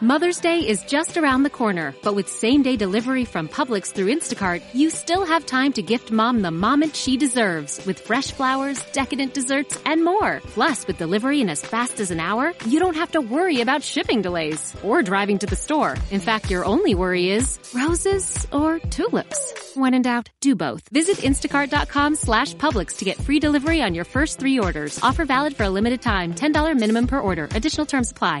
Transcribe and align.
Mother's 0.00 0.38
Day 0.40 0.60
is 0.60 0.84
just 0.84 1.16
around 1.16 1.42
the 1.42 1.50
corner, 1.50 1.92
but 2.04 2.14
with 2.14 2.28
same 2.28 2.62
day 2.62 2.76
delivery 2.76 3.24
from 3.24 3.48
Publix 3.48 3.90
through 3.90 4.14
Instacart, 4.14 4.62
you 4.72 4.90
still 4.90 5.26
have 5.26 5.44
time 5.44 5.72
to 5.72 5.82
gift 5.82 6.12
mom 6.12 6.40
the 6.40 6.52
moment 6.52 6.94
she 6.94 7.16
deserves 7.16 7.84
with 7.84 7.98
fresh 7.98 8.30
flowers, 8.30 8.80
decadent 8.92 9.34
desserts, 9.34 9.76
and 9.84 10.04
more. 10.04 10.40
Plus, 10.54 10.86
with 10.86 10.98
delivery 10.98 11.40
in 11.40 11.50
as 11.50 11.62
fast 11.62 11.98
as 11.98 12.12
an 12.12 12.20
hour, 12.20 12.54
you 12.64 12.78
don't 12.78 12.94
have 12.94 13.10
to 13.10 13.20
worry 13.20 13.60
about 13.60 13.82
shipping 13.82 14.22
delays 14.22 14.72
or 14.84 15.02
driving 15.02 15.40
to 15.40 15.46
the 15.46 15.56
store. 15.56 15.96
In 16.12 16.20
fact, 16.20 16.48
your 16.48 16.64
only 16.64 16.94
worry 16.94 17.30
is 17.30 17.58
roses 17.74 18.46
or 18.52 18.78
tulips. 18.78 19.74
When 19.74 19.94
in 19.94 20.02
doubt, 20.02 20.30
do 20.38 20.54
both. 20.54 20.88
Visit 20.90 21.16
instacart.com 21.16 22.14
slash 22.14 22.54
Publix 22.54 22.98
to 22.98 23.04
get 23.04 23.16
free 23.20 23.40
delivery 23.40 23.82
on 23.82 23.96
your 23.96 24.04
first 24.04 24.38
three 24.38 24.60
orders. 24.60 25.00
Offer 25.02 25.24
valid 25.24 25.56
for 25.56 25.64
a 25.64 25.70
limited 25.70 26.00
time. 26.00 26.34
$10 26.34 26.78
minimum 26.78 27.08
per 27.08 27.18
order. 27.18 27.48
Additional 27.50 27.84
terms 27.84 28.12
apply. 28.12 28.40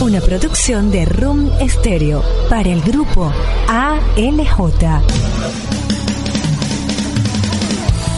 Una 0.00 0.20
producción 0.20 0.90
de 0.90 1.06
Room 1.06 1.50
Stereo 1.68 2.22
para 2.50 2.68
el 2.68 2.82
grupo 2.82 3.32
ALJ. 3.66 5.02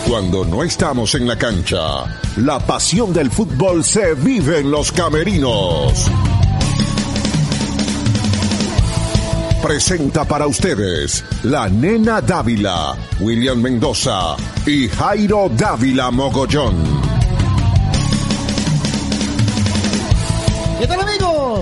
Cuando 0.08 0.44
no 0.44 0.64
estamos 0.64 1.14
en 1.14 1.28
la 1.28 1.36
cancha, 1.36 2.04
la 2.36 2.58
pasión 2.58 3.12
del 3.12 3.30
fútbol 3.30 3.84
se 3.84 4.14
vive 4.14 4.58
en 4.58 4.70
los 4.70 4.90
camerinos. 4.90 6.10
Presenta 9.62 10.24
para 10.24 10.46
ustedes 10.46 11.24
la 11.44 11.68
nena 11.68 12.20
Dávila, 12.20 12.96
William 13.20 13.60
Mendoza 13.60 14.36
y 14.66 14.88
Jairo 14.88 15.48
Dávila 15.54 16.10
Mogollón. 16.10 17.07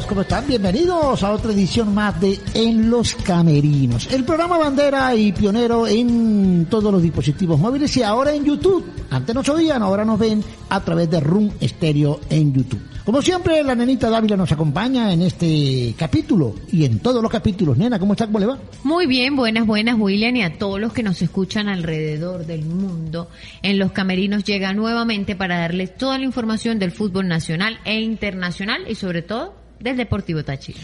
¿Cómo 0.05 0.21
están? 0.21 0.47
Bienvenidos 0.47 1.23
a 1.23 1.33
otra 1.33 1.53
edición 1.53 1.95
más 1.95 2.21
de 2.21 2.39
En 2.53 2.91
los 2.91 3.15
Camerinos, 3.15 4.07
el 4.13 4.25
programa 4.25 4.59
bandera 4.59 5.15
y 5.15 5.33
pionero 5.33 5.87
en 5.87 6.67
todos 6.69 6.93
los 6.93 7.01
dispositivos 7.01 7.59
móviles 7.59 7.97
y 7.97 8.03
ahora 8.03 8.35
en 8.35 8.45
YouTube. 8.45 8.85
Antes 9.09 9.35
nos 9.35 9.49
oían, 9.49 9.83
ahora 9.83 10.05
nos 10.05 10.19
ven 10.19 10.45
a 10.69 10.81
través 10.85 11.09
de 11.11 11.21
Room 11.21 11.51
Stereo 11.63 12.21
en 12.29 12.53
YouTube. 12.53 12.81
Como 13.07 13.23
siempre, 13.23 13.63
la 13.63 13.75
nenita 13.75 14.11
Dávila 14.11 14.37
nos 14.37 14.53
acompaña 14.53 15.13
en 15.15 15.23
este 15.23 15.95
capítulo 15.97 16.55
y 16.71 16.85
en 16.85 16.99
todos 16.99 17.23
los 17.23 17.33
capítulos. 17.33 17.79
Nena, 17.79 17.99
¿cómo 17.99 18.13
está? 18.13 18.27
¿Cómo 18.27 18.39
le 18.39 18.47
va? 18.47 18.59
Muy 18.85 19.07
bien, 19.07 19.35
buenas, 19.35 19.67
buenas, 19.67 19.99
William, 19.99 20.37
y 20.37 20.43
a 20.43 20.59
todos 20.59 20.79
los 20.79 20.93
que 20.93 21.03
nos 21.03 21.23
escuchan 21.23 21.69
alrededor 21.69 22.45
del 22.45 22.67
mundo. 22.67 23.31
En 23.63 23.79
Los 23.79 23.93
Camerinos 23.93 24.45
llega 24.45 24.75
nuevamente 24.75 25.37
para 25.37 25.59
darles 25.59 25.97
toda 25.97 26.19
la 26.19 26.25
información 26.25 26.79
del 26.79 26.93
fútbol 26.93 27.29
nacional 27.29 27.79
e 27.87 28.01
internacional 28.01 28.83
y 28.89 28.95
sobre 28.95 29.23
todo 29.23 29.66
del 29.81 29.97
Deportivo 29.97 30.45
Táchira. 30.45 30.79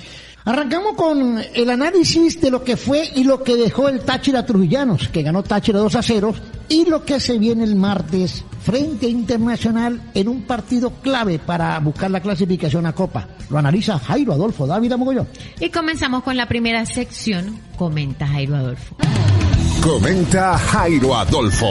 Arrancamos 0.44 0.94
con 0.96 1.40
el 1.54 1.70
análisis 1.70 2.40
de 2.40 2.50
lo 2.50 2.64
que 2.64 2.76
fue 2.76 3.08
y 3.14 3.22
lo 3.22 3.44
que 3.44 3.56
dejó 3.56 3.88
el 3.88 4.00
Táchira 4.00 4.44
Trujillanos, 4.44 5.08
que 5.08 5.22
ganó 5.22 5.42
Táchira 5.44 5.78
2 5.78 5.94
a 5.94 6.02
0, 6.02 6.34
y 6.68 6.84
lo 6.86 7.04
que 7.04 7.20
se 7.20 7.38
viene 7.38 7.62
el 7.62 7.76
martes 7.76 8.44
frente 8.62 9.06
a 9.06 9.10
Internacional 9.10 10.00
en 10.14 10.28
un 10.28 10.42
partido 10.42 10.90
clave 11.00 11.38
para 11.38 11.78
buscar 11.78 12.10
la 12.10 12.20
clasificación 12.20 12.86
a 12.86 12.92
Copa. 12.92 13.28
Lo 13.50 13.58
analiza 13.58 13.98
Jairo 13.98 14.32
Adolfo 14.32 14.66
David 14.66 14.94
Mogollón. 14.94 15.28
Y 15.60 15.70
comenzamos 15.70 16.24
con 16.24 16.36
la 16.36 16.46
primera 16.46 16.84
sección, 16.86 17.58
comenta 17.76 18.26
Jairo 18.26 18.56
Adolfo. 18.56 18.96
Comenta 19.80 20.58
Jairo 20.58 21.16
Adolfo. 21.16 21.66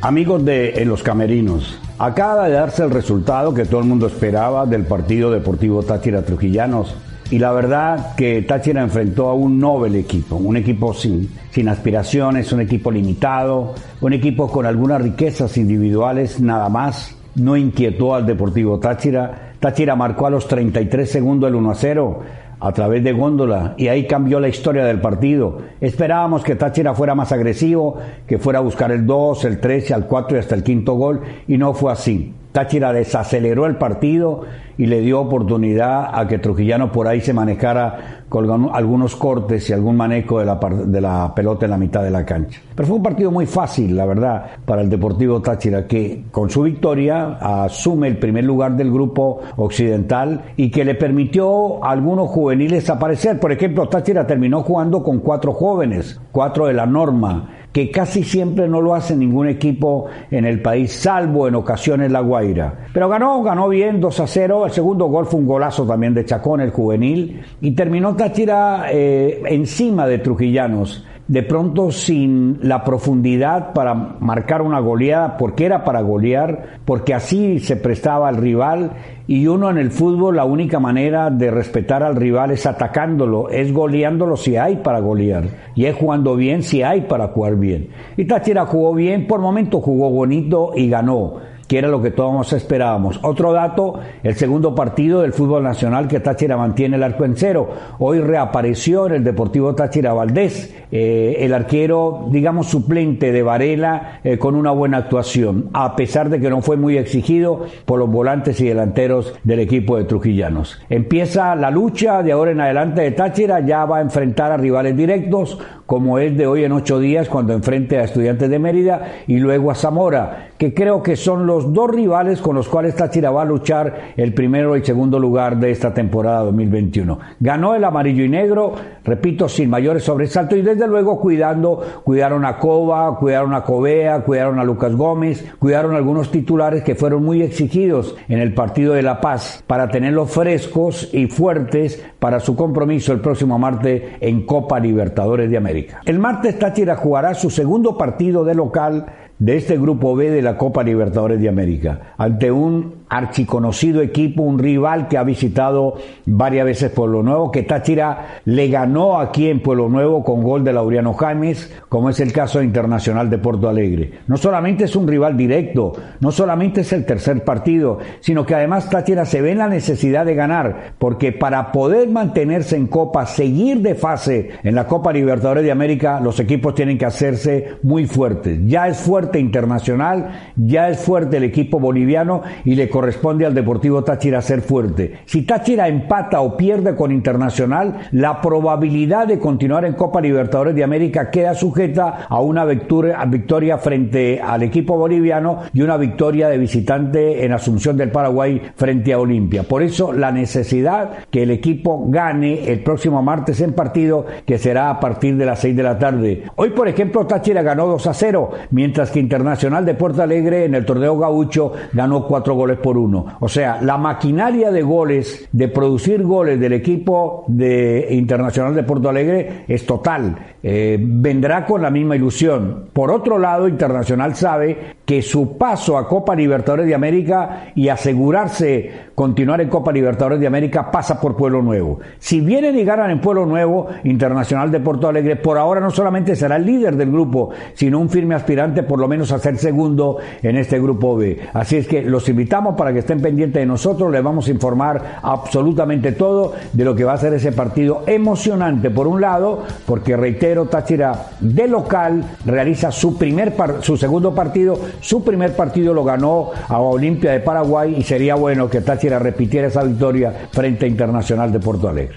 Amigos 0.00 0.44
de 0.44 0.70
En 0.82 0.88
los 0.88 1.02
Camerinos, 1.02 1.76
acaba 1.98 2.48
de 2.48 2.54
darse 2.54 2.84
el 2.84 2.90
resultado 2.90 3.54
que 3.54 3.64
todo 3.64 3.80
el 3.80 3.86
mundo 3.86 4.06
esperaba 4.06 4.66
del 4.66 4.84
partido 4.84 5.30
deportivo 5.30 5.82
Táchira 5.82 6.22
Trujillanos. 6.22 6.94
Y 7.30 7.38
la 7.38 7.50
verdad 7.52 8.14
que 8.14 8.42
Táchira 8.42 8.82
enfrentó 8.82 9.28
a 9.28 9.34
un 9.34 9.58
noble 9.58 9.98
equipo, 9.98 10.36
un 10.36 10.56
equipo 10.56 10.94
sin, 10.94 11.28
sin 11.50 11.68
aspiraciones, 11.68 12.52
un 12.52 12.60
equipo 12.60 12.90
limitado, 12.90 13.74
un 14.00 14.12
equipo 14.12 14.48
con 14.48 14.64
algunas 14.64 15.02
riquezas 15.02 15.56
individuales 15.56 16.38
nada 16.40 16.68
más. 16.68 17.16
No 17.34 17.56
inquietó 17.56 18.14
al 18.14 18.26
Deportivo 18.26 18.78
Táchira. 18.78 19.54
Táchira 19.58 19.96
marcó 19.96 20.26
a 20.26 20.30
los 20.30 20.46
33 20.46 21.10
segundos 21.10 21.48
el 21.48 21.56
1 21.56 21.70
a 21.70 21.74
0 21.74 22.20
a 22.58 22.72
través 22.72 23.04
de 23.04 23.12
Góndola 23.12 23.74
y 23.76 23.88
ahí 23.88 24.06
cambió 24.06 24.40
la 24.40 24.48
historia 24.48 24.84
del 24.84 25.00
partido. 25.00 25.58
Esperábamos 25.80 26.42
que 26.42 26.56
Táchira 26.56 26.94
fuera 26.94 27.14
más 27.14 27.32
agresivo, 27.32 27.98
que 28.26 28.38
fuera 28.38 28.60
a 28.60 28.62
buscar 28.62 28.90
el 28.92 29.06
2, 29.06 29.44
el 29.44 29.60
3, 29.60 29.90
el 29.90 30.04
4 30.06 30.36
y 30.36 30.40
hasta 30.40 30.54
el 30.54 30.62
quinto 30.62 30.94
gol 30.94 31.20
y 31.46 31.58
no 31.58 31.74
fue 31.74 31.92
así. 31.92 32.32
Táchira 32.52 32.94
desaceleró 32.94 33.66
el 33.66 33.76
partido 33.76 34.44
y 34.78 34.86
le 34.86 35.00
dio 35.00 35.20
oportunidad 35.20 36.08
a 36.18 36.26
que 36.26 36.38
Trujillano 36.38 36.90
por 36.90 37.06
ahí 37.06 37.20
se 37.20 37.34
manejara 37.34 38.15
con 38.28 38.70
algunos 38.74 39.16
cortes 39.16 39.68
y 39.70 39.72
algún 39.72 39.96
manejo 39.96 40.40
de 40.40 40.46
la, 40.46 40.58
de 40.86 41.00
la 41.00 41.32
pelota 41.34 41.66
en 41.66 41.70
la 41.70 41.78
mitad 41.78 42.02
de 42.02 42.10
la 42.10 42.24
cancha. 42.24 42.60
Pero 42.74 42.86
fue 42.88 42.96
un 42.96 43.02
partido 43.02 43.30
muy 43.30 43.46
fácil, 43.46 43.96
la 43.96 44.04
verdad, 44.04 44.44
para 44.64 44.82
el 44.82 44.90
Deportivo 44.90 45.40
Táchira, 45.40 45.86
que 45.86 46.24
con 46.30 46.50
su 46.50 46.62
victoria 46.62 47.38
asume 47.64 48.08
el 48.08 48.18
primer 48.18 48.44
lugar 48.44 48.76
del 48.76 48.90
grupo 48.90 49.40
occidental 49.56 50.42
y 50.56 50.70
que 50.70 50.84
le 50.84 50.94
permitió 50.94 51.84
a 51.84 51.90
algunos 51.90 52.28
juveniles 52.28 52.90
aparecer. 52.90 53.38
Por 53.38 53.52
ejemplo, 53.52 53.88
Táchira 53.88 54.26
terminó 54.26 54.62
jugando 54.62 55.02
con 55.02 55.20
cuatro 55.20 55.52
jóvenes, 55.52 56.20
cuatro 56.32 56.66
de 56.66 56.74
la 56.74 56.86
norma 56.86 57.50
que 57.76 57.90
casi 57.90 58.24
siempre 58.24 58.66
no 58.66 58.80
lo 58.80 58.94
hace 58.94 59.14
ningún 59.14 59.48
equipo 59.48 60.06
en 60.30 60.46
el 60.46 60.62
país, 60.62 60.94
salvo 60.94 61.46
en 61.46 61.56
ocasiones 61.56 62.10
La 62.10 62.20
Guaira. 62.20 62.86
Pero 62.94 63.06
ganó, 63.06 63.42
ganó 63.42 63.68
bien 63.68 64.00
2 64.00 64.20
a 64.20 64.26
0. 64.26 64.64
El 64.64 64.72
segundo 64.72 65.04
gol 65.08 65.26
fue 65.26 65.40
un 65.40 65.46
golazo 65.46 65.86
también 65.86 66.14
de 66.14 66.24
Chacón, 66.24 66.62
el 66.62 66.70
juvenil, 66.70 67.42
y 67.60 67.72
terminó 67.72 68.16
Táchira 68.16 68.86
eh, 68.90 69.42
encima 69.50 70.06
de 70.06 70.20
Trujillanos 70.20 71.04
de 71.28 71.42
pronto 71.42 71.90
sin 71.90 72.58
la 72.62 72.84
profundidad 72.84 73.72
para 73.72 73.94
marcar 73.94 74.62
una 74.62 74.78
goleada, 74.78 75.36
porque 75.36 75.66
era 75.66 75.82
para 75.84 76.00
golear, 76.00 76.78
porque 76.84 77.14
así 77.14 77.58
se 77.58 77.76
prestaba 77.76 78.28
al 78.28 78.36
rival 78.36 78.92
y 79.26 79.48
uno 79.48 79.70
en 79.70 79.78
el 79.78 79.90
fútbol 79.90 80.36
la 80.36 80.44
única 80.44 80.78
manera 80.78 81.30
de 81.30 81.50
respetar 81.50 82.04
al 82.04 82.14
rival 82.14 82.52
es 82.52 82.64
atacándolo, 82.66 83.48
es 83.50 83.72
goleándolo 83.72 84.36
si 84.36 84.56
hay 84.56 84.76
para 84.76 85.00
golear 85.00 85.44
y 85.74 85.86
es 85.86 85.96
jugando 85.96 86.36
bien 86.36 86.62
si 86.62 86.82
hay 86.82 87.02
para 87.02 87.28
jugar 87.28 87.56
bien. 87.56 87.88
Y 88.16 88.24
Táchira 88.26 88.66
jugó 88.66 88.94
bien, 88.94 89.26
por 89.26 89.40
momento 89.40 89.80
jugó 89.80 90.10
bonito 90.10 90.72
y 90.76 90.88
ganó 90.88 91.55
que 91.68 91.78
era 91.78 91.88
lo 91.88 92.02
que 92.02 92.10
todos 92.10 92.52
esperábamos. 92.52 93.18
Otro 93.22 93.52
dato, 93.52 94.00
el 94.22 94.34
segundo 94.34 94.74
partido 94.74 95.22
del 95.22 95.32
fútbol 95.32 95.62
nacional 95.62 96.08
que 96.08 96.20
Táchira 96.20 96.56
mantiene 96.56 96.96
el 96.96 97.02
arco 97.02 97.24
en 97.24 97.36
cero. 97.36 97.68
Hoy 97.98 98.20
reapareció 98.20 99.06
en 99.06 99.14
el 99.14 99.24
Deportivo 99.24 99.74
Táchira 99.74 100.12
Valdés, 100.12 100.74
eh, 100.92 101.36
el 101.40 101.52
arquero, 101.54 102.28
digamos, 102.30 102.68
suplente 102.68 103.32
de 103.32 103.42
Varela, 103.42 104.20
eh, 104.22 104.38
con 104.38 104.54
una 104.54 104.70
buena 104.70 104.98
actuación, 104.98 105.70
a 105.72 105.96
pesar 105.96 106.30
de 106.30 106.40
que 106.40 106.50
no 106.50 106.62
fue 106.62 106.76
muy 106.76 106.96
exigido 106.96 107.64
por 107.84 107.98
los 107.98 108.10
volantes 108.10 108.60
y 108.60 108.66
delanteros 108.66 109.34
del 109.44 109.60
equipo 109.60 109.96
de 109.96 110.04
Trujillanos. 110.04 110.80
Empieza 110.88 111.54
la 111.56 111.70
lucha 111.70 112.22
de 112.22 112.32
ahora 112.32 112.52
en 112.52 112.60
adelante 112.60 113.02
de 113.02 113.10
Táchira, 113.10 113.60
ya 113.60 113.84
va 113.84 113.98
a 113.98 114.02
enfrentar 114.02 114.52
a 114.52 114.56
rivales 114.56 114.96
directos, 114.96 115.58
como 115.86 116.18
es 116.18 116.36
de 116.36 116.46
hoy 116.46 116.64
en 116.64 116.72
ocho 116.72 116.98
días 116.98 117.28
cuando 117.28 117.52
enfrente 117.52 117.98
a 117.98 118.04
Estudiantes 118.04 118.50
de 118.50 118.58
Mérida 118.58 119.02
y 119.26 119.38
luego 119.38 119.70
a 119.70 119.74
Zamora, 119.74 120.48
que 120.58 120.74
creo 120.74 121.02
que 121.02 121.16
son 121.16 121.46
los 121.46 121.72
dos 121.72 121.90
rivales 121.90 122.40
con 122.40 122.56
los 122.56 122.68
cuales 122.68 122.96
Táchira 122.96 123.30
va 123.30 123.42
a 123.42 123.46
luchar 123.46 124.12
el 124.16 124.34
primero 124.34 124.76
y 124.76 124.84
segundo 124.84 125.18
lugar 125.18 125.58
de 125.58 125.70
esta 125.70 125.94
temporada 125.94 126.40
2021. 126.40 127.18
Ganó 127.40 127.74
el 127.74 127.84
amarillo 127.84 128.24
y 128.24 128.28
negro, 128.28 128.74
repito, 129.04 129.48
sin 129.48 129.70
mayores 129.70 130.02
sobresaltos 130.02 130.58
y 130.58 130.62
desde 130.62 130.88
luego 130.88 131.20
cuidando, 131.20 132.00
cuidaron 132.02 132.44
a 132.44 132.58
Cova, 132.58 133.16
cuidaron 133.18 133.54
a 133.54 133.62
Covea, 133.62 134.20
cuidaron 134.20 134.58
a 134.58 134.64
Lucas 134.64 134.94
Gómez, 134.94 135.44
cuidaron 135.58 135.94
a 135.94 135.98
algunos 135.98 136.30
titulares 136.30 136.82
que 136.82 136.94
fueron 136.94 137.24
muy 137.24 137.42
exigidos 137.42 138.16
en 138.28 138.40
el 138.40 138.54
partido 138.54 138.94
de 138.94 139.02
La 139.02 139.20
Paz 139.20 139.62
para 139.66 139.88
tenerlos 139.88 140.30
frescos 140.30 141.10
y 141.12 141.26
fuertes 141.26 142.02
para 142.18 142.40
su 142.40 142.56
compromiso 142.56 143.12
el 143.12 143.20
próximo 143.20 143.58
martes 143.58 144.02
en 144.20 144.44
Copa 144.46 144.80
Libertadores 144.80 145.50
de 145.50 145.56
América. 145.56 145.75
El 146.04 146.18
martes 146.18 146.58
Táchira 146.58 146.96
jugará 146.96 147.34
su 147.34 147.50
segundo 147.50 147.96
partido 147.96 148.44
de 148.44 148.54
local 148.54 149.06
de 149.38 149.56
este 149.56 149.76
grupo 149.76 150.16
B 150.16 150.30
de 150.30 150.42
la 150.42 150.56
Copa 150.56 150.82
Libertadores 150.82 151.40
de 151.40 151.48
América, 151.48 152.14
ante 152.16 152.50
un 152.50 152.95
archiconocido 153.08 154.02
equipo, 154.02 154.42
un 154.42 154.58
rival 154.58 155.08
que 155.08 155.18
ha 155.18 155.22
visitado 155.22 155.94
varias 156.24 156.66
veces 156.66 156.90
Pueblo 156.90 157.22
Nuevo, 157.22 157.50
que 157.50 157.62
Táchira 157.62 158.40
le 158.44 158.68
ganó 158.68 159.20
aquí 159.20 159.48
en 159.48 159.60
Pueblo 159.60 159.88
Nuevo 159.88 160.24
con 160.24 160.42
gol 160.42 160.64
de 160.64 160.72
Laureano 160.72 161.14
James, 161.14 161.72
como 161.88 162.10
es 162.10 162.20
el 162.20 162.32
caso 162.32 162.62
Internacional 162.62 163.30
de 163.30 163.38
Porto 163.38 163.68
Alegre. 163.68 164.12
No 164.26 164.36
solamente 164.36 164.84
es 164.84 164.96
un 164.96 165.06
rival 165.06 165.36
directo, 165.36 165.92
no 166.20 166.32
solamente 166.32 166.80
es 166.80 166.92
el 166.92 167.04
tercer 167.04 167.44
partido, 167.44 167.98
sino 168.20 168.44
que 168.44 168.54
además 168.54 168.90
Táchira 168.90 169.24
se 169.24 169.40
ve 169.40 169.52
en 169.52 169.58
la 169.58 169.68
necesidad 169.68 170.26
de 170.26 170.34
ganar, 170.34 170.94
porque 170.98 171.32
para 171.32 171.72
poder 171.72 172.08
mantenerse 172.08 172.76
en 172.76 172.86
Copa, 172.86 173.26
seguir 173.26 173.82
de 173.82 173.94
fase 173.94 174.50
en 174.62 174.74
la 174.74 174.86
Copa 174.86 175.12
Libertadores 175.12 175.64
de 175.64 175.70
América, 175.70 176.20
los 176.20 176.40
equipos 176.40 176.74
tienen 176.74 176.98
que 176.98 177.06
hacerse 177.06 177.76
muy 177.82 178.06
fuertes. 178.06 178.58
Ya 178.66 178.88
es 178.88 178.98
fuerte 178.98 179.38
Internacional, 179.38 180.52
ya 180.56 180.88
es 180.88 180.98
fuerte 180.98 181.36
el 181.36 181.44
equipo 181.44 181.78
boliviano 181.78 182.42
y 182.64 182.74
le 182.74 182.88
corresponde 182.96 183.44
al 183.44 183.52
Deportivo 183.52 184.02
Táchira 184.04 184.40
ser 184.40 184.62
fuerte. 184.62 185.18
Si 185.26 185.42
Táchira 185.42 185.86
empata 185.86 186.40
o 186.40 186.56
pierde 186.56 186.94
con 186.94 187.12
Internacional, 187.12 188.08
la 188.12 188.40
probabilidad 188.40 189.26
de 189.26 189.38
continuar 189.38 189.84
en 189.84 189.92
Copa 189.92 190.22
Libertadores 190.22 190.74
de 190.74 190.82
América 190.82 191.30
queda 191.30 191.52
sujeta 191.52 192.26
a 192.26 192.40
una 192.40 192.64
victoria, 192.64 193.76
frente 193.76 194.40
al 194.40 194.62
equipo 194.62 194.96
boliviano 194.96 195.58
y 195.74 195.82
una 195.82 195.98
victoria 195.98 196.48
de 196.48 196.56
visitante 196.56 197.44
en 197.44 197.52
Asunción 197.52 197.98
del 197.98 198.10
Paraguay 198.10 198.62
frente 198.76 199.12
a 199.12 199.18
Olimpia. 199.18 199.64
Por 199.64 199.82
eso 199.82 200.14
la 200.14 200.32
necesidad 200.32 201.26
que 201.30 201.42
el 201.42 201.50
equipo 201.50 202.06
gane 202.08 202.72
el 202.72 202.82
próximo 202.82 203.22
martes 203.22 203.60
en 203.60 203.74
partido 203.74 204.24
que 204.46 204.56
será 204.56 204.88
a 204.88 205.00
partir 205.00 205.36
de 205.36 205.44
las 205.44 205.58
6 205.58 205.76
de 205.76 205.82
la 205.82 205.98
tarde. 205.98 206.44
Hoy, 206.56 206.70
por 206.70 206.88
ejemplo, 206.88 207.26
Táchira 207.26 207.60
ganó 207.60 207.88
2 207.88 208.06
a 208.06 208.14
0, 208.14 208.50
mientras 208.70 209.10
que 209.10 209.20
Internacional 209.20 209.84
de 209.84 209.92
Puerto 209.92 210.22
Alegre 210.22 210.64
en 210.64 210.74
el 210.74 210.86
torneo 210.86 211.18
gaucho 211.18 211.74
ganó 211.92 212.26
4 212.26 212.54
goles 212.54 212.78
por 212.86 212.98
uno. 212.98 213.26
O 213.40 213.48
sea, 213.48 213.82
la 213.82 213.98
maquinaria 213.98 214.70
de 214.70 214.80
goles, 214.80 215.48
de 215.50 215.66
producir 215.66 216.22
goles 216.22 216.60
del 216.60 216.72
equipo 216.72 217.44
de 217.48 218.06
Internacional 218.12 218.76
de 218.76 218.84
Porto 218.84 219.08
Alegre 219.08 219.64
es 219.66 219.84
total. 219.84 220.38
Eh, 220.62 220.96
vendrá 221.00 221.66
con 221.66 221.82
la 221.82 221.90
misma 221.90 222.14
ilusión. 222.14 222.90
Por 222.92 223.10
otro 223.10 223.40
lado, 223.40 223.66
Internacional 223.66 224.36
sabe 224.36 224.95
que 225.06 225.22
su 225.22 225.56
paso 225.56 225.96
a 225.96 226.08
Copa 226.08 226.34
Libertadores 226.34 226.86
de 226.86 226.94
América 226.94 227.68
y 227.76 227.88
asegurarse 227.88 229.06
continuar 229.14 229.60
en 229.60 229.68
Copa 229.68 229.92
Libertadores 229.92 230.40
de 230.40 230.48
América 230.48 230.90
pasa 230.90 231.20
por 231.20 231.36
Pueblo 231.36 231.62
Nuevo. 231.62 232.00
Si 232.18 232.40
vienen 232.40 232.76
y 232.76 232.84
ganan 232.84 233.10
en 233.10 233.20
Pueblo 233.20 233.46
Nuevo, 233.46 233.86
Internacional 234.02 234.70
de 234.70 234.80
Porto 234.80 235.08
Alegre 235.08 235.36
por 235.36 235.58
ahora 235.58 235.80
no 235.80 235.92
solamente 235.92 236.34
será 236.34 236.56
el 236.56 236.66
líder 236.66 236.96
del 236.96 237.12
grupo, 237.12 237.50
sino 237.74 238.00
un 238.00 238.10
firme 238.10 238.34
aspirante 238.34 238.82
por 238.82 238.98
lo 238.98 239.06
menos 239.06 239.30
a 239.30 239.38
ser 239.38 239.56
segundo 239.58 240.18
en 240.42 240.56
este 240.56 240.80
grupo 240.80 241.16
B. 241.16 241.38
Así 241.54 241.76
es 241.76 241.86
que 241.86 242.02
los 242.02 242.28
invitamos 242.28 242.74
para 242.74 242.92
que 242.92 242.98
estén 242.98 243.22
pendientes 243.22 243.60
de 243.60 243.66
nosotros, 243.66 244.10
les 244.10 244.24
vamos 244.24 244.48
a 244.48 244.50
informar 244.50 245.20
absolutamente 245.22 246.12
todo 246.12 246.52
de 246.72 246.84
lo 246.84 246.96
que 246.96 247.04
va 247.04 247.12
a 247.12 247.18
ser 247.18 247.32
ese 247.32 247.52
partido 247.52 248.02
emocionante 248.08 248.90
por 248.90 249.06
un 249.06 249.20
lado, 249.20 249.62
porque 249.86 250.16
reitero, 250.16 250.66
Táchira 250.66 251.28
de 251.38 251.68
local 251.68 252.24
realiza 252.44 252.90
su 252.90 253.16
primer 253.16 253.54
su 253.80 253.96
segundo 253.96 254.34
partido, 254.34 254.76
su 255.00 255.22
primer 255.22 255.54
partido 255.54 255.92
lo 255.92 256.04
ganó 256.04 256.50
a 256.68 256.78
Olimpia 256.78 257.32
de 257.32 257.40
Paraguay 257.40 257.94
y 257.98 258.02
sería 258.02 258.34
bueno 258.34 258.68
que 258.68 258.80
Táchira 258.80 259.18
repitiera 259.18 259.68
esa 259.68 259.82
victoria 259.82 260.48
frente 260.50 260.86
a 260.86 260.88
Internacional 260.88 261.52
de 261.52 261.60
Porto 261.60 261.88
Alegre. 261.88 262.16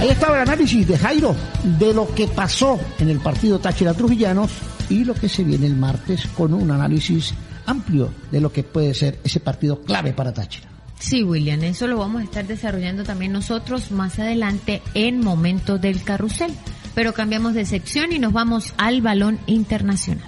Ahí 0.00 0.08
estaba 0.10 0.36
el 0.36 0.42
análisis 0.42 0.86
de 0.86 0.98
Jairo 0.98 1.34
de 1.78 1.94
lo 1.94 2.06
que 2.14 2.28
pasó 2.28 2.78
en 2.98 3.08
el 3.08 3.18
partido 3.18 3.58
Táchira 3.58 3.94
Trujillanos 3.94 4.52
y 4.88 5.04
lo 5.04 5.14
que 5.14 5.28
se 5.28 5.42
viene 5.42 5.66
el 5.66 5.76
martes 5.76 6.26
con 6.36 6.54
un 6.54 6.70
análisis 6.70 7.34
amplio 7.66 8.10
de 8.30 8.40
lo 8.40 8.52
que 8.52 8.62
puede 8.62 8.94
ser 8.94 9.18
ese 9.24 9.40
partido 9.40 9.80
clave 9.82 10.12
para 10.12 10.32
Táchira. 10.32 10.68
Sí, 10.98 11.22
William, 11.22 11.62
eso 11.62 11.86
lo 11.86 11.98
vamos 11.98 12.22
a 12.22 12.24
estar 12.24 12.46
desarrollando 12.46 13.04
también 13.04 13.32
nosotros 13.32 13.90
más 13.90 14.18
adelante 14.18 14.82
en 14.94 15.20
Momento 15.20 15.78
del 15.78 16.02
Carrusel. 16.02 16.52
Pero 16.96 17.12
cambiamos 17.12 17.52
de 17.52 17.66
sección 17.66 18.10
y 18.10 18.18
nos 18.18 18.32
vamos 18.32 18.72
al 18.78 19.02
balón 19.02 19.38
internacional. 19.44 20.24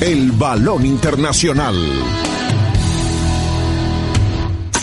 El 0.00 0.30
balón 0.30 0.86
internacional. 0.86 1.74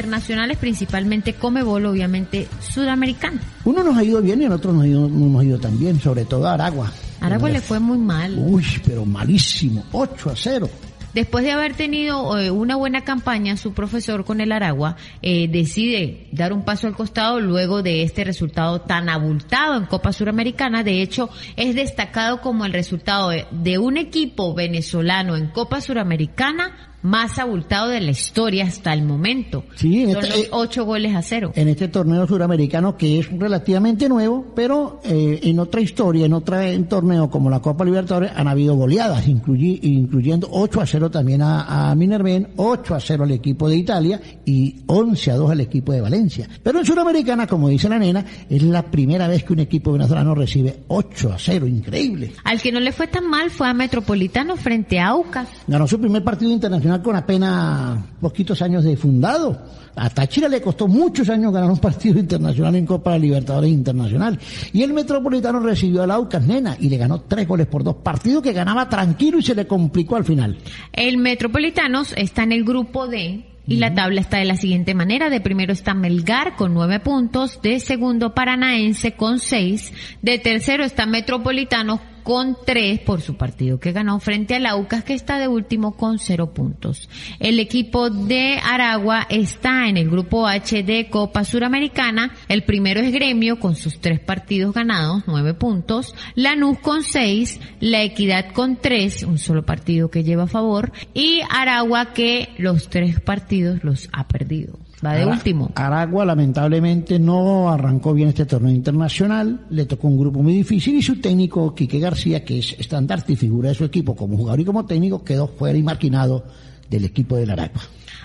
internacionales, 0.00 0.56
principalmente 0.56 1.34
Comebol, 1.34 1.84
obviamente 1.84 2.48
sudamericano. 2.60 3.38
Uno 3.64 3.82
nos 3.84 3.96
ha 3.96 4.02
ido 4.02 4.22
bien 4.22 4.40
y 4.40 4.46
el 4.46 4.52
otro 4.52 4.72
nos 4.72 4.84
ha 4.84 4.86
ido, 4.86 5.08
no 5.08 5.26
nos 5.28 5.42
ha 5.42 5.44
ido 5.44 5.58
tan 5.58 5.78
bien, 5.78 6.00
sobre 6.00 6.24
todo 6.24 6.48
a 6.48 6.54
Aragua. 6.54 6.90
Aragua 7.20 7.50
le 7.50 7.60
fue 7.60 7.78
muy 7.78 7.98
mal. 7.98 8.34
Uy, 8.38 8.64
pero 8.84 9.04
malísimo, 9.04 9.84
8 9.92 10.30
a 10.30 10.34
0. 10.34 10.70
Después 11.12 11.44
de 11.44 11.50
haber 11.50 11.74
tenido 11.74 12.38
eh, 12.38 12.50
una 12.50 12.76
buena 12.76 13.02
campaña, 13.02 13.56
su 13.56 13.74
profesor 13.74 14.24
con 14.24 14.40
el 14.40 14.52
Aragua 14.52 14.96
eh, 15.22 15.48
decide 15.48 16.28
dar 16.30 16.52
un 16.52 16.64
paso 16.64 16.86
al 16.86 16.94
costado 16.94 17.40
luego 17.40 17.82
de 17.82 18.04
este 18.04 18.22
resultado 18.22 18.80
tan 18.82 19.08
abultado 19.08 19.76
en 19.76 19.86
Copa 19.86 20.12
Suramericana. 20.12 20.82
De 20.84 21.02
hecho, 21.02 21.28
es 21.56 21.74
destacado 21.74 22.40
como 22.40 22.64
el 22.64 22.72
resultado 22.72 23.30
de, 23.30 23.46
de 23.50 23.78
un 23.78 23.96
equipo 23.96 24.54
venezolano 24.54 25.36
en 25.36 25.48
Copa 25.48 25.80
Suramericana 25.80 26.89
más 27.02 27.38
abultado 27.38 27.88
de 27.88 28.00
la 28.00 28.10
historia 28.10 28.64
hasta 28.64 28.92
el 28.92 29.02
momento. 29.02 29.64
Sí, 29.76 30.04
Son 30.12 30.22
los 30.22 30.48
ocho 30.50 30.84
goles 30.84 31.14
a 31.14 31.22
cero. 31.22 31.52
En 31.54 31.68
este 31.68 31.88
torneo 31.88 32.26
suramericano 32.26 32.96
que 32.96 33.18
es 33.18 33.30
relativamente 33.30 34.08
nuevo, 34.08 34.52
pero 34.54 35.00
eh, 35.04 35.40
en 35.42 35.58
otra 35.58 35.80
historia, 35.80 36.26
en 36.26 36.32
otro 36.32 36.56
torneo 36.88 37.30
como 37.30 37.50
la 37.50 37.60
Copa 37.60 37.84
Libertadores 37.84 38.32
han 38.34 38.48
habido 38.48 38.74
goleadas, 38.74 39.26
incluyendo 39.28 40.48
8 40.50 40.80
a 40.80 40.86
0 40.86 41.10
también 41.10 41.42
a, 41.42 41.90
a 41.90 41.94
Minerven, 41.94 42.48
8 42.56 42.94
a 42.94 43.00
0 43.00 43.24
al 43.24 43.30
equipo 43.30 43.68
de 43.68 43.76
Italia 43.76 44.20
y 44.44 44.80
11 44.86 45.30
a 45.30 45.36
2 45.36 45.50
al 45.50 45.60
equipo 45.60 45.92
de 45.92 46.00
Valencia. 46.00 46.48
Pero 46.62 46.80
en 46.80 46.86
Suramericana, 46.86 47.46
como 47.46 47.68
dice 47.68 47.88
la 47.88 47.98
nena, 47.98 48.24
es 48.48 48.62
la 48.62 48.82
primera 48.90 49.28
vez 49.28 49.44
que 49.44 49.52
un 49.52 49.60
equipo 49.60 49.92
venezolano 49.92 50.34
recibe 50.34 50.80
8 50.88 51.32
a 51.32 51.38
0, 51.38 51.66
increíble. 51.66 52.32
Al 52.44 52.60
que 52.60 52.72
no 52.72 52.80
le 52.80 52.92
fue 52.92 53.06
tan 53.06 53.28
mal 53.28 53.50
fue 53.50 53.68
a 53.68 53.74
Metropolitano 53.74 54.56
frente 54.56 54.98
a 54.98 55.08
Aucas. 55.08 55.48
Ganó 55.66 55.86
su 55.86 56.00
primer 56.00 56.24
partido 56.24 56.50
internacional 56.50 56.89
con 56.98 57.14
apenas 57.14 57.98
poquitos 58.20 58.60
años 58.62 58.82
de 58.84 58.96
fundado. 58.96 59.56
A 59.94 60.10
Táchira 60.10 60.48
le 60.48 60.60
costó 60.60 60.88
muchos 60.88 61.28
años 61.28 61.52
ganar 61.52 61.70
un 61.70 61.78
partido 61.80 62.18
internacional 62.18 62.74
en 62.76 62.86
Copa 62.86 63.12
de 63.12 63.20
Libertadores 63.20 63.70
Internacional. 63.70 64.38
Y 64.72 64.82
el 64.82 64.92
Metropolitano 64.92 65.60
recibió 65.60 66.02
al 66.02 66.10
Aucas 66.10 66.44
Nena 66.44 66.76
y 66.78 66.88
le 66.88 66.96
ganó 66.96 67.20
tres 67.22 67.46
goles 67.46 67.66
por 67.66 67.84
dos. 67.84 67.96
Partido 67.96 68.42
que 68.42 68.52
ganaba 68.52 68.88
tranquilo 68.88 69.38
y 69.38 69.42
se 69.42 69.54
le 69.54 69.66
complicó 69.66 70.16
al 70.16 70.24
final. 70.24 70.58
El 70.92 71.18
Metropolitano 71.18 72.02
está 72.16 72.42
en 72.42 72.52
el 72.52 72.64
grupo 72.64 73.06
D 73.06 73.46
y 73.66 73.76
la 73.76 73.94
tabla 73.94 74.20
está 74.20 74.38
de 74.38 74.46
la 74.46 74.56
siguiente 74.56 74.94
manera. 74.94 75.30
De 75.30 75.40
primero 75.40 75.72
está 75.72 75.94
Melgar 75.94 76.56
con 76.56 76.74
nueve 76.74 76.98
puntos. 76.98 77.62
De 77.62 77.78
segundo 77.78 78.34
Paranaense 78.34 79.12
con 79.12 79.38
seis. 79.38 79.92
De 80.22 80.38
tercero 80.38 80.82
está 80.84 81.06
Metropolitano 81.06 82.09
con 82.22 82.56
tres 82.64 83.00
por 83.00 83.20
su 83.20 83.36
partido 83.36 83.80
que 83.80 83.92
ganó 83.92 84.20
frente 84.20 84.54
al 84.54 84.66
Aucas 84.66 85.04
que 85.04 85.14
está 85.14 85.38
de 85.38 85.48
último 85.48 85.96
con 85.96 86.18
cero 86.18 86.52
puntos. 86.52 87.08
El 87.38 87.58
equipo 87.58 88.10
de 88.10 88.58
Aragua 88.62 89.26
está 89.28 89.88
en 89.88 89.96
el 89.96 90.10
grupo 90.10 90.46
H 90.46 90.82
de 90.82 91.08
Copa 91.08 91.44
Suramericana. 91.44 92.32
El 92.48 92.64
primero 92.64 93.00
es 93.00 93.12
Gremio 93.12 93.58
con 93.58 93.76
sus 93.76 94.00
tres 94.00 94.20
partidos 94.20 94.74
ganados, 94.74 95.24
nueve 95.26 95.54
puntos. 95.54 96.14
Lanús 96.34 96.78
con 96.78 97.02
seis, 97.02 97.60
La 97.80 98.02
Equidad 98.02 98.52
con 98.52 98.76
tres, 98.76 99.22
un 99.22 99.38
solo 99.38 99.64
partido 99.64 100.10
que 100.10 100.24
lleva 100.24 100.44
a 100.44 100.48
favor. 100.48 100.92
Y 101.14 101.40
Aragua 101.50 102.12
que 102.12 102.50
los 102.58 102.88
tres 102.90 103.20
partidos 103.20 103.82
los 103.84 104.08
ha 104.12 104.28
perdido. 104.28 104.78
Va 105.04 105.14
de 105.14 105.22
Ara- 105.22 105.32
último. 105.32 105.70
Aragua 105.74 106.24
lamentablemente 106.26 107.18
no 107.18 107.70
arrancó 107.70 108.12
bien 108.12 108.28
este 108.28 108.44
torneo 108.44 108.70
internacional, 108.74 109.60
le 109.70 109.86
tocó 109.86 110.08
un 110.08 110.18
grupo 110.18 110.42
muy 110.42 110.52
difícil 110.52 110.94
y 110.96 111.02
su 111.02 111.20
técnico, 111.20 111.74
Quique 111.74 111.98
García, 111.98 112.44
que 112.44 112.58
es 112.58 112.76
estandarte 112.78 113.32
y 113.32 113.36
figura 113.36 113.70
de 113.70 113.74
su 113.74 113.84
equipo 113.84 114.14
como 114.14 114.36
jugador 114.36 114.60
y 114.60 114.64
como 114.64 114.84
técnico, 114.84 115.24
quedó 115.24 115.48
fuera 115.48 115.78
y 115.78 115.82
marginado 115.82 116.44
del 116.90 117.04
equipo 117.06 117.36
del 117.36 117.50
Aragua. 117.50 117.80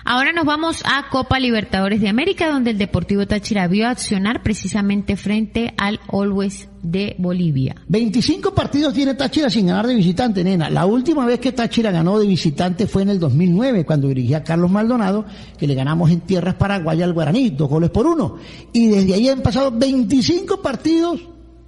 Ahora 0.08 0.30
nos 0.32 0.44
vamos 0.44 0.84
a 0.84 1.08
Copa 1.10 1.40
Libertadores 1.40 2.00
de 2.00 2.08
América, 2.08 2.48
donde 2.48 2.70
el 2.70 2.78
Deportivo 2.78 3.26
Táchira 3.26 3.66
vio 3.66 3.88
accionar 3.88 4.40
precisamente 4.44 5.16
frente 5.16 5.74
al 5.76 5.98
Always 6.06 6.68
de 6.80 7.16
Bolivia. 7.18 7.74
25 7.88 8.54
partidos 8.54 8.94
tiene 8.94 9.14
Táchira 9.14 9.50
sin 9.50 9.66
ganar 9.66 9.88
de 9.88 9.96
visitante, 9.96 10.44
nena. 10.44 10.70
La 10.70 10.86
última 10.86 11.26
vez 11.26 11.40
que 11.40 11.50
Táchira 11.50 11.90
ganó 11.90 12.20
de 12.20 12.26
visitante 12.28 12.86
fue 12.86 13.02
en 13.02 13.08
el 13.08 13.18
2009, 13.18 13.84
cuando 13.84 14.06
dirigía 14.06 14.44
Carlos 14.44 14.70
Maldonado, 14.70 15.26
que 15.58 15.66
le 15.66 15.74
ganamos 15.74 16.08
en 16.12 16.20
tierras 16.20 16.54
paraguayas 16.54 17.02
al 17.02 17.12
Guaraní, 17.12 17.50
dos 17.50 17.68
goles 17.68 17.90
por 17.90 18.06
uno. 18.06 18.36
Y 18.72 18.86
desde 18.86 19.12
ahí 19.12 19.28
han 19.28 19.42
pasado 19.42 19.72
25 19.72 20.62
partidos 20.62 21.20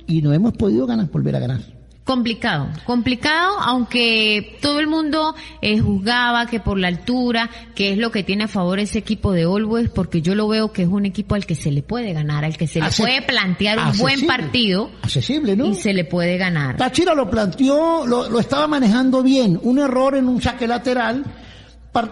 y 0.07 0.23
no 0.23 0.33
hemos 0.33 0.53
podido 0.53 0.87
ganar, 0.87 1.11
volver 1.11 1.35
a 1.35 1.41
ganar. 1.41 1.78
Complicado, 2.09 2.69
complicado, 2.87 3.59
aunque 3.61 4.57
todo 4.63 4.81
el 4.81 4.87
mundo 4.87 5.35
eh, 5.61 5.79
juzgaba 5.79 6.47
que 6.47 6.59
por 6.59 6.79
la 6.79 6.89
altura, 6.89 7.51
que 7.75 7.93
es 7.93 7.99
lo 7.99 8.11
que 8.11 8.23
tiene 8.23 8.45
a 8.45 8.49
favor 8.49 8.79
ese 8.79 8.99
equipo 8.99 9.33
de 9.33 9.43
Always, 9.43 9.91
porque 9.91 10.23
yo 10.23 10.35
lo 10.35 10.49
veo 10.49 10.73
que 10.73 10.85
es 10.85 10.89
un 10.89 11.05
equipo 11.05 11.35
al 11.35 11.45
que 11.45 11.55
se 11.55 11.71
le 11.71 11.83
puede 11.83 12.15
ganar, 12.15 12.47
al 12.47 12.57
que 12.57 12.67
se 12.67 12.81
le 12.81 12.89
puede 12.97 13.21
plantear 13.21 13.79
un 13.79 13.99
buen 13.99 14.27
partido. 14.27 14.91
Accesible, 15.03 15.55
¿no? 15.55 15.67
Y 15.67 15.75
se 15.75 15.93
le 15.93 16.07
puede 16.07 16.39
ganar. 16.39 16.79
Táchira 16.79 17.15
lo 17.15 17.29
planteó, 17.29 18.07
lo, 18.07 18.27
lo 18.31 18.41
estaba 18.41 18.67
manejando 18.67 19.23
bien, 19.23 19.61
un 19.63 19.79
error 19.79 20.17
en 20.17 20.29
un 20.29 20.41
saque 20.41 20.67
lateral, 20.67 21.23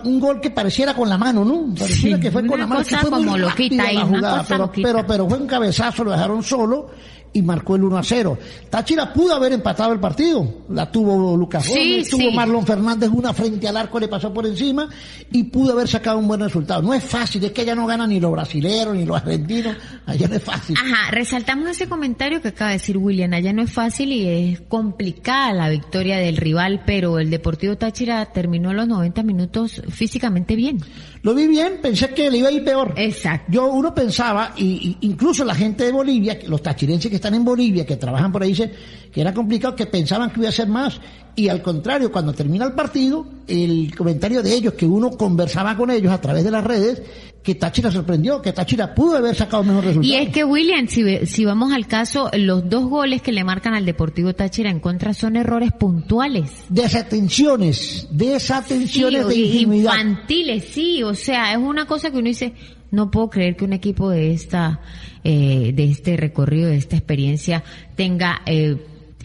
un 0.05 0.21
gol 0.21 0.43
que 0.43 0.51
pareciera 0.51 0.93
con 0.93 1.09
la 1.09 1.17
mano, 1.17 1.43
¿no? 1.43 1.75
Pareciera 1.75 2.21
que 2.21 2.31
fue 2.31 2.47
con 2.47 2.61
la 2.61 2.67
mano, 2.67 2.85
que 2.85 2.99
fue 2.99 3.11
como 3.11 3.39
lo 3.39 3.55
quita 3.55 3.85
ahí, 3.85 3.97
la 3.97 4.05
jugada, 4.05 4.45
pero, 4.47 4.71
pero, 4.75 5.07
pero 5.07 5.27
fue 5.27 5.39
un 5.39 5.47
cabezazo, 5.47 6.05
lo 6.05 6.11
dejaron 6.11 6.43
solo 6.43 6.91
y 7.37 7.43
marcó 7.43 7.77
el 7.77 7.85
1 7.85 7.99
a 7.99 8.03
0. 8.03 8.39
Táchira 8.71 9.13
pudo 9.13 9.35
haber 9.35 9.53
empatado 9.53 9.93
el 9.93 10.01
partido. 10.01 10.65
La 10.71 10.91
tuvo 10.91 11.37
Lucas 11.37 11.69
Gómez, 11.69 12.09
tuvo 12.09 12.33
Marlon 12.33 12.67
Fernández 12.67 13.11
una 13.13 13.35
frente 13.35 13.69
al 13.69 13.77
arco, 13.77 14.01
le 14.01 14.09
pasó 14.09 14.33
por 14.33 14.47
encima 14.47 14.89
y 15.31 15.43
pudo 15.45 15.75
haber 15.75 15.87
sacado 15.87 16.19
un 16.19 16.27
buen 16.27 16.41
resultado. 16.41 16.81
No 16.81 16.95
es 16.95 17.05
fácil, 17.05 17.45
es 17.45 17.53
que 17.53 17.61
allá 17.61 17.75
no 17.75 17.87
ganan 17.87 18.09
ni 18.09 18.21
los 18.21 18.33
brasileños 18.33 18.97
ni 18.97 19.05
los 19.05 19.19
argentinos, 19.19 19.77
allá 20.07 20.29
no 20.29 20.35
es 20.37 20.43
fácil. 20.43 20.77
Ajá, 20.79 21.11
resaltamos 21.11 21.69
ese 21.69 21.91
comentario 21.91 22.41
que 22.41 22.49
acaba 22.49 22.71
de 22.71 22.79
decir 22.79 22.97
William, 22.97 23.31
allá 23.35 23.53
no 23.53 23.61
es 23.61 23.71
fácil 23.71 24.13
y 24.13 24.53
es 24.53 24.63
complicada 24.63 25.53
la 25.53 25.69
victoria 25.69 26.17
del 26.17 26.39
rival, 26.39 26.85
pero 26.87 27.19
el 27.19 27.29
Deportivo 27.29 27.77
Táchira 27.77 28.25
terminó 28.33 28.73
los 28.73 28.89
90 28.89 29.23
minutos 29.25 29.83
físicamente 29.91 30.57
bien. 30.57 30.79
Lo 31.23 31.35
vi 31.35 31.47
bien, 31.47 31.79
pensé 31.83 32.11
que 32.11 32.31
le 32.31 32.39
iba 32.39 32.49
a 32.49 32.53
ir 32.53 32.65
peor. 32.65 32.95
Exacto. 32.97 33.51
Yo 33.51 33.67
uno 33.67 33.95
pensaba, 33.95 34.53
y, 34.57 34.97
incluso 35.01 35.45
la 35.45 35.55
gente 35.55 35.85
de 35.85 35.93
Bolivia, 35.93 36.39
los 36.47 36.63
tachirenses 36.63 37.11
que 37.11 37.17
están 37.17 37.35
en 37.35 37.45
Bolivia, 37.45 37.85
que 37.85 37.97
trabajan 37.97 38.33
por 38.33 38.43
ahí, 38.43 38.51
dicen 38.51 38.73
que 39.13 39.21
era 39.21 39.33
complicado, 39.33 39.75
que 39.75 39.87
pensaban 39.87 40.31
que 40.31 40.41
iba 40.41 40.49
a 40.49 40.53
ser 40.53 40.69
más. 40.69 41.01
Y 41.37 41.49
al 41.49 41.61
contrario, 41.61 42.11
cuando 42.11 42.33
termina 42.33 42.65
el 42.65 42.73
partido, 42.73 43.27
el 43.47 43.95
comentario 43.95 44.43
de 44.43 44.55
ellos, 44.55 44.73
que 44.73 44.87
uno 44.87 45.11
conversaba 45.11 45.77
con 45.77 45.91
ellos 45.91 46.11
a 46.11 46.21
través 46.21 46.43
de 46.45 46.51
las 46.51 46.65
redes, 46.65 47.03
que 47.43 47.55
Táchira 47.55 47.93
sorprendió, 47.93 48.43
que 48.43 48.53
Táchira 48.53 48.93
pudo 48.95 49.19
haber 49.19 49.37
sacado 49.37 49.63
mejor 49.63 49.85
resultado. 49.85 50.13
Y 50.13 50.17
es 50.17 50.31
que 50.31 50.43
William, 50.45 50.89
si, 50.89 51.27
si 51.27 51.45
vamos 51.45 51.73
al 51.73 51.87
caso, 51.87 52.29
los 52.33 52.69
dos 52.69 52.87
goles 52.87 53.23
que 53.23 53.33
le 53.33 53.45
marcan 53.45 53.75
al 53.75 53.85
Deportivo 53.85 54.35
Táchira 54.35 54.71
en 54.71 54.81
contra 54.81 55.15
son 55.15 55.37
errores 55.37 55.73
puntuales. 55.73 56.51
Desatenciones, 56.71 58.09
desatenciones 58.11 59.29
de 59.29 59.37
ingenuidad. 59.37 59.93
Infantiles, 59.93 60.65
sí, 60.65 61.03
o 61.05 61.15
sea, 61.15 61.53
es 61.53 61.59
una 61.59 61.87
cosa 61.87 62.11
que 62.11 62.19
uno 62.19 62.29
dice, 62.29 62.55
no 62.91 63.11
puedo 63.11 63.31
creer 63.31 63.57
que 63.57 63.65
un 63.65 63.75
equipo 63.75 64.11
de 64.11 64.33
esta, 64.33 64.81
eh, 65.23 65.71
de 65.73 65.85
este 65.85 66.17
recorrido, 66.17 66.69
de 66.69 66.79
esta 66.79 66.97
experiencia, 66.97 67.63
tenga 67.95 68.41
eh, 68.47 68.77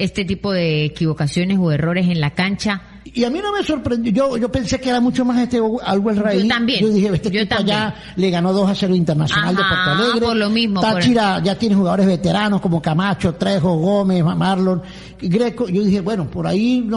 este 0.04 0.26
tipo 0.26 0.52
de 0.52 0.86
equivocaciones 0.86 1.58
o 1.60 1.72
errores 1.72 2.08
en 2.08 2.20
la 2.20 2.32
cancha. 2.32 2.82
Y 3.04 3.24
a 3.24 3.30
mí 3.30 3.40
no 3.42 3.52
me 3.52 3.64
sorprendió, 3.64 4.12
yo, 4.12 4.38
yo 4.38 4.52
pensé 4.52 4.80
que 4.80 4.90
era 4.90 5.02
mucho 5.02 5.26
más 5.26 5.40
este 5.40 5.60
Always 5.84 6.18
Rey. 6.18 6.42
Yo 6.44 6.48
también. 6.48 6.82
Yo 6.82 6.90
dije, 6.90 7.10
este 7.14 7.30
yo 7.32 7.42
tipo 7.42 7.56
también. 7.56 7.78
ya 7.78 7.96
le 8.16 8.30
ganó 8.30 8.54
2 8.54 8.70
a 8.70 8.76
0 8.76 8.96
Internacional 8.96 9.56
de 9.56 9.62
Porto 9.62 9.90
Alegre. 9.92 10.28
por 10.28 10.36
lo 10.36 10.50
mismo. 10.50 10.82
Táchira 10.82 11.42
ya 11.44 11.58
tiene 11.58 11.76
jugadores 11.76 12.06
veteranos 12.06 12.62
como 12.62 12.82
Camacho, 12.82 13.36
Trejo, 13.36 13.76
Gómez, 13.76 14.24
Marlon, 14.24 14.82
Greco. 15.20 15.68
Yo 15.68 15.84
dije, 15.84 16.02
bueno, 16.02 16.30
por 16.30 16.48
ahí, 16.48 16.88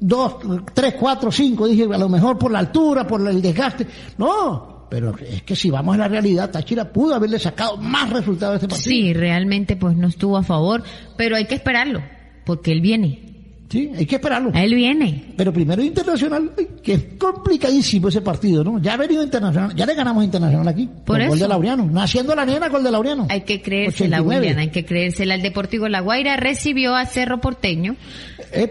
dos, 0.00 0.36
tres, 0.72 0.94
cuatro, 0.98 1.32
cinco, 1.32 1.66
dije, 1.66 1.84
a 1.92 1.98
lo 1.98 2.08
mejor 2.08 2.38
por 2.38 2.50
la 2.50 2.58
altura, 2.58 3.06
por 3.06 3.26
el 3.26 3.40
desgaste. 3.40 3.86
No, 4.18 4.86
pero 4.90 5.14
es 5.18 5.42
que 5.42 5.56
si 5.56 5.70
vamos 5.70 5.94
a 5.94 5.98
la 5.98 6.08
realidad, 6.08 6.50
Táchira 6.50 6.92
pudo 6.92 7.14
haberle 7.14 7.38
sacado 7.38 7.76
más 7.78 8.10
resultados 8.10 8.52
a 8.52 8.56
este 8.56 8.68
partido. 8.68 8.90
Sí, 8.90 9.12
realmente 9.12 9.76
pues 9.76 9.96
no 9.96 10.08
estuvo 10.08 10.36
a 10.36 10.42
favor, 10.42 10.82
pero 11.16 11.36
hay 11.36 11.46
que 11.46 11.54
esperarlo, 11.54 12.02
porque 12.44 12.72
él 12.72 12.80
viene. 12.80 13.20
Sí, 13.68 13.90
hay 13.96 14.06
que 14.06 14.16
esperarlo. 14.16 14.52
Él 14.54 14.74
viene. 14.74 15.32
Pero 15.36 15.52
primero 15.52 15.82
Internacional, 15.82 16.52
que 16.82 16.92
es 16.92 17.04
complicadísimo 17.18 18.08
ese 18.08 18.20
partido, 18.20 18.62
¿no? 18.62 18.78
Ya 18.78 18.94
ha 18.94 18.96
venido 18.96 19.22
Internacional, 19.22 19.74
ya 19.74 19.84
le 19.84 19.94
ganamos 19.94 20.22
Internacional 20.22 20.68
aquí. 20.68 20.88
Por 21.04 21.20
eso. 21.20 21.30
Gol 21.30 21.38
de 21.40 21.48
Laureano, 21.48 21.86
naciendo 21.86 22.36
la 22.36 22.44
nena, 22.44 22.68
gol 22.68 22.84
de 22.84 22.92
Laureano. 22.92 23.26
Hay 23.30 23.40
que 23.40 23.62
creérsela, 23.62 24.18
89. 24.18 24.38
William, 24.38 24.58
hay 24.58 24.68
que 24.68 24.84
creérsela. 24.84 25.34
El 25.34 25.42
Deportivo 25.42 25.88
La 25.88 26.00
Guaira 26.00 26.36
recibió 26.36 26.94
a 26.94 27.04
Cerro 27.06 27.40
Porteño. 27.40 27.96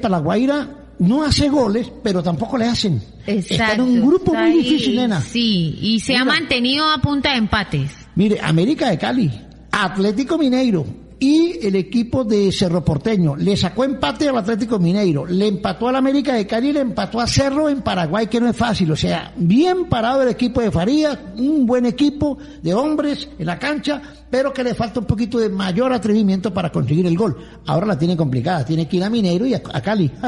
Para 0.02 0.10
la 0.10 0.20
Guaira 0.20 0.70
no 1.00 1.24
hace 1.24 1.50
goles, 1.50 1.92
pero 2.02 2.24
tampoco 2.24 2.58
le 2.58 2.66
hacen. 2.66 3.02
Está 3.26 3.74
en 3.74 3.82
un 3.82 4.00
grupo 4.08 4.34
muy 4.34 4.52
ahí, 4.52 4.58
difícil, 4.60 4.96
nena. 4.96 5.20
Sí, 5.20 5.78
y 5.82 6.00
se 6.00 6.16
ha 6.16 6.24
mantenido 6.24 6.90
a 6.90 7.00
punta 7.00 7.32
de 7.32 7.40
empates. 7.40 7.92
Mire, 8.16 8.40
América 8.42 8.90
de 8.90 8.98
Cali, 8.98 9.32
Atlético 9.72 10.38
Mineiro 10.38 11.03
y 11.24 11.66
el 11.66 11.78
equipo 11.78 12.26
de 12.26 12.52
Cerro 12.52 12.84
Porteño 12.84 13.38
le 13.38 13.56
sacó 13.56 13.86
empate 13.86 14.28
al 14.28 14.38
Atlético 14.38 14.78
Mineiro, 14.78 15.26
le 15.26 15.48
empató 15.48 15.88
al 15.88 15.96
América 15.96 16.34
de 16.34 16.46
Cali 16.46 16.74
le 16.74 16.82
empató 16.82 17.22
a 17.22 17.28
Cerro 17.28 17.70
en 17.70 17.82
Paraguay, 17.82 18.28
que 18.28 18.42
no 18.42 18.50
es 18.50 18.58
fácil. 18.58 18.92
O 18.92 18.96
sea, 18.98 19.32
bien 19.38 19.86
parado 19.86 20.22
el 20.24 20.28
equipo 20.28 20.60
de 20.60 20.70
Farías, 20.70 21.18
un 21.38 21.66
buen 21.66 21.86
equipo 21.86 22.38
de 22.62 22.74
hombres 22.74 23.30
en 23.40 23.46
la 23.46 23.58
cancha, 23.58 24.02
pero 24.30 24.52
que 24.52 24.66
le 24.66 24.76
falta 24.76 25.00
un 25.00 25.06
poquito 25.06 25.40
de 25.40 25.48
mayor 25.48 25.94
atrevimiento 25.94 26.54
para 26.54 26.74
conseguir 26.74 27.06
el 27.08 27.16
gol. 27.18 27.38
Ahora 27.68 27.86
la 27.88 27.98
tiene 27.98 28.18
complicada, 28.18 28.66
tiene 28.66 28.86
que 28.90 28.98
ir 28.98 29.04
a 29.06 29.10
Mineiro 29.10 29.46
y 29.46 29.54
a, 29.54 29.62
a 29.72 29.80
Cali. 29.82 30.12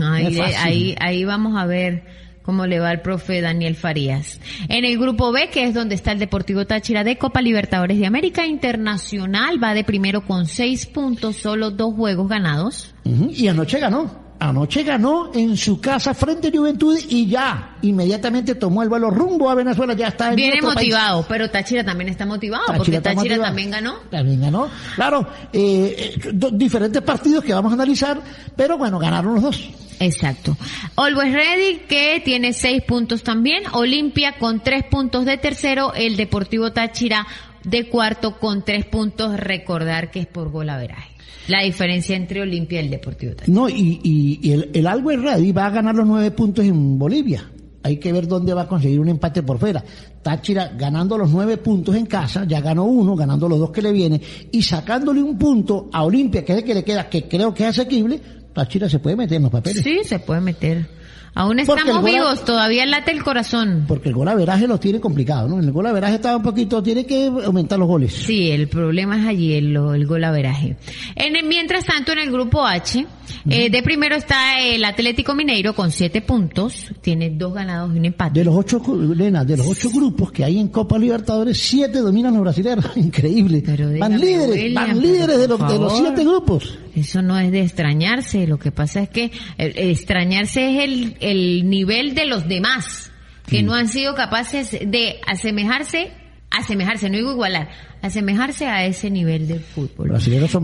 No 0.00 0.12
Ahí, 0.12 0.26
es 0.26 0.36
fácil. 0.36 0.56
ahí, 0.58 0.96
ahí 0.98 1.24
vamos 1.24 1.56
a 1.56 1.64
ver 1.66 2.02
cómo 2.50 2.66
le 2.66 2.80
va 2.80 2.90
al 2.90 3.00
profe 3.00 3.40
Daniel 3.40 3.76
Farías. 3.76 4.40
En 4.68 4.84
el 4.84 4.98
grupo 4.98 5.30
B, 5.30 5.50
que 5.50 5.62
es 5.62 5.72
donde 5.72 5.94
está 5.94 6.10
el 6.10 6.18
Deportivo 6.18 6.66
Táchira 6.66 7.04
de 7.04 7.16
Copa 7.16 7.40
Libertadores 7.40 8.00
de 8.00 8.06
América 8.06 8.44
Internacional, 8.44 9.62
va 9.62 9.72
de 9.72 9.84
primero 9.84 10.22
con 10.22 10.46
seis 10.46 10.84
puntos, 10.84 11.36
solo 11.36 11.70
dos 11.70 11.94
juegos 11.94 12.28
ganados. 12.28 12.92
Y 13.04 13.46
anoche 13.46 13.78
ganó. 13.78 14.29
Anoche 14.40 14.82
ganó 14.84 15.30
en 15.34 15.54
su 15.56 15.80
casa 15.80 16.14
frente 16.14 16.48
a 16.48 16.50
Juventud 16.50 16.98
y 17.08 17.26
ya 17.28 17.76
inmediatamente 17.82 18.54
tomó 18.54 18.82
el 18.82 18.88
vuelo 18.88 19.10
rumbo 19.10 19.50
a 19.50 19.54
Venezuela. 19.54 19.92
Ya 19.92 20.08
está 20.08 20.30
en 20.30 20.36
Viene 20.36 20.62
país. 20.62 20.74
motivado, 20.74 21.26
pero 21.28 21.50
Táchira 21.50 21.84
también 21.84 22.08
está 22.08 22.24
motivado, 22.24 22.64
Táchira 22.64 22.78
porque 22.78 22.96
está 22.96 23.10
Táchira 23.14 23.36
motivado. 23.36 23.42
también 23.44 23.70
ganó. 23.70 23.94
También 24.10 24.40
ganó. 24.40 24.68
Claro, 24.96 25.26
eh, 25.52 26.14
eh, 26.24 26.30
diferentes 26.52 27.02
partidos 27.02 27.44
que 27.44 27.52
vamos 27.52 27.70
a 27.70 27.74
analizar, 27.74 28.18
pero 28.56 28.78
bueno, 28.78 28.98
ganaron 28.98 29.34
los 29.34 29.42
dos. 29.42 29.70
Exacto. 30.00 30.56
Always 30.96 31.34
Ready, 31.34 31.80
que 31.86 32.22
tiene 32.24 32.54
seis 32.54 32.82
puntos 32.82 33.22
también. 33.22 33.64
Olimpia 33.72 34.38
con 34.38 34.60
tres 34.60 34.84
puntos 34.90 35.26
de 35.26 35.36
tercero. 35.36 35.92
El 35.94 36.16
Deportivo 36.16 36.72
Táchira 36.72 37.26
de 37.64 37.90
cuarto 37.90 38.38
con 38.38 38.64
tres 38.64 38.86
puntos. 38.86 39.38
Recordar 39.38 40.10
que 40.10 40.20
es 40.20 40.26
por 40.26 40.50
golaveraje. 40.50 41.09
La 41.50 41.62
diferencia 41.62 42.16
entre 42.16 42.42
Olimpia 42.42 42.80
y 42.80 42.84
el 42.84 42.90
Deportivo 42.90 43.34
Táchira. 43.34 43.54
No, 43.54 43.68
y, 43.68 44.00
y- 44.02 44.38
y 44.42 44.52
el, 44.52 44.70
el 44.72 44.86
Always 44.86 45.20
Ready 45.20 45.52
va 45.52 45.66
a 45.66 45.70
ganar 45.70 45.94
los 45.94 46.06
nueve 46.06 46.30
puntos 46.30 46.64
en 46.64 46.98
Bolivia. 46.98 47.50
Hay 47.82 47.96
que 47.96 48.12
ver 48.12 48.28
dónde 48.28 48.52
va 48.52 48.62
a 48.62 48.68
conseguir 48.68 49.00
un 49.00 49.08
empate 49.08 49.42
por 49.42 49.58
fuera. 49.58 49.82
Táchira 50.22 50.68
ganando 50.76 51.16
los 51.16 51.30
nueve 51.30 51.56
puntos 51.56 51.96
en 51.96 52.04
casa, 52.06 52.44
ya 52.44 52.60
ganó 52.60 52.84
uno, 52.84 53.16
ganando 53.16 53.48
los 53.48 53.58
dos 53.58 53.70
que 53.70 53.80
le 53.80 53.90
vienen, 53.90 54.20
y 54.52 54.62
sacándole 54.62 55.22
un 55.22 55.38
punto 55.38 55.88
a 55.92 56.04
Olimpia, 56.04 56.44
que 56.44 56.52
es 56.52 56.58
el 56.58 56.64
que 56.64 56.74
le 56.74 56.84
queda, 56.84 57.08
que 57.08 57.24
creo 57.26 57.54
que 57.54 57.62
es 57.64 57.70
asequible, 57.70 58.20
Táchira 58.52 58.88
se 58.88 58.98
puede 58.98 59.16
meter 59.16 59.36
en 59.38 59.42
los 59.44 59.50
papeles. 59.50 59.82
Sí, 59.82 60.00
se 60.04 60.18
puede 60.18 60.42
meter. 60.42 60.86
Aún 61.34 61.60
estamos 61.60 62.04
vivos, 62.04 62.44
todavía 62.44 62.84
late 62.86 63.12
el 63.12 63.22
corazón. 63.22 63.84
Porque 63.86 64.08
el 64.08 64.14
golaveraje 64.16 64.66
lo 64.66 64.78
tiene 64.80 65.00
complicado, 65.00 65.48
¿no? 65.48 65.60
El 65.60 65.70
golaveraje 65.70 66.16
está 66.16 66.36
un 66.36 66.42
poquito, 66.42 66.82
tiene 66.82 67.06
que 67.06 67.26
aumentar 67.44 67.78
los 67.78 67.86
goles. 67.88 68.12
Sí, 68.12 68.50
el 68.50 68.68
problema 68.68 69.18
es 69.20 69.26
allí 69.26 69.54
el, 69.54 69.76
el 69.76 70.06
golaveraje. 70.06 70.76
En 71.14 71.36
el- 71.36 71.46
mientras 71.46 71.84
tanto, 71.84 72.12
en 72.12 72.18
el 72.18 72.32
grupo 72.32 72.66
H, 72.66 73.06
eh, 73.48 73.70
de 73.70 73.82
primero 73.82 74.16
está 74.16 74.60
el 74.60 74.84
Atlético 74.84 75.34
Mineiro 75.34 75.74
con 75.74 75.90
siete 75.92 76.20
puntos, 76.20 76.86
tiene 77.00 77.30
dos 77.30 77.54
ganados 77.54 77.94
y 77.94 77.98
un 77.98 78.04
empate. 78.06 78.40
De 78.40 78.44
los 78.44 78.56
ocho, 78.56 78.82
Lena, 79.14 79.44
de 79.44 79.56
los 79.56 79.66
ocho 79.68 79.88
grupos 79.90 80.32
que 80.32 80.44
hay 80.44 80.58
en 80.58 80.68
Copa 80.68 80.98
Libertadores, 80.98 81.58
siete 81.58 82.00
dominan 82.00 82.32
los 82.34 82.42
brasileños. 82.42 82.86
Increíble. 82.96 83.62
Pero 83.64 83.86
van 83.98 84.16
dígame, 84.16 84.18
líderes, 84.18 84.56
William, 84.56 84.86
van 84.88 85.00
líderes 85.00 85.38
de 85.38 85.48
los, 85.48 85.60
de 85.72 85.78
los 85.78 85.96
siete 85.96 86.24
grupos. 86.24 86.78
Eso 86.94 87.22
no 87.22 87.38
es 87.38 87.50
de 87.52 87.62
extrañarse, 87.62 88.46
lo 88.46 88.58
que 88.58 88.72
pasa 88.72 89.00
es 89.00 89.08
que 89.08 89.24
eh, 89.58 89.72
extrañarse 89.76 90.70
es 90.70 90.84
el, 90.84 91.16
el 91.20 91.68
nivel 91.68 92.14
de 92.14 92.26
los 92.26 92.48
demás, 92.48 93.10
que 93.46 93.62
no 93.62 93.74
han 93.74 93.88
sido 93.88 94.14
capaces 94.14 94.70
de 94.70 95.20
asemejarse 95.26 96.12
asemejarse, 96.50 97.08
no 97.08 97.16
digo 97.16 97.32
igualar, 97.32 97.68
asemejarse 98.02 98.66
a 98.66 98.84
ese 98.84 99.10
nivel 99.10 99.46
del 99.46 99.60
fútbol. 99.60 100.18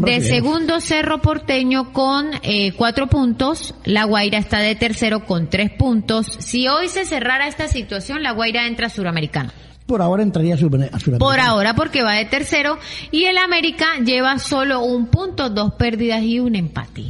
De 0.04 0.21
segundo 0.21 0.80
Cerro 0.80 1.23
Porteño 1.23 1.92
con 1.92 2.30
eh, 2.42 2.73
cuatro 2.73 3.06
puntos, 3.06 3.75
La 3.85 4.04
Guaira 4.04 4.38
está 4.38 4.59
de 4.59 4.75
tercero 4.75 5.25
con 5.25 5.49
tres 5.49 5.71
puntos. 5.71 6.26
Si 6.40 6.66
hoy 6.68 6.88
se 6.88 7.04
cerrara 7.04 7.47
esta 7.47 7.68
situación, 7.68 8.23
La 8.23 8.33
Guaira 8.33 8.66
entra 8.66 8.88
a 8.88 8.90
Suramericana. 8.90 9.52
Por 9.87 10.02
ahora 10.02 10.23
entraría 10.23 10.55
a, 10.55 10.59
Sur- 10.59 10.75
a 10.75 10.99
Suramericana. 10.99 11.19
Por 11.19 11.38
ahora 11.40 11.75
porque 11.75 12.02
va 12.02 12.14
de 12.14 12.25
tercero 12.25 12.78
y 13.12 13.25
el 13.25 13.38
América 13.38 13.87
lleva 14.05 14.38
solo 14.38 14.83
un 14.85 15.07
punto, 15.07 15.49
dos 15.50 15.75
pérdidas 15.75 16.23
y 16.23 16.40
un 16.40 16.57
empate. 16.57 17.05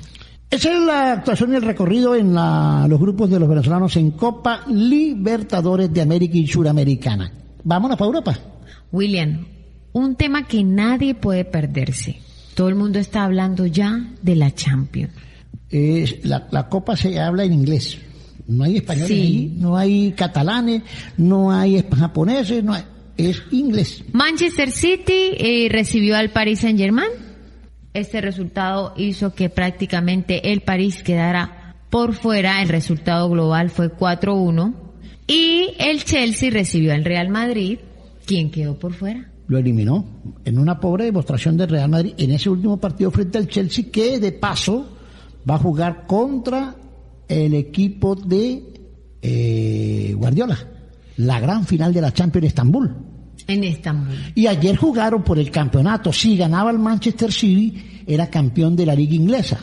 Esa 0.51 0.73
es 0.73 0.81
la 0.81 1.13
actuación 1.13 1.53
y 1.53 1.57
el 1.57 1.63
recorrido 1.63 2.15
en 2.15 2.35
la- 2.35 2.87
los 2.89 3.01
grupos 3.01 3.31
de 3.31 3.41
los 3.41 3.49
venezolanos 3.49 3.97
en 3.97 4.13
Copa 4.13 4.61
Libertadores 4.69 5.93
de 5.93 6.03
América 6.03 6.37
y 6.39 6.47
Suramericana. 6.47 7.33
Vámonos 7.65 7.97
para 7.97 8.07
Europa. 8.07 8.39
William, 8.93 9.47
un 9.93 10.15
tema 10.15 10.47
que 10.47 10.63
nadie 10.63 11.15
puede 11.15 11.45
perderse. 11.45 12.21
Todo 12.55 12.69
el 12.69 12.75
mundo 12.75 12.99
está 12.99 13.25
hablando 13.25 13.67
ya 13.67 14.13
de 14.23 14.37
la 14.37 14.55
Champions. 14.55 15.13
Es- 15.71 16.25
la, 16.25 16.47
la 16.51 16.69
Copa 16.69 16.97
se 16.97 17.19
habla 17.19 17.45
en 17.45 17.53
inglés. 17.53 17.99
No 18.49 18.65
hay 18.65 18.77
españoles 18.77 19.09
Sí. 19.09 19.53
no 19.57 19.77
hay 19.77 20.13
catalanes, 20.13 20.83
no 21.17 21.51
hay 21.51 21.85
japoneses, 21.99 22.63
no 22.63 22.75
hay, 22.75 22.83
es 23.17 23.43
inglés. 23.51 24.05
Manchester 24.13 24.71
City 24.71 25.33
eh, 25.39 25.69
recibió 25.71 26.17
al 26.17 26.31
Paris 26.31 26.61
Saint 26.61 26.79
Germain. 26.79 27.11
Este 27.95 28.21
resultado 28.21 28.93
hizo 28.97 29.35
que 29.35 29.49
prácticamente 29.49 30.53
el 30.53 30.61
París 30.61 31.03
quedara 31.03 31.77
por 31.91 32.13
fuera. 32.15 32.63
El 32.63 32.69
resultado 32.69 33.29
global 33.31 33.71
fue 33.71 33.91
4-1. 33.91 34.75
Y 35.27 35.71
el 35.79 36.05
Chelsea 36.05 36.51
recibió 36.51 36.93
al 36.93 37.05
Real 37.05 37.31
Madrid. 37.31 37.79
¿Quién 38.27 38.51
quedó 38.51 38.79
por 38.79 38.93
fuera? 38.93 39.31
Lo 39.49 39.59
eliminó 39.59 40.05
en 40.45 40.59
una 40.59 40.79
pobre 40.79 41.05
demostración 41.05 41.57
del 41.57 41.69
Real 41.71 41.89
Madrid 41.89 42.15
en 42.19 42.33
ese 42.33 42.51
último 42.51 42.77
partido 42.79 43.11
frente 43.11 43.39
al 43.39 43.49
Chelsea 43.49 43.87
que 43.91 44.19
de 44.21 44.33
paso 44.33 44.97
va 45.49 45.55
a 45.55 45.59
jugar 45.59 46.05
contra 46.07 46.75
el 47.29 47.55
equipo 47.55 48.15
de 48.15 48.63
eh, 49.23 50.15
Guardiola. 50.17 50.59
La 51.17 51.41
gran 51.41 51.67
final 51.67 51.93
de 51.93 52.01
la 52.01 52.13
Champions 52.13 52.45
en 52.45 52.49
Estambul. 52.49 52.97
En 53.47 53.65
Estambul. 53.65 54.17
Y 54.35 54.47
ayer 54.47 54.77
jugaron 54.77 55.23
por 55.23 55.39
el 55.39 55.51
campeonato. 55.51 56.13
Si 56.13 56.37
ganaba 56.37 56.71
el 56.71 56.79
Manchester 56.79 57.33
City, 57.33 58.03
era 58.07 58.29
campeón 58.29 58.77
de 58.77 58.87
la 58.87 58.95
liga 58.95 59.15
inglesa. 59.15 59.59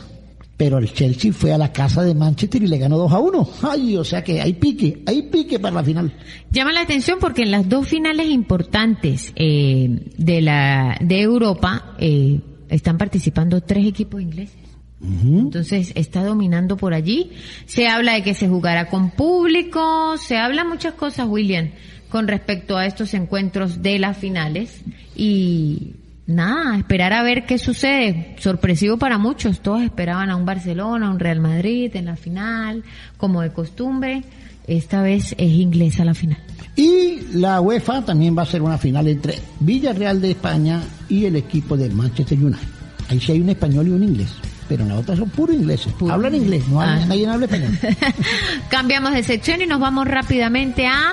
Pero 0.56 0.78
el 0.78 0.92
Chelsea 0.92 1.32
fue 1.32 1.52
a 1.52 1.58
la 1.58 1.72
casa 1.72 2.02
de 2.02 2.14
Manchester 2.14 2.62
y 2.62 2.68
le 2.68 2.78
ganó 2.78 2.96
2 2.96 3.12
a 3.12 3.18
1. 3.18 3.48
Ay, 3.62 3.96
o 3.96 4.04
sea 4.04 4.22
que 4.22 4.40
hay 4.40 4.52
pique, 4.52 5.02
hay 5.06 5.22
pique 5.22 5.58
para 5.58 5.76
la 5.76 5.84
final. 5.84 6.12
Llama 6.50 6.72
la 6.72 6.82
atención 6.82 7.18
porque 7.20 7.42
en 7.42 7.50
las 7.50 7.68
dos 7.68 7.88
finales 7.88 8.28
importantes 8.28 9.32
eh, 9.34 10.12
de 10.16 10.40
la 10.42 10.96
de 11.00 11.20
Europa 11.20 11.96
eh, 11.98 12.40
están 12.68 12.98
participando 12.98 13.60
tres 13.62 13.86
equipos 13.86 14.22
ingleses. 14.22 14.63
Entonces 15.02 15.92
está 15.94 16.24
dominando 16.24 16.76
por 16.76 16.94
allí. 16.94 17.32
Se 17.66 17.88
habla 17.88 18.14
de 18.14 18.22
que 18.22 18.34
se 18.34 18.48
jugará 18.48 18.88
con 18.88 19.10
público, 19.10 20.16
se 20.16 20.36
habla 20.36 20.64
muchas 20.64 20.94
cosas, 20.94 21.26
William, 21.28 21.70
con 22.08 22.26
respecto 22.26 22.76
a 22.76 22.86
estos 22.86 23.12
encuentros 23.14 23.82
de 23.82 23.98
las 23.98 24.16
finales. 24.16 24.80
Y 25.14 25.94
nada, 26.26 26.78
esperar 26.78 27.12
a 27.12 27.22
ver 27.22 27.44
qué 27.44 27.58
sucede. 27.58 28.36
Sorpresivo 28.38 28.96
para 28.96 29.18
muchos. 29.18 29.60
Todos 29.60 29.82
esperaban 29.82 30.30
a 30.30 30.36
un 30.36 30.46
Barcelona, 30.46 31.08
a 31.08 31.10
un 31.10 31.18
Real 31.18 31.40
Madrid 31.40 31.94
en 31.94 32.06
la 32.06 32.16
final, 32.16 32.82
como 33.16 33.42
de 33.42 33.52
costumbre. 33.52 34.22
Esta 34.66 35.02
vez 35.02 35.34
es 35.36 35.50
inglesa 35.52 36.04
la 36.04 36.14
final. 36.14 36.38
Y 36.76 37.20
la 37.34 37.60
UEFA 37.60 38.04
también 38.04 38.36
va 38.36 38.42
a 38.42 38.46
ser 38.46 38.62
una 38.62 38.78
final 38.78 39.06
entre 39.06 39.38
Villarreal 39.60 40.20
de 40.20 40.30
España 40.30 40.82
y 41.08 41.26
el 41.26 41.36
equipo 41.36 41.76
de 41.76 41.90
Manchester 41.90 42.38
United. 42.38 42.66
Ahí 43.10 43.20
sí 43.20 43.32
hay 43.32 43.40
un 43.40 43.50
español 43.50 43.88
y 43.88 43.90
un 43.90 44.02
inglés. 44.02 44.34
Pero 44.68 44.82
en 44.84 44.88
la 44.90 44.96
otra 44.96 45.14
son 45.16 45.28
puros 45.28 45.54
ingleses. 45.56 45.92
Hablan 46.08 46.34
inglés, 46.34 46.66
no 46.68 46.80
hablan- 46.80 47.02
Ah. 47.02 47.06
nadie 47.06 47.26
habla 47.28 47.44
español. 47.46 47.78
Cambiamos 48.70 49.12
de 49.12 49.22
sección 49.22 49.60
y 49.62 49.66
nos 49.66 49.80
vamos 49.80 50.06
rápidamente 50.08 50.86
a 50.86 51.12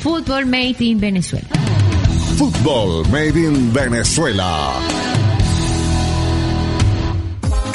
Fútbol 0.00 0.46
Made 0.46 0.76
in 0.80 0.98
Venezuela. 1.00 1.48
Fútbol 2.36 3.06
Made 3.10 3.38
in 3.40 3.72
Venezuela. 3.72 4.72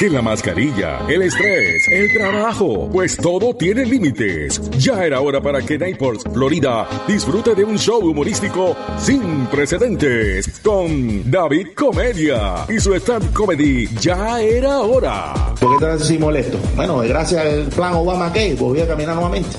Que 0.04 0.10
la 0.10 0.22
mascarilla, 0.22 1.00
el 1.08 1.22
estrés, 1.22 1.88
el 1.88 2.12
trabajo, 2.12 2.90
pues 2.92 3.16
todo 3.16 3.56
tiene 3.56 3.86
límites. 3.86 4.60
Ya 4.72 5.02
era 5.06 5.22
hora 5.22 5.40
para 5.40 5.62
que 5.62 5.78
Naples, 5.78 6.24
Florida, 6.34 6.86
disfrute 7.08 7.56
de 7.56 7.64
un 7.64 7.78
show 7.78 8.02
humorístico 8.02 8.76
sin 8.98 9.46
precedentes 9.46 10.60
con 10.60 11.32
David 11.32 11.68
Comedia 11.74 12.66
y 12.68 12.82
su 12.82 12.94
stand 12.96 13.32
comedy. 13.32 13.88
Ya 14.02 14.42
era 14.42 14.82
hora. 14.82 15.34
¿Por 15.58 15.80
qué 15.80 15.86
estás 15.86 16.02
así 16.02 16.18
molesto? 16.18 16.58
Bueno, 16.76 16.98
gracias 16.98 17.46
al 17.46 17.64
plan 17.68 17.94
Obama 17.94 18.34
que 18.34 18.56
volví 18.56 18.82
a 18.82 18.88
caminar 18.90 19.16
nuevamente. 19.16 19.56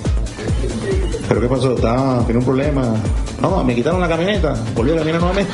¿Pero 1.26 1.40
qué 1.40 1.46
pasó? 1.48 1.74
Estaba, 1.74 2.18
tenía 2.26 2.40
un 2.40 2.44
problema. 2.44 2.94
No, 3.40 3.64
me 3.64 3.74
quitaron 3.74 3.98
la 3.98 4.08
camioneta, 4.08 4.62
volví 4.74 4.92
a 4.92 4.96
caminar 4.96 5.20
nuevamente. 5.22 5.52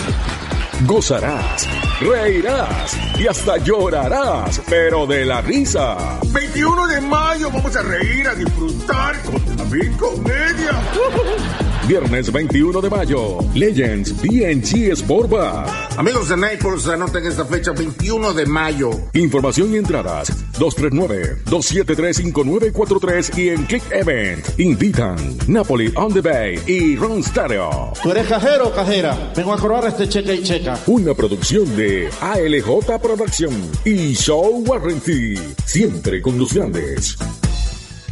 Gozarás, 0.85 1.69
reirás 2.01 2.97
y 3.19 3.27
hasta 3.27 3.59
llorarás, 3.59 4.61
pero 4.69 5.07
de 5.07 5.25
la 5.25 5.41
risa. 5.41 6.19
21 6.33 6.87
de 6.89 7.01
mayo 7.03 7.51
vamos 7.51 7.77
a 7.77 7.83
reír, 7.83 8.27
a 8.27 8.35
disfrutar 8.35 9.23
con 9.23 9.57
David 9.57 9.93
Comedia. 9.99 11.70
Viernes 11.87 12.31
21 12.31 12.81
de 12.81 12.91
mayo, 12.91 13.39
Legends 13.55 14.15
BNG 14.23 14.93
Sport 14.93 15.31
Bar. 15.31 15.67
Amigos 15.97 16.29
de 16.29 16.37
Naples, 16.37 16.87
anoten 16.87 17.27
esta 17.27 17.45
fecha 17.45 17.73
21 17.73 18.33
de 18.33 18.47
mayo. 18.47 18.91
Información 19.15 19.75
y 19.75 19.79
entradas 19.79 20.31
239-273-5943 20.59 23.39
y 23.39 23.49
en 23.49 23.65
Click 23.65 23.83
Event. 23.91 24.47
Invitan 24.59 25.17
Napoli 25.49 25.93
on 25.97 26.13
the 26.13 26.21
Bay 26.21 26.61
y 26.67 26.95
Ron 26.97 27.25
Stereo. 27.25 27.93
¿Tú 28.03 28.11
eres 28.13 28.27
cajero 28.29 28.69
o 28.69 28.73
cajera? 28.73 29.33
Vengo 29.35 29.53
a 29.53 29.59
cobrar 29.59 29.85
este 29.87 30.09
cheque 30.09 30.35
y 30.35 30.43
checa. 30.43 30.79
Una 30.87 31.15
producción 31.15 31.77
de 31.77 32.09
ALJ 32.21 33.01
Producción 33.01 33.53
y 33.85 34.15
Show 34.15 34.63
Warranty. 34.67 35.35
Siempre 35.65 36.21
con 36.23 36.39
los 36.39 36.53
grandes. 36.53 37.17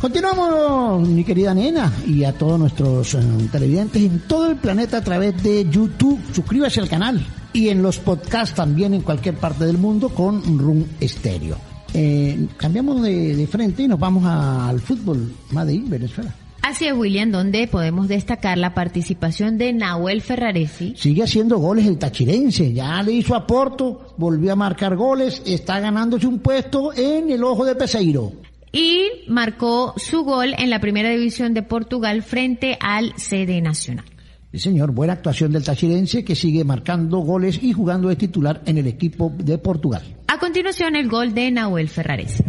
Continuamos, 0.00 1.08
mi 1.08 1.24
querida 1.24 1.52
nena, 1.54 1.92
y 2.06 2.22
a 2.22 2.32
todos 2.32 2.58
nuestros 2.58 3.14
eh, 3.14 3.18
televidentes 3.50 4.00
en 4.00 4.20
todo 4.20 4.48
el 4.48 4.56
planeta 4.56 4.98
a 4.98 5.02
través 5.02 5.42
de 5.42 5.68
YouTube. 5.68 6.20
Suscríbase 6.32 6.78
al 6.80 6.88
canal 6.88 7.20
y 7.52 7.68
en 7.68 7.82
los 7.82 7.98
podcasts 7.98 8.54
también 8.54 8.94
en 8.94 9.02
cualquier 9.02 9.34
parte 9.34 9.64
del 9.66 9.76
mundo 9.76 10.08
con 10.10 10.56
Room 10.56 10.84
Stereo. 11.02 11.56
Eh, 11.94 12.46
cambiamos 12.56 13.02
de, 13.02 13.34
de 13.34 13.46
frente 13.48 13.82
y 13.82 13.88
nos 13.88 13.98
vamos 13.98 14.24
a- 14.24 14.68
al 14.68 14.78
fútbol 14.80 15.32
Madrid, 15.50 15.82
Venezuela. 15.86 16.32
Así 16.62 16.84
es, 16.86 16.92
William, 16.94 17.30
donde 17.32 17.66
podemos 17.66 18.06
destacar 18.06 18.56
la 18.56 18.74
participación 18.74 19.58
de 19.58 19.72
Nahuel 19.72 20.22
Ferraresi. 20.22 20.94
Sigue 20.96 21.24
haciendo 21.24 21.58
goles 21.58 21.86
el 21.86 21.98
tachirense, 21.98 22.72
ya 22.72 23.02
le 23.02 23.12
hizo 23.12 23.34
a 23.34 23.46
Porto, 23.46 24.14
volvió 24.16 24.52
a 24.52 24.56
marcar 24.56 24.94
goles, 24.94 25.42
está 25.44 25.80
ganándose 25.80 26.26
un 26.26 26.38
puesto 26.38 26.92
en 26.94 27.30
el 27.30 27.42
ojo 27.42 27.64
de 27.64 27.74
Peseiro. 27.74 28.32
Y 28.72 29.08
marcó 29.28 29.94
su 29.96 30.22
gol 30.22 30.54
en 30.58 30.70
la 30.70 30.80
primera 30.80 31.10
división 31.10 31.54
de 31.54 31.62
Portugal 31.62 32.22
frente 32.22 32.76
al 32.80 33.14
CD 33.16 33.60
Nacional. 33.60 34.04
Sí, 34.52 34.58
señor, 34.58 34.92
buena 34.92 35.12
actuación 35.12 35.52
del 35.52 35.62
tachirense 35.62 36.24
que 36.24 36.34
sigue 36.34 36.64
marcando 36.64 37.18
goles 37.18 37.62
y 37.62 37.72
jugando 37.72 38.08
de 38.08 38.16
titular 38.16 38.62
en 38.64 38.78
el 38.78 38.86
equipo 38.86 39.30
de 39.36 39.58
Portugal. 39.58 40.02
A 40.26 40.38
continuación, 40.38 40.96
el 40.96 41.08
gol 41.08 41.34
de 41.34 41.50
Nahuel 41.50 41.88
Ferraresi. 41.88 42.42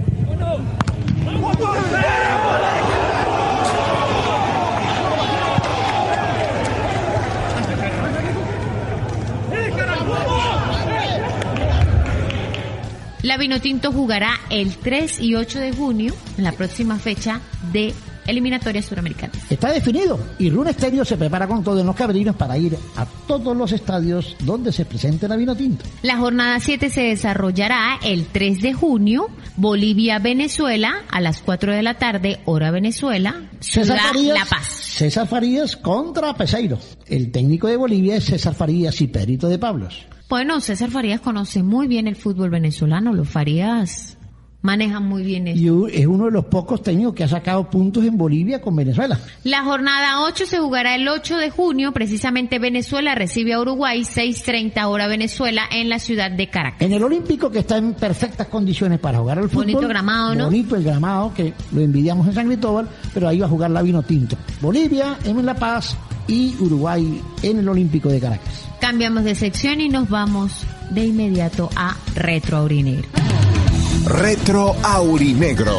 La 13.21 13.37
Vinotinto 13.37 13.91
jugará 13.91 14.39
el 14.49 14.75
3 14.77 15.19
y 15.19 15.35
8 15.35 15.59
de 15.59 15.73
junio, 15.73 16.13
en 16.37 16.43
la 16.45 16.53
próxima 16.53 16.97
fecha 16.97 17.41
de 17.73 17.93
eliminatorias 18.27 18.85
suramericanas. 18.85 19.35
Está 19.51 19.71
definido 19.73 20.19
y 20.37 20.49
Rune 20.49 20.71
Stereo 20.71 21.03
se 21.03 21.17
prepara 21.17 21.47
con 21.47 21.63
todo 21.63 21.81
en 21.81 21.85
los 21.85 21.95
cabrinos 21.95 22.35
para 22.35 22.57
ir 22.57 22.77
a 22.95 23.05
todos 23.27 23.57
los 23.57 23.71
estadios 23.73 24.37
donde 24.39 24.71
se 24.71 24.85
presente 24.85 25.27
la 25.27 25.35
vino 25.35 25.55
tinto. 25.55 25.83
La 26.01 26.17
jornada 26.17 26.59
7 26.59 26.89
se 26.89 27.01
desarrollará 27.01 27.99
el 28.03 28.27
3 28.27 28.61
de 28.61 28.73
junio, 28.73 29.27
Bolivia-Venezuela, 29.57 31.03
a 31.11 31.19
las 31.19 31.41
4 31.41 31.73
de 31.73 31.83
la 31.83 31.95
tarde, 31.95 32.39
hora 32.45 32.71
Venezuela, 32.71 33.41
César 33.59 33.97
Ciudad 33.97 34.13
Farías, 34.13 34.39
La 34.39 34.45
Paz. 34.45 34.67
César 34.67 35.27
Farías 35.27 35.75
contra 35.75 36.33
Peseiro. 36.35 36.79
El 37.07 37.31
técnico 37.31 37.67
de 37.67 37.75
Bolivia 37.75 38.15
es 38.15 38.25
César 38.25 38.53
Farías 38.53 39.01
y 39.01 39.07
Perito 39.07 39.49
de 39.49 39.59
Pablos. 39.59 40.05
Bueno, 40.29 40.61
César 40.61 40.91
Farías 40.91 41.21
conoce 41.21 41.63
muy 41.63 41.87
bien 41.87 42.07
el 42.07 42.15
fútbol 42.15 42.51
venezolano. 42.51 43.13
Los 43.13 43.27
Farías 43.27 44.19
Manejan 44.61 45.07
muy 45.07 45.23
bien 45.23 45.47
eso. 45.47 45.87
Y 45.87 45.95
es 45.95 46.05
uno 46.05 46.25
de 46.25 46.31
los 46.31 46.45
pocos 46.45 46.83
técnicos 46.83 47.13
que 47.15 47.23
ha 47.23 47.29
sacado 47.29 47.69
puntos 47.69 48.03
en 48.03 48.17
Bolivia 48.17 48.59
con 48.59 48.75
Venezuela. 48.75 49.17
La 49.45 49.63
jornada 49.63 50.21
8 50.23 50.45
se 50.45 50.57
jugará 50.57 50.95
el 50.95 51.07
8 51.07 51.37
de 51.37 51.49
junio, 51.49 51.93
precisamente 51.93 52.59
Venezuela 52.59 53.15
recibe 53.15 53.53
a 53.53 53.61
Uruguay 53.61 54.01
6.30 54.01 54.83
hora 54.85 55.07
Venezuela 55.07 55.63
en 55.71 55.87
la 55.87 55.99
ciudad 55.99 56.29
de 56.29 56.49
Caracas. 56.49 56.81
En 56.81 56.91
el 56.91 57.01
Olímpico, 57.01 57.49
que 57.49 57.59
está 57.59 57.77
en 57.77 57.93
perfectas 57.93 58.47
condiciones 58.47 58.99
para 58.99 59.19
jugar 59.19 59.39
al 59.39 59.49
fútbol. 59.49 59.65
Bonito 59.65 59.87
gramado, 59.87 60.35
¿no? 60.35 60.45
Bonito 60.45 60.75
el 60.75 60.83
gramado, 60.83 61.33
que 61.33 61.53
lo 61.71 61.79
envidiamos 61.79 62.27
en 62.27 62.33
San 62.33 62.47
Cristóbal, 62.47 62.89
pero 63.13 63.29
ahí 63.29 63.39
va 63.39 63.45
a 63.45 63.49
jugar 63.49 63.71
la 63.71 63.81
vino 63.81 64.03
tinto. 64.03 64.35
Bolivia 64.59 65.17
en 65.23 65.45
La 65.45 65.55
Paz 65.55 65.95
y 66.27 66.53
Uruguay 66.59 67.21
en 67.43 67.59
el 67.59 67.69
Olímpico 67.69 68.09
de 68.09 68.19
Caracas. 68.19 68.68
Cambiamos 68.79 69.23
de 69.23 69.35
sección 69.35 69.81
y 69.81 69.89
nos 69.89 70.09
vamos 70.09 70.65
de 70.89 71.05
inmediato 71.05 71.69
a 71.75 71.97
Retro 72.15 72.57
Aurinegro. 72.57 73.09
Retro 74.05 74.75
Aurinegro. 74.83 75.77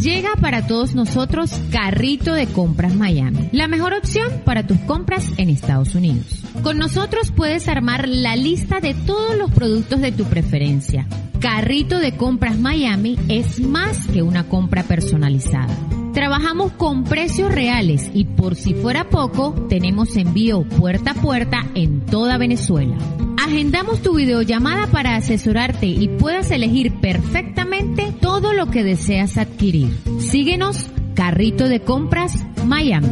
Llega 0.00 0.30
para 0.40 0.66
todos 0.66 0.94
nosotros 0.94 1.52
Carrito 1.70 2.32
de 2.32 2.46
Compras 2.46 2.94
Miami, 2.94 3.50
la 3.52 3.68
mejor 3.68 3.92
opción 3.92 4.42
para 4.46 4.66
tus 4.66 4.78
compras 4.80 5.30
en 5.36 5.50
Estados 5.50 5.94
Unidos. 5.94 6.42
Con 6.62 6.78
nosotros 6.78 7.30
puedes 7.30 7.68
armar 7.68 8.08
la 8.08 8.34
lista 8.34 8.80
de 8.80 8.94
todos 8.94 9.36
los 9.36 9.50
productos 9.50 10.00
de 10.00 10.10
tu 10.10 10.24
preferencia. 10.24 11.06
Carrito 11.38 11.98
de 11.98 12.16
Compras 12.16 12.58
Miami 12.58 13.18
es 13.28 13.60
más 13.60 14.06
que 14.06 14.22
una 14.22 14.48
compra 14.48 14.84
personalizada. 14.84 15.76
Trabajamos 16.12 16.72
con 16.72 17.04
precios 17.04 17.54
reales 17.54 18.10
y 18.12 18.24
por 18.24 18.56
si 18.56 18.74
fuera 18.74 19.08
poco, 19.08 19.54
tenemos 19.68 20.16
envío 20.16 20.64
puerta 20.64 21.12
a 21.12 21.14
puerta 21.14 21.66
en 21.74 22.00
toda 22.04 22.36
Venezuela. 22.36 22.96
Agendamos 23.38 24.02
tu 24.02 24.14
videollamada 24.16 24.88
para 24.88 25.14
asesorarte 25.14 25.86
y 25.86 26.08
puedas 26.08 26.50
elegir 26.50 27.00
perfectamente 27.00 28.12
todo 28.20 28.52
lo 28.52 28.70
que 28.70 28.82
deseas 28.82 29.38
adquirir. 29.38 29.96
Síguenos, 30.18 30.86
Carrito 31.14 31.68
de 31.68 31.80
Compras 31.80 32.44
Miami. 32.64 33.08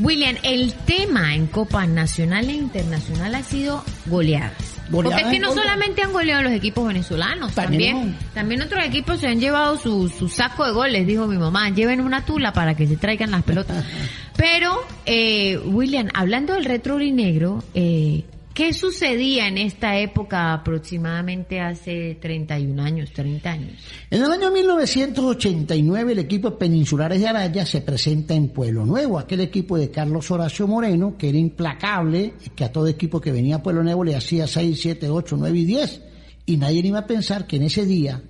William, 0.00 0.36
el 0.42 0.74
tema 0.74 1.34
en 1.34 1.46
Copa 1.46 1.86
Nacional 1.86 2.50
e 2.50 2.54
Internacional 2.54 3.34
ha 3.34 3.42
sido 3.42 3.82
goleadas. 4.06 4.73
Porque 4.90 5.14
es 5.14 5.26
que 5.28 5.40
no 5.40 5.52
solamente 5.52 6.02
han 6.02 6.12
goleado 6.12 6.42
los 6.42 6.52
equipos 6.52 6.86
venezolanos, 6.86 7.54
También 7.54 7.94
también, 7.94 8.18
también 8.34 8.62
otros 8.62 8.84
equipos 8.84 9.20
se 9.20 9.28
han 9.28 9.40
llevado 9.40 9.78
su, 9.78 10.08
su 10.08 10.28
saco 10.28 10.64
de 10.64 10.72
goles, 10.72 11.06
dijo 11.06 11.26
mi 11.26 11.38
mamá, 11.38 11.70
lleven 11.70 12.00
una 12.00 12.24
tula 12.24 12.52
para 12.52 12.74
que 12.74 12.86
se 12.86 12.96
traigan 12.96 13.30
las 13.30 13.42
pelotas. 13.42 13.84
Pero, 14.36 14.84
eh, 15.06 15.58
William, 15.58 16.08
hablando 16.12 16.54
del 16.54 16.64
retro 16.64 16.98
negro, 16.98 17.62
eh, 17.74 18.24
¿qué 18.54 18.72
sucedía 18.72 19.48
en 19.48 19.58
esta 19.58 19.98
época 19.98 20.54
aproximadamente 20.54 21.60
hace 21.60 22.16
31 22.20 22.82
años, 22.82 23.12
30 23.12 23.50
años? 23.50 23.72
En 24.10 24.22
el 24.22 24.30
año 24.30 24.50
1989 24.52 26.12
el 26.12 26.18
equipo 26.20 26.56
Peninsulares 26.56 27.20
de 27.20 27.26
Araya 27.26 27.66
se 27.66 27.80
presenta 27.80 28.34
en 28.34 28.48
Pueblo 28.48 28.86
Nuevo, 28.86 29.18
aquel 29.18 29.40
equipo 29.40 29.76
de 29.76 29.90
Carlos 29.90 30.30
Horacio 30.30 30.68
Moreno, 30.68 31.16
que 31.18 31.28
era 31.28 31.38
implacable, 31.38 32.34
que 32.54 32.64
a 32.64 32.72
todo 32.72 32.86
equipo 32.86 33.20
que 33.20 33.32
venía 33.32 33.56
a 33.56 33.62
Pueblo 33.62 33.82
Nuevo 33.82 34.04
le 34.04 34.14
hacía 34.14 34.46
6, 34.46 34.78
7, 34.80 35.10
8, 35.10 35.36
9 35.38 35.58
y 35.58 35.64
10. 35.64 36.02
Y 36.46 36.56
nadie 36.56 36.80
iba 36.80 37.00
a 37.00 37.06
pensar 37.06 37.46
que 37.46 37.56
en 37.56 37.64
ese 37.64 37.84
día, 37.84 38.22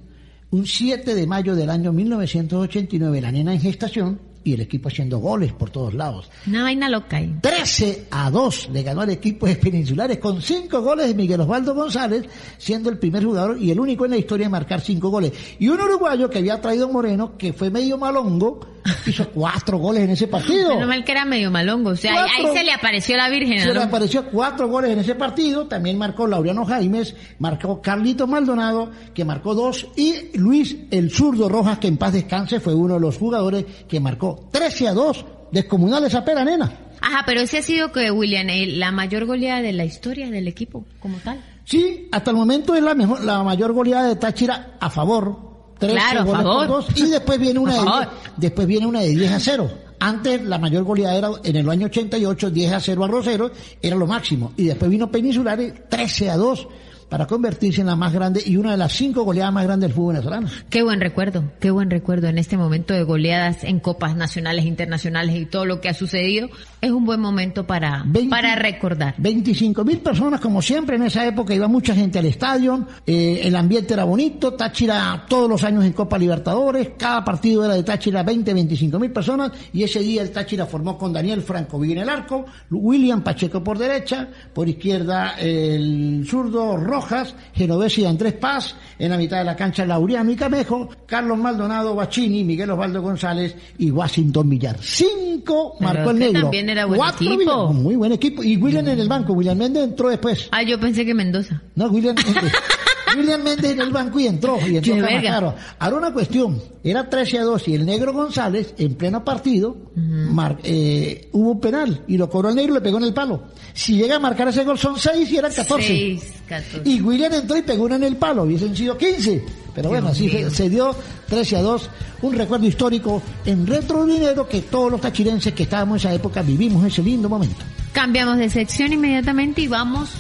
un 0.51 0.67
7 0.67 1.15
de 1.15 1.27
mayo 1.27 1.55
del 1.55 1.69
año 1.69 1.93
1989, 1.93 3.21
la 3.21 3.31
nena 3.31 3.53
en 3.53 3.61
gestación 3.61 4.34
y 4.45 4.53
el 4.53 4.61
equipo 4.61 4.89
haciendo 4.89 5.19
goles 5.19 5.53
por 5.53 5.71
todos 5.71 5.95
lados. 5.95 6.31
Una 6.47 6.63
vaina 6.63 6.89
loca 6.89 7.17
ahí. 7.17 7.35
13 7.41 8.09
a 8.11 8.31
2 8.31 8.69
le 8.73 8.83
ganó 8.83 9.01
al 9.01 9.11
equipo 9.11 9.47
de 9.47 9.57
Peninsulares 9.57 10.19
con 10.19 10.41
5 10.41 10.83
goles 10.83 11.09
de 11.09 11.15
Miguel 11.15 11.41
Osvaldo 11.41 11.75
González, 11.75 12.27
siendo 12.59 12.91
el 12.91 12.99
primer 12.99 13.25
jugador 13.25 13.59
y 13.61 13.71
el 13.71 13.81
único 13.81 14.05
en 14.05 14.13
la 14.13 14.19
historia 14.19 14.47
en 14.47 14.53
marcar 14.53 14.81
5 14.81 15.09
goles. 15.09 15.33
Y 15.59 15.69
un 15.69 15.81
uruguayo 15.81 16.29
que 16.29 16.39
había 16.39 16.61
traído 16.61 16.89
Moreno, 16.89 17.37
que 17.39 17.53
fue 17.53 17.71
medio 17.71 17.99
malongo, 17.99 18.61
hizo 19.07 19.29
4 19.31 19.79
goles 19.79 20.05
en 20.05 20.11
ese 20.11 20.29
partido. 20.29 20.71
Menos 20.71 20.89
mal 20.89 21.05
que 21.05 21.13
era 21.13 21.25
medio 21.25 21.51
malongo, 21.51 21.91
o 21.91 21.97
sea, 21.97 22.13
ahí, 22.13 22.17
Cuatro. 22.19 22.51
ahí 22.51 22.57
se 22.59 22.65
le 22.65 22.73
apareció 22.73 23.17
la 23.17 23.29
Virgen. 23.29 23.61
Se 23.61 23.73
le 23.75 23.83
apareció 23.83 24.25
cuatro 24.27 24.69
goles 24.69 24.91
en 24.93 24.99
ese 24.99 25.15
partido, 25.15 25.67
también 25.67 25.97
marcó 25.99 26.27
Laureano 26.27 26.65
Jaimes, 26.65 27.15
marcó 27.39 27.81
Carlito 27.81 28.27
Maldonado, 28.27 28.91
que 29.15 29.25
marcó 29.25 29.55
dos, 29.55 29.87
y 29.97 30.37
Luis 30.37 30.77
el 30.91 31.11
zurdo 31.11 31.49
Rojas, 31.49 31.79
que 31.79 31.89
en 31.89 31.97
paz 31.97 32.13
descanse, 32.13 32.61
fue 32.61 32.75
uno 32.75 32.95
de 32.95 33.01
los 33.01 33.17
jugadores 33.19 33.65
que 33.89 34.01
marcó 34.01 34.49
13 34.53 34.89
a 34.89 34.93
2, 34.95 35.25
descomunal 35.51 36.05
esa 36.05 36.25
pera, 36.25 36.45
nena. 36.45 36.71
Ajá, 37.01 37.23
pero 37.27 37.41
ese 37.43 37.59
ha 37.59 37.63
sido 37.63 37.93
que, 37.93 38.11
William, 38.11 38.47
la 38.49 38.91
mayor 38.91 39.27
goleada 39.27 39.61
de 39.63 39.73
la 39.73 39.85
historia 39.85 40.31
del 40.31 40.49
equipo 40.49 40.85
como 41.01 41.19
tal. 41.19 41.39
Sí, 41.65 42.09
hasta 42.13 42.31
el 42.31 42.37
momento 42.37 42.75
es 42.75 42.83
la 42.83 42.95
mejor, 42.95 43.23
la 43.25 43.43
mayor 43.43 43.73
goleada 43.73 44.09
de 44.09 44.17
Táchira 44.17 44.77
a 44.81 44.91
favor. 44.91 45.54
13 45.79 45.95
Claro, 45.95 46.25
por 46.25 46.85
y 46.97 47.11
después 47.11 47.39
viene 47.39 47.59
una 47.59 47.75
de 47.75 47.79
favor. 47.81 48.09
10, 48.09 48.09
después 48.37 48.67
viene 48.67 48.87
una 48.87 49.01
de 49.01 49.09
10 49.09 49.33
a 49.33 49.41
0. 49.41 49.71
Antes 50.01 50.43
la 50.43 50.59
mayor 50.59 50.85
goleada 50.85 51.17
era 51.17 51.31
en 51.43 51.57
el 51.57 51.69
año 51.69 51.87
88, 51.87 52.51
10 52.51 52.73
a 52.73 52.81
0 52.81 53.05
a 53.05 53.09
Rosero, 53.09 53.51
era 53.81 53.97
lo 53.97 54.07
máximo. 54.07 54.53
Y 54.57 54.65
después 54.65 54.91
vino 54.91 55.11
Peninsulares 55.11 55.89
13 55.89 56.31
a 56.31 56.37
2 56.37 56.69
para 57.09 57.27
convertirse 57.27 57.81
en 57.81 57.87
la 57.87 57.97
más 57.97 58.13
grande 58.13 58.43
y 58.45 58.57
una 58.57 58.73
de 58.73 58.77
las 58.77 58.93
cinco 58.93 59.23
goleadas 59.23 59.53
más 59.53 59.65
grandes 59.65 59.89
del 59.89 59.97
fútbol 59.97 60.15
venezolano. 60.15 60.49
Qué 60.71 60.83
buen 60.83 61.01
recuerdo, 61.01 61.45
qué 61.61 61.71
buen 61.71 61.91
recuerdo 61.91 62.29
en 62.29 62.39
este 62.39 62.57
momento 62.57 62.95
de 62.95 63.03
goleadas 63.05 63.65
en 63.65 63.81
copas 63.81 64.17
nacionales, 64.17 64.65
internacionales 64.65 65.37
y 65.37 65.47
todo 65.47 65.65
lo 65.65 65.81
que 65.81 65.89
ha 65.89 65.95
sucedido. 65.95 66.49
Es 66.81 66.91
un 66.91 67.05
buen 67.05 67.21
momento 67.21 67.67
para, 67.67 68.05
para 68.29 68.57
recordar. 68.57 69.15
25 69.19 69.85
mil 69.85 69.99
personas, 69.99 70.41
como 70.41 70.61
siempre, 70.61 70.97
en 70.97 71.05
esa 71.05 71.25
época 71.27 71.55
iba 71.55 71.69
mucha 71.69 71.95
gente 71.95 72.19
al 72.19 72.27
estadio, 72.27 72.87
eh, 73.07 73.41
el 73.45 73.57
ambiente 73.57 73.95
era 73.95 74.05
bonito, 74.05 74.55
Táchira 74.55 75.25
todos 75.29 75.49
los 75.49 75.63
años 75.65 75.85
en 75.85 75.93
Copa 75.93 76.19
Libertadores, 76.19 76.91
cada 76.99 77.25
partido 77.25 77.65
era 77.65 77.75
de 77.75 77.83
Táchira 77.83 78.23
20, 78.23 78.53
25 78.53 78.99
mil 78.99 79.13
personas, 79.13 79.53
y 79.73 79.83
ese 79.83 80.01
día 80.01 80.23
el 80.23 80.31
Táchira 80.31 80.67
formó 80.67 80.99
con 80.99 81.13
Daniel 81.13 81.43
Franco 81.43 81.83
en 81.93 81.99
el 81.99 82.09
arco, 82.09 82.47
William 82.71 83.23
Pacheco 83.23 83.63
por 83.63 83.79
derecha, 83.79 84.29
por 84.53 84.69
izquierda 84.69 85.35
el 85.39 86.25
zurdo 86.29 86.77
Rojas, 86.95 87.35
Genovese 87.55 88.03
y 88.03 88.05
Andrés 88.07 88.35
Paz, 88.35 88.77
en 88.99 89.11
la 89.11 89.17
mitad 89.19 89.39
de 89.39 89.45
la 89.45 89.57
cancha 89.57 89.85
Laureano 89.85 90.31
y 90.31 90.37
Camejo, 90.37 90.89
Carlos 91.07 91.37
Maldonado, 91.39 91.95
Bachini, 91.95 92.45
Miguel 92.45 92.71
Osvaldo 92.71 93.03
González 93.03 93.57
y 93.79 93.91
Washington 93.91 94.49
Villar. 94.49 94.77
Cinco 94.81 95.75
Pero 95.79 95.93
marcó 95.93 96.11
el 96.11 96.19
negro. 96.19 96.43
también 96.43 96.71
era 96.71 96.87
buen 96.87 96.99
Cuatro 96.99 97.27
equipo. 97.27 97.41
Villar- 97.69 97.75
muy 97.83 97.97
buen 97.97 98.13
equipo. 98.13 98.43
Y 98.45 98.57
William 98.57 98.87
en 98.89 99.01
el 99.01 99.09
banco, 99.09 99.33
William 99.33 99.59
Méndez 99.59 99.85
entró 99.85 100.09
después. 100.09 100.49
Ah, 100.53 100.63
yo 100.63 100.79
pensé 100.79 101.05
que 101.05 101.15
Mendoza. 101.15 101.61
No, 101.75 101.87
William 101.87 102.15
Méndez. 102.15 102.53
William 103.17 103.43
Méndez 103.43 103.73
en 103.73 103.81
el 103.81 103.91
banco 103.91 104.19
y 104.21 104.27
entró, 104.27 104.59
y 104.67 104.77
entró 104.77 104.95
Camacaro. 105.23 105.55
Ahora 105.79 105.97
una 105.97 106.13
cuestión, 106.13 106.61
era 106.83 107.09
13 107.09 107.39
a 107.39 107.43
2 107.45 107.69
y 107.69 107.75
el 107.75 107.87
negro 107.87 108.13
González, 108.13 108.75
en 108.79 108.95
pleno 108.95 109.25
partido, 109.25 109.77
mar- 109.95 110.59
eh, 110.63 111.29
hubo 111.33 111.53
un 111.53 111.61
penal 111.61 112.03
y 112.07 112.17
lo 112.17 112.29
cobró 112.29 112.49
el 112.51 112.57
negro 112.57 112.73
y 112.73 112.75
le 112.77 112.81
pegó 112.81 112.99
en 112.99 113.05
el 113.05 113.15
palo. 113.15 113.43
Si 113.73 113.97
llega 113.97 114.17
a 114.17 114.21
marcar 114.21 114.49
ese 114.49 114.65
gol 114.65 114.79
son 114.79 114.99
6 114.99 115.31
y 115.31 115.37
eran 115.37 115.53
14. 115.53 115.87
Seis, 115.87 116.33
14. 116.49 116.89
Y 116.89 117.01
William 117.01 117.33
entró 117.33 117.57
y 117.57 117.63
pegó 117.63 117.85
una 117.85 117.97
en 117.97 118.05
el 118.05 118.17
palo, 118.17 118.43
hubiesen 118.45 118.77
sido 118.77 118.97
15. 118.97 119.43
Pero 119.75 119.89
bueno, 119.89 120.13
Dios 120.13 120.35
así 120.47 120.57
se 120.57 120.69
dio 120.71 120.95
13 121.29 121.57
a 121.57 121.63
2, 121.63 121.91
un 122.23 122.33
recuerdo 122.35 122.67
histórico 122.67 123.21
en 123.45 123.67
retro 123.67 124.07
dinero 124.07 124.49
que 124.49 124.61
todos 124.63 124.91
los 124.93 125.01
tachirenses 125.01 125.53
que 125.53 125.65
estábamos 125.65 126.05
en 126.05 126.11
esa 126.11 126.15
época 126.15 126.43
vivimos 126.43 126.87
ese 126.87 127.03
lindo 127.03 127.29
momento. 127.29 127.57
Cambiamos 127.93 128.39
de 128.39 128.49
sección 128.51 128.93
inmediatamente 128.93 129.63
y 129.63 129.67
vamos 129.69 130.11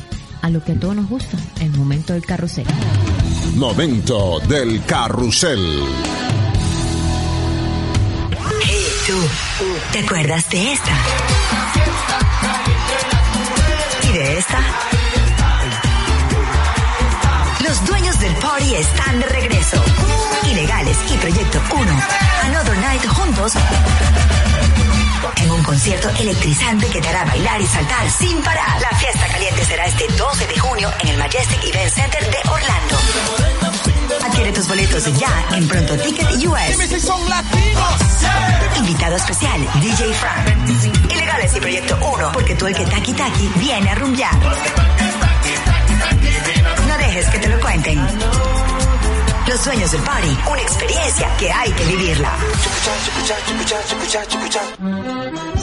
a 0.44 0.50
lo 0.50 0.62
que 0.62 0.72
a 0.72 0.74
todos 0.74 0.94
nos 0.94 1.09
gusta, 1.09 1.38
el 1.61 1.70
momento 1.70 2.12
del 2.12 2.22
carrusel. 2.22 2.66
Momento 3.57 4.40
del 4.40 4.85
carrusel. 4.85 5.59
Hey, 8.62 8.87
tú, 9.07 9.14
¿te 9.90 10.00
acuerdas 10.00 10.50
de 10.50 10.72
esta? 10.74 10.92
¿Y 14.02 14.12
de 14.12 14.38
esta? 14.38 14.59
Los 17.66 17.87
dueños 17.87 18.20
del 18.20 18.35
party 18.35 18.74
están 18.74 19.20
de 19.20 19.26
regreso. 19.26 19.83
Ilegales 20.50 20.98
y 21.11 21.16
Proyecto 21.16 21.62
1. 21.74 21.83
Another 22.42 22.76
Night 22.80 23.07
juntos. 23.07 23.54
En 25.37 25.50
un 25.50 25.62
concierto 25.62 26.10
electrizante 26.20 26.87
que 26.88 27.00
te 27.00 27.08
hará 27.08 27.24
bailar 27.24 27.60
y 27.60 27.66
saltar 27.66 28.10
sin 28.10 28.42
parar. 28.42 28.80
La 28.80 28.96
fiesta 28.98 29.26
caliente 29.28 29.64
será 29.64 29.87
este 29.87 30.06
12 30.08 30.46
de 30.46 30.58
junio 30.58 30.92
en 31.00 31.08
el 31.08 31.18
Majestic 31.18 31.64
Event 31.64 31.92
Center 31.92 32.30
de 32.30 32.38
Orlando. 32.50 32.96
Adquiere 34.24 34.52
tus 34.52 34.68
boletos 34.68 35.04
ya 35.18 35.46
en 35.52 35.66
Pronto 35.68 35.96
Ticket 35.98 36.28
US. 36.46 36.76
Invitado 38.76 39.16
especial, 39.16 39.66
DJ 39.80 40.12
Frank. 40.14 41.10
Ilegales 41.10 41.56
y 41.56 41.60
Proyecto 41.60 41.98
1, 42.14 42.32
porque 42.32 42.54
tú 42.54 42.66
el 42.66 42.74
que 42.74 42.84
taqui 42.84 43.12
taqui 43.12 43.50
viene 43.56 43.90
a 43.90 43.94
rumbear. 43.94 44.34
No 46.88 46.98
dejes 46.98 47.28
que 47.28 47.38
te 47.38 47.48
lo 47.48 47.60
cuenten. 47.60 48.63
Los 49.46 49.61
sueños 49.61 49.92
del 49.92 50.00
party, 50.02 50.38
una 50.50 50.62
experiencia 50.62 51.28
que 51.37 51.52
hay 51.52 51.70
que 51.72 51.85
vivirla. 51.85 52.33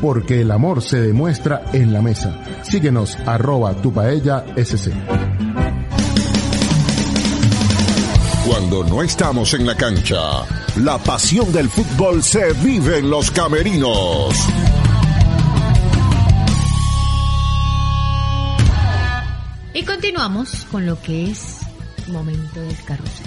Porque 0.00 0.40
el 0.40 0.50
amor 0.50 0.82
se 0.82 1.00
demuestra 1.00 1.62
en 1.72 1.92
la 1.92 2.02
mesa. 2.02 2.38
Síguenos 2.62 3.16
arroba 3.26 3.74
tu 3.74 3.92
paella 3.92 4.44
sc. 4.56 4.92
Cuando 8.46 8.84
no 8.84 9.02
estamos 9.02 9.52
en 9.54 9.66
la 9.66 9.76
cancha, 9.76 10.18
la 10.76 10.98
pasión 10.98 11.52
del 11.52 11.68
fútbol 11.68 12.22
se 12.22 12.52
vive 12.54 12.98
en 12.98 13.10
los 13.10 13.30
camerinos. 13.30 14.34
Y 19.74 19.82
continuamos 19.82 20.66
con 20.70 20.86
lo 20.86 21.00
que 21.02 21.30
es 21.30 21.58
momento 22.08 22.60
del 22.60 22.76
carrusel. 22.84 23.26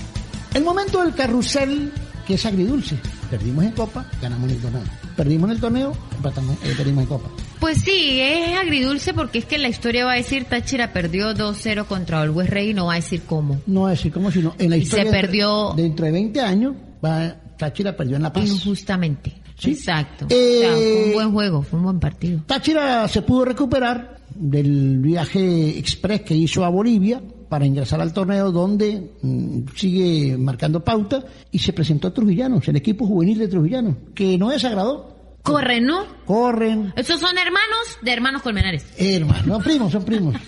El 0.53 0.63
momento 0.63 1.01
del 1.01 1.13
carrusel 1.13 1.93
que 2.25 2.33
es 2.33 2.45
agridulce. 2.45 2.99
Perdimos 3.29 3.65
en 3.65 3.71
Copa, 3.71 4.05
ganamos 4.21 4.49
en 4.49 4.55
el 4.55 4.61
torneo. 4.61 5.00
Perdimos 5.21 5.51
en 5.51 5.55
el 5.55 5.61
torneo, 5.61 5.93
empatamos, 6.15 6.55
eh, 6.63 6.73
perdimos 6.75 7.03
en 7.03 7.07
Copa. 7.09 7.29
Pues 7.59 7.77
sí, 7.81 8.19
es 8.19 8.57
agridulce 8.57 9.13
porque 9.13 9.37
es 9.37 9.45
que 9.45 9.59
la 9.59 9.69
historia 9.69 10.03
va 10.03 10.13
a 10.13 10.15
decir 10.15 10.45
Táchira 10.45 10.91
perdió 10.93 11.35
2-0 11.35 11.85
contra 11.85 12.23
el 12.23 12.33
Rey 12.47 12.71
y 12.71 12.73
no 12.73 12.87
va 12.87 12.93
a 12.93 12.95
decir 12.95 13.21
cómo. 13.27 13.61
No 13.67 13.81
va 13.81 13.89
a 13.89 13.91
decir 13.91 14.11
cómo, 14.11 14.31
sino 14.31 14.55
en 14.57 14.71
la 14.71 14.77
Y 14.77 14.81
historia. 14.81 15.05
se 15.05 15.11
perdió- 15.11 15.73
Dentro 15.75 16.07
de 16.07 16.11
20 16.11 16.41
años, 16.41 16.73
va, 17.05 17.35
Táchira 17.55 17.95
perdió 17.95 18.15
en 18.15 18.23
La 18.23 18.33
Paz. 18.33 18.49
Injustamente. 18.49 19.31
Sí. 19.59 19.73
Exacto. 19.73 20.25
Eh, 20.31 20.57
O 20.57 20.61
sea, 20.61 20.71
fue 20.73 21.03
un 21.05 21.13
buen 21.13 21.31
juego, 21.33 21.61
fue 21.61 21.77
un 21.77 21.85
buen 21.85 21.99
partido. 21.99 22.41
Táchira 22.47 23.07
se 23.07 23.21
pudo 23.21 23.45
recuperar 23.45 24.17
del 24.33 24.97
viaje 24.97 25.77
express 25.77 26.21
que 26.21 26.33
hizo 26.33 26.65
a 26.65 26.69
Bolivia 26.69 27.21
para 27.51 27.65
ingresar 27.65 27.99
al 27.99 28.13
torneo 28.13 28.49
donde 28.49 29.11
mm, 29.21 29.63
sigue 29.75 30.37
marcando 30.37 30.81
pauta 30.81 31.21
y 31.51 31.59
se 31.59 31.73
presentó 31.73 32.07
a 32.07 32.13
Trujillanos, 32.13 32.65
el 32.69 32.77
equipo 32.77 33.05
juvenil 33.05 33.37
de 33.39 33.49
Trujillanos, 33.49 33.95
que 34.15 34.37
no 34.37 34.49
desagradó. 34.51 35.13
Corren, 35.43 35.85
¿no? 35.85 36.05
Corren, 36.25 36.93
Esos 36.95 37.19
son 37.19 37.37
hermanos 37.37 37.97
de 38.01 38.13
hermanos 38.13 38.41
Colmenares. 38.41 38.85
hermanos, 38.97 39.45
son 39.47 39.63
primos, 39.63 39.91
son 39.91 40.05
primos. 40.05 40.35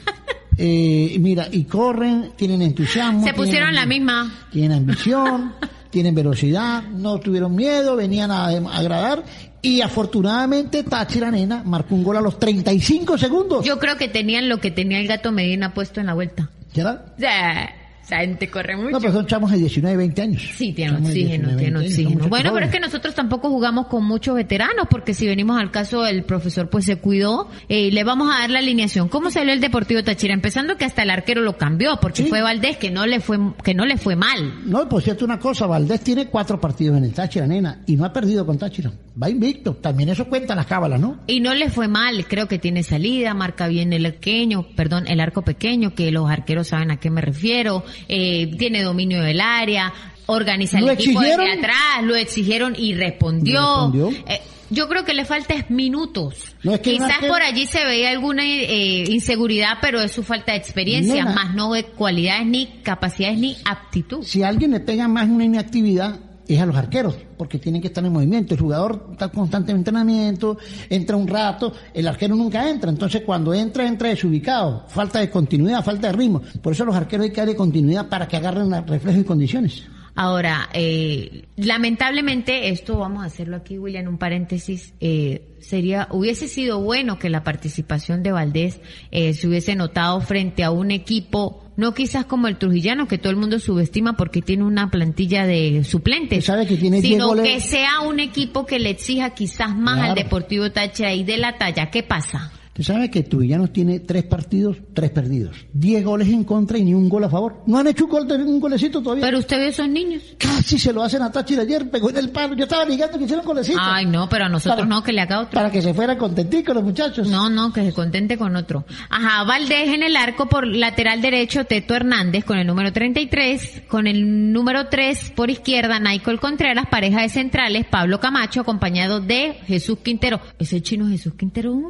Eh, 0.56 1.18
mira, 1.20 1.48
y 1.52 1.64
corren, 1.64 2.34
tienen 2.36 2.62
entusiasmo. 2.62 3.24
Se 3.26 3.34
pusieron 3.34 3.70
tienen- 3.72 3.76
la 3.76 3.86
misma. 3.88 4.46
Tienen 4.52 4.74
ambición, 4.78 5.54
tienen 5.90 6.14
velocidad, 6.14 6.84
no 6.84 7.20
tuvieron 7.20 7.56
miedo, 7.56 7.96
venían 7.96 8.30
a, 8.30 8.50
a 8.50 8.78
agradar 8.78 9.24
y 9.64 9.82
afortunadamente 9.82 10.84
Táchira 10.84 11.32
Nena 11.32 11.64
marcó 11.66 11.96
un 11.96 12.04
gol 12.04 12.18
a 12.18 12.22
los 12.22 12.38
35 12.38 13.18
segundos. 13.18 13.66
Yo 13.66 13.80
creo 13.80 13.98
que 13.98 14.08
tenían 14.08 14.48
lo 14.48 14.60
que 14.60 14.70
tenía 14.70 15.00
el 15.00 15.08
gato 15.08 15.32
Medina 15.32 15.74
puesto 15.74 16.00
en 16.00 16.06
la 16.06 16.14
vuelta. 16.14 16.52
¿Ya? 16.74 17.04
O 17.16 17.20
sea, 17.20 17.74
esa 18.04 18.18
gente 18.18 18.50
corre 18.50 18.76
mucho. 18.76 18.92
No, 18.92 19.00
pero 19.00 19.14
son 19.14 19.28
chamos 19.28 19.52
de 19.52 19.58
19, 19.58 19.96
20 19.98 20.22
años. 20.22 20.42
Sí, 20.56 20.74
tiene 20.74 20.94
Chamos 20.94 21.08
de 21.08 21.10
oxígeno, 21.10 21.50
19, 21.50 21.58
tiene 21.58 21.78
20 21.78 21.78
años, 21.78 21.94
son 21.94 22.06
oxígeno. 22.08 22.30
Bueno, 22.30 22.54
pero 22.54 22.66
es 22.66 22.72
que 22.72 22.80
nosotros 22.80 23.16
tampoco 23.16 23.50
jugamos 23.50 23.88
con 23.88 24.06
muchos 24.06 24.36
veteranos, 24.36 24.88
porque 24.90 25.14
si 25.14 25.28
venimos 25.28 25.60
al 25.60 25.72
caso, 25.72 26.06
el 26.06 26.24
profesor 26.24 26.70
pues 26.70 26.86
se 26.86 26.98
cuidó. 26.98 27.50
Eh, 27.70 27.92
le 27.92 28.04
vamos 28.04 28.30
a 28.34 28.40
dar 28.40 28.50
la 28.50 28.60
alineación. 28.60 29.08
¿Cómo 29.10 29.30
salió 29.30 29.54
el 29.54 29.62
Deportivo 29.62 30.04
Táchira? 30.04 30.34
Empezando 30.34 30.78
que 30.78 30.86
hasta 30.86 31.04
el 31.04 31.10
arquero 31.10 31.42
lo 31.42 31.58
cambió, 31.58 31.98
porque 32.02 32.26
fue 32.26 32.42
Valdés 32.42 32.78
que 32.78 32.92
no 32.92 33.06
le 33.06 33.20
fue, 33.20 33.40
que 33.64 33.74
no 33.74 33.86
le 33.86 33.98
fue 33.98 34.16
mal. 34.16 34.62
No, 34.66 34.84
y 34.84 34.86
por 34.86 35.02
cierto 35.02 35.26
una 35.26 35.40
cosa, 35.40 35.66
Valdés 35.66 36.02
tiene 36.02 36.28
cuatro 36.28 36.60
partidos 36.60 36.98
en 36.98 37.06
el 37.06 37.14
Táchira, 37.14 37.48
nena, 37.48 37.82
y 37.86 37.96
no 37.96 38.06
ha 38.06 38.14
perdido 38.14 38.46
con 38.46 38.58
Táchira. 38.58 38.92
Va 39.22 39.30
invicto. 39.30 39.76
También 39.76 40.10
eso 40.10 40.28
cuenta 40.28 40.56
las 40.56 40.66
cábalas, 40.66 41.00
¿no? 41.00 41.20
Y 41.28 41.40
no 41.40 41.54
le 41.54 41.70
fue 41.70 41.88
mal, 41.88 42.26
creo 42.28 42.48
que 42.48 42.60
tiene 42.60 42.84
salida, 42.84 43.34
marca 43.34 43.68
bien 43.68 43.94
el 43.94 44.06
pequeño, 44.24 44.68
perdón, 44.76 45.06
el 45.08 45.20
arco 45.20 45.42
pequeño, 45.42 45.94
que 45.96 46.12
los 46.12 46.30
arqueros 46.30 46.70
saben 46.70 46.92
a 46.92 46.98
qué 46.98 47.10
me 47.10 47.20
refiero, 47.20 47.84
eh, 48.08 48.52
tiene 48.58 48.84
dominio 48.84 49.22
del 49.22 49.42
área, 49.42 49.94
organiza 50.26 50.80
el 50.80 50.86
¿Lo 50.86 50.92
equipo 50.92 51.22
exigieron? 51.22 51.46
desde 51.46 51.60
atrás, 51.60 52.04
lo 52.04 52.16
exigieron 52.16 52.76
y 52.78 52.94
respondió. 52.94 53.60
Respondió. 53.62 54.10
Eh, 54.28 54.42
yo 54.70 54.88
creo 54.90 55.06
que 55.06 55.14
le 55.14 55.26
falta 55.26 55.54
es 55.54 55.70
minutos. 55.70 56.56
No, 56.64 56.74
es 56.74 56.80
que 56.80 56.92
un 56.92 56.98
Quizás 56.98 57.20
por 57.28 57.42
allí 57.42 57.66
se 57.68 57.86
veía 57.86 58.10
alguna 58.10 58.44
eh, 58.44 59.04
inseguridad, 59.08 59.78
pero 59.82 60.02
es 60.02 60.12
su 60.12 60.24
falta 60.24 60.54
de 60.54 60.58
experiencia, 60.58 61.26
Nena. 61.26 61.36
más 61.36 61.54
no 61.54 61.74
de 61.74 61.84
cualidades 61.84 62.48
ni 62.48 62.68
capacidades 62.82 63.38
ni 63.38 63.56
aptitud. 63.66 64.24
Si 64.24 64.42
a 64.42 64.48
alguien 64.48 64.72
le 64.72 64.80
pega 64.80 65.08
más 65.08 65.30
una 65.30 65.44
inactividad, 65.44 66.20
es 66.48 66.60
a 66.60 66.66
los 66.66 66.76
arqueros, 66.76 67.16
porque 67.38 67.60
tienen 67.60 67.82
que 67.82 67.88
estar 67.88 68.04
en 68.06 68.12
movimiento. 68.12 68.54
El 68.54 68.62
jugador 68.62 69.10
está 69.12 69.30
constantemente 69.30 69.72
en 69.72 69.78
entrenamiento, 69.78 70.58
entra 70.90 71.16
un 71.16 71.28
rato, 71.28 71.74
el 71.94 72.08
arquero 72.08 72.36
nunca 72.36 72.70
entra. 72.70 72.90
Entonces, 72.90 73.22
cuando 73.26 73.54
entra, 73.54 73.88
entra 73.88 74.10
desubicado. 74.10 74.86
Falta 74.88 75.20
de 75.20 75.30
continuidad, 75.30 75.84
falta 75.84 76.08
de 76.08 76.14
ritmo. 76.14 76.42
Por 76.62 76.74
eso 76.74 76.86
los 76.86 76.96
arqueros 76.96 77.26
hay 77.26 77.32
que 77.32 77.42
darle 77.42 77.56
continuidad 77.56 78.10
para 78.10 78.28
que 78.28 78.38
agarren 78.38 78.72
reflejos 78.88 79.22
y 79.22 79.24
condiciones. 79.24 79.84
Ahora, 80.16 80.70
eh, 80.74 81.46
lamentablemente, 81.56 82.70
esto 82.70 82.98
vamos 83.00 83.24
a 83.24 83.26
hacerlo 83.26 83.58
aquí, 83.58 83.80
William, 83.80 84.08
un 84.08 84.20
paréntesis, 84.20 84.94
eh, 85.00 85.56
sería, 85.60 86.08
hubiese 86.12 86.48
sido 86.48 86.82
bueno 86.82 87.18
que 87.18 87.32
la 87.32 87.44
participación 87.44 88.22
de 88.22 88.32
Valdés 88.32 88.80
eh, 89.10 89.34
se 89.34 89.48
hubiese 89.48 89.76
notado 89.76 90.22
frente 90.22 90.64
a 90.64 90.70
un 90.70 90.92
equipo, 90.92 91.63
no 91.76 91.94
quizás 91.94 92.26
como 92.26 92.48
el 92.48 92.58
trujillano, 92.58 93.08
que 93.08 93.18
todo 93.18 93.32
el 93.32 93.38
mundo 93.38 93.60
subestima 93.60 94.14
porque 94.14 94.42
tiene 94.42 94.64
una 94.64 94.90
plantilla 94.90 95.46
de 95.46 95.84
suplentes, 95.84 96.46
sabe 96.46 96.68
que 96.68 96.78
tiene 96.78 97.02
10 97.02 97.14
sino 97.14 97.28
goles. 97.28 97.46
que 97.46 97.60
sea 97.60 98.02
un 98.02 98.20
equipo 98.20 98.66
que 98.66 98.80
le 98.80 98.92
exija 98.92 99.32
quizás 99.32 99.76
más 99.76 100.10
al. 100.10 100.16
Deportivo 100.16 100.72
Táchira 100.72 101.14
y 101.14 101.24
de 101.24 101.38
la 101.38 101.58
talla. 101.58 101.90
¿Qué 101.90 102.04
pasa? 102.04 102.52
Usted 102.76 102.92
sabe 102.92 103.12
que 103.12 103.22
Trujillanos 103.22 103.72
tiene 103.72 104.00
tres 104.00 104.24
partidos, 104.24 104.78
tres 104.96 105.12
perdidos. 105.12 105.56
Diez 105.74 106.04
goles 106.04 106.28
en 106.30 106.44
contra 106.44 106.76
y 106.80 106.84
ni 106.84 106.96
un 106.96 107.08
gol 107.08 107.24
a 107.24 107.30
favor. 107.30 107.62
No 107.68 107.78
han 107.78 107.86
hecho 107.86 108.06
un, 108.06 108.10
gol, 108.10 108.32
un 108.32 108.60
golecito 108.60 109.00
todavía. 109.04 109.24
Pero 109.24 109.38
usted 109.38 109.60
ve 109.60 109.68
esos 109.68 109.88
niños. 109.88 110.24
Casi 110.40 110.80
se 110.80 110.92
lo 110.92 111.04
hacen 111.04 111.22
a 111.22 111.32
Táchira 111.32 111.62
ayer, 111.62 111.88
pegó 111.92 112.10
en 112.10 112.18
el 112.18 112.32
palo. 112.32 112.56
Yo 112.56 112.64
estaba 112.64 112.84
ligando 112.84 113.20
que 113.20 113.26
hicieron 113.26 113.46
golecito. 113.46 113.78
Ay, 113.80 114.08
no, 114.08 114.28
pero 114.28 114.46
a 114.46 114.50
nosotros 114.50 114.76
Para- 114.76 114.88
no, 114.88 115.04
que 115.04 115.14
le 115.14 115.22
haga 115.22 115.42
otro. 115.42 115.52
Para 115.52 115.70
que 115.70 115.84
se 115.84 115.94
fueran 115.94 116.18
contenticos 116.18 116.74
los 116.74 116.84
muchachos. 116.84 117.28
No, 117.28 117.48
no, 117.48 117.72
que 117.72 117.84
se 117.86 117.94
contente 117.94 118.40
con 118.40 118.56
otro. 118.56 118.86
Ajá, 119.08 119.44
Valdés 119.44 119.90
en 119.90 120.02
el 120.02 120.16
arco 120.16 120.50
por 120.50 120.66
lateral 120.66 121.22
derecho, 121.22 121.66
Teto 121.66 121.94
Hernández 121.94 122.44
con 122.44 122.58
el 122.58 122.66
número 122.66 122.92
33, 122.92 123.84
con 123.88 124.08
el 124.08 124.52
número 124.52 124.88
3 124.88 125.32
por 125.36 125.52
izquierda, 125.52 126.00
Michael 126.00 126.40
Contreras, 126.40 126.88
pareja 126.90 127.22
de 127.22 127.30
centrales, 127.30 127.86
Pablo 127.86 128.20
Camacho, 128.20 128.62
acompañado 128.62 129.20
de 129.20 129.54
Jesús 129.68 130.00
Quintero. 130.00 130.42
Ese 130.58 130.82
chino 130.82 131.08
Jesús 131.08 131.36
Quintero, 131.36 131.72
una 131.72 131.88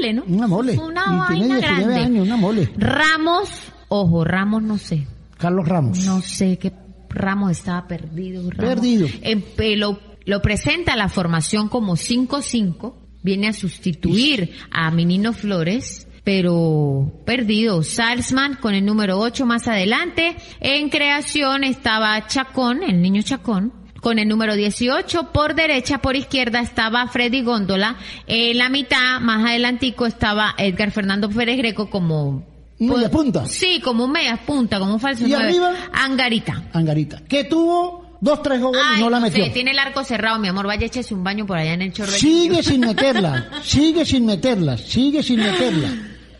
mole, 0.00 0.12
¿no? 0.12 0.23
Una 0.28 0.46
mole. 0.46 0.76
Una 0.78 1.02
y 1.30 1.34
tiene 1.34 1.48
vaina 1.48 1.56
19 1.58 1.82
grande. 1.84 2.00
años, 2.00 2.26
una 2.26 2.36
mole. 2.36 2.70
Ramos, 2.76 3.48
ojo, 3.88 4.24
Ramos 4.24 4.62
no 4.62 4.78
sé. 4.78 5.06
Carlos 5.38 5.66
Ramos. 5.68 5.98
No 6.04 6.20
sé 6.20 6.58
qué 6.58 6.72
Ramos 7.10 7.52
estaba 7.52 7.86
perdido. 7.86 8.50
Ramos. 8.50 8.74
Perdido. 8.74 9.06
En- 9.22 9.44
eh, 9.58 9.76
lo, 9.76 10.00
lo 10.24 10.42
presenta 10.42 10.96
la 10.96 11.08
formación 11.08 11.68
como 11.68 11.94
5-5, 11.96 12.94
viene 13.22 13.48
a 13.48 13.52
sustituir 13.52 14.52
a 14.72 14.90
Minino 14.90 15.32
Flores, 15.32 16.08
pero 16.24 17.22
perdido. 17.24 17.82
Salzman 17.82 18.56
con 18.56 18.74
el 18.74 18.84
número 18.84 19.18
8 19.20 19.46
más 19.46 19.68
adelante. 19.68 20.36
En 20.60 20.88
creación 20.88 21.62
estaba 21.64 22.26
Chacón, 22.26 22.82
el 22.82 23.00
niño 23.00 23.22
Chacón. 23.22 23.72
Con 24.04 24.18
el 24.18 24.28
número 24.28 24.54
18, 24.54 25.32
por 25.32 25.54
derecha, 25.54 25.96
por 26.02 26.14
izquierda 26.14 26.60
estaba 26.60 27.08
Freddy 27.08 27.40
Góndola. 27.42 27.96
En 28.26 28.58
la 28.58 28.68
mitad, 28.68 29.18
más 29.22 29.44
adelantico, 29.48 30.04
estaba 30.04 30.54
Edgar 30.58 30.90
Fernando 30.90 31.30
Pérez 31.30 31.56
Greco 31.56 31.88
como 31.88 32.46
Media 32.78 33.10
punta. 33.10 33.46
Sí, 33.46 33.80
como 33.82 34.04
un 34.04 34.12
media 34.12 34.36
punta, 34.44 34.78
como 34.78 34.92
un 34.92 35.00
falso 35.00 35.24
¿Y 35.26 35.30
nueve. 35.30 35.44
arriba? 35.46 35.72
Angarita. 35.94 36.64
Angarita. 36.74 37.22
Que 37.26 37.44
tuvo 37.44 38.18
dos, 38.20 38.42
tres 38.42 38.60
goles 38.60 38.82
y 38.98 39.00
no 39.00 39.08
la 39.08 39.20
metió. 39.20 39.50
tiene 39.52 39.70
el 39.70 39.78
arco 39.78 40.04
cerrado, 40.04 40.38
mi 40.38 40.48
amor. 40.48 40.66
Vaya, 40.66 40.84
échese 40.84 41.14
un 41.14 41.24
baño 41.24 41.46
por 41.46 41.56
allá 41.56 41.72
en 41.72 41.80
el 41.80 41.92
chorro. 41.94 42.12
Sigue 42.12 42.62
sin 42.62 42.80
meterla. 42.86 43.48
sigue 43.62 44.04
sin 44.04 44.26
meterla. 44.26 44.76
Sigue 44.76 45.22
sin 45.22 45.40
meterla. 45.40 45.88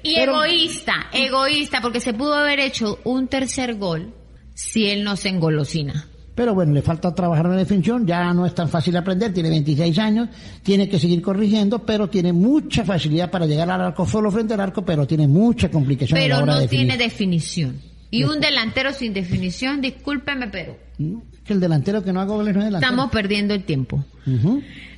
Y 0.02 0.16
Pero- 0.16 0.32
egoísta, 0.44 1.06
egoísta, 1.14 1.80
porque 1.80 2.00
se 2.00 2.12
pudo 2.12 2.34
haber 2.34 2.60
hecho 2.60 2.98
un 3.04 3.26
tercer 3.28 3.76
gol 3.76 4.12
si 4.54 4.90
él 4.90 5.02
no 5.02 5.16
se 5.16 5.30
engolosina. 5.30 6.08
Pero 6.34 6.52
bueno, 6.54 6.72
le 6.72 6.82
falta 6.82 7.14
trabajar 7.14 7.46
en 7.46 7.52
la 7.52 7.58
definición, 7.58 8.06
ya 8.06 8.32
no 8.34 8.44
es 8.44 8.54
tan 8.54 8.68
fácil 8.68 8.96
aprender, 8.96 9.32
tiene 9.32 9.50
26 9.50 9.98
años, 9.98 10.28
tiene 10.62 10.88
que 10.88 10.98
seguir 10.98 11.22
corrigiendo, 11.22 11.80
pero 11.80 12.08
tiene 12.08 12.32
mucha 12.32 12.84
facilidad 12.84 13.30
para 13.30 13.46
llegar 13.46 13.70
al 13.70 13.80
arco 13.80 14.04
solo 14.04 14.30
frente 14.30 14.54
al 14.54 14.60
arco, 14.60 14.84
pero 14.84 15.06
tiene 15.06 15.28
mucha 15.28 15.70
complicación 15.70 16.18
a 16.18 16.20
la 16.20 16.26
Pero 16.26 16.36
hora 16.38 16.54
no 16.54 16.60
de 16.60 16.68
tiene 16.68 16.96
definición. 16.96 17.80
Y 18.10 18.24
un 18.24 18.40
delantero 18.40 18.92
sin 18.92 19.12
definición, 19.12 19.80
discúlpeme, 19.80 20.48
pero 20.48 20.76
Que 21.44 21.52
el 21.52 21.60
delantero 21.60 22.02
que 22.02 22.12
no 22.12 22.20
haga 22.20 22.32
goles 22.34 22.54
no 22.54 22.60
es 22.60 22.66
delantero. 22.66 22.90
Estamos 22.92 23.10
perdiendo 23.12 23.52
el 23.54 23.64
tiempo. 23.64 24.04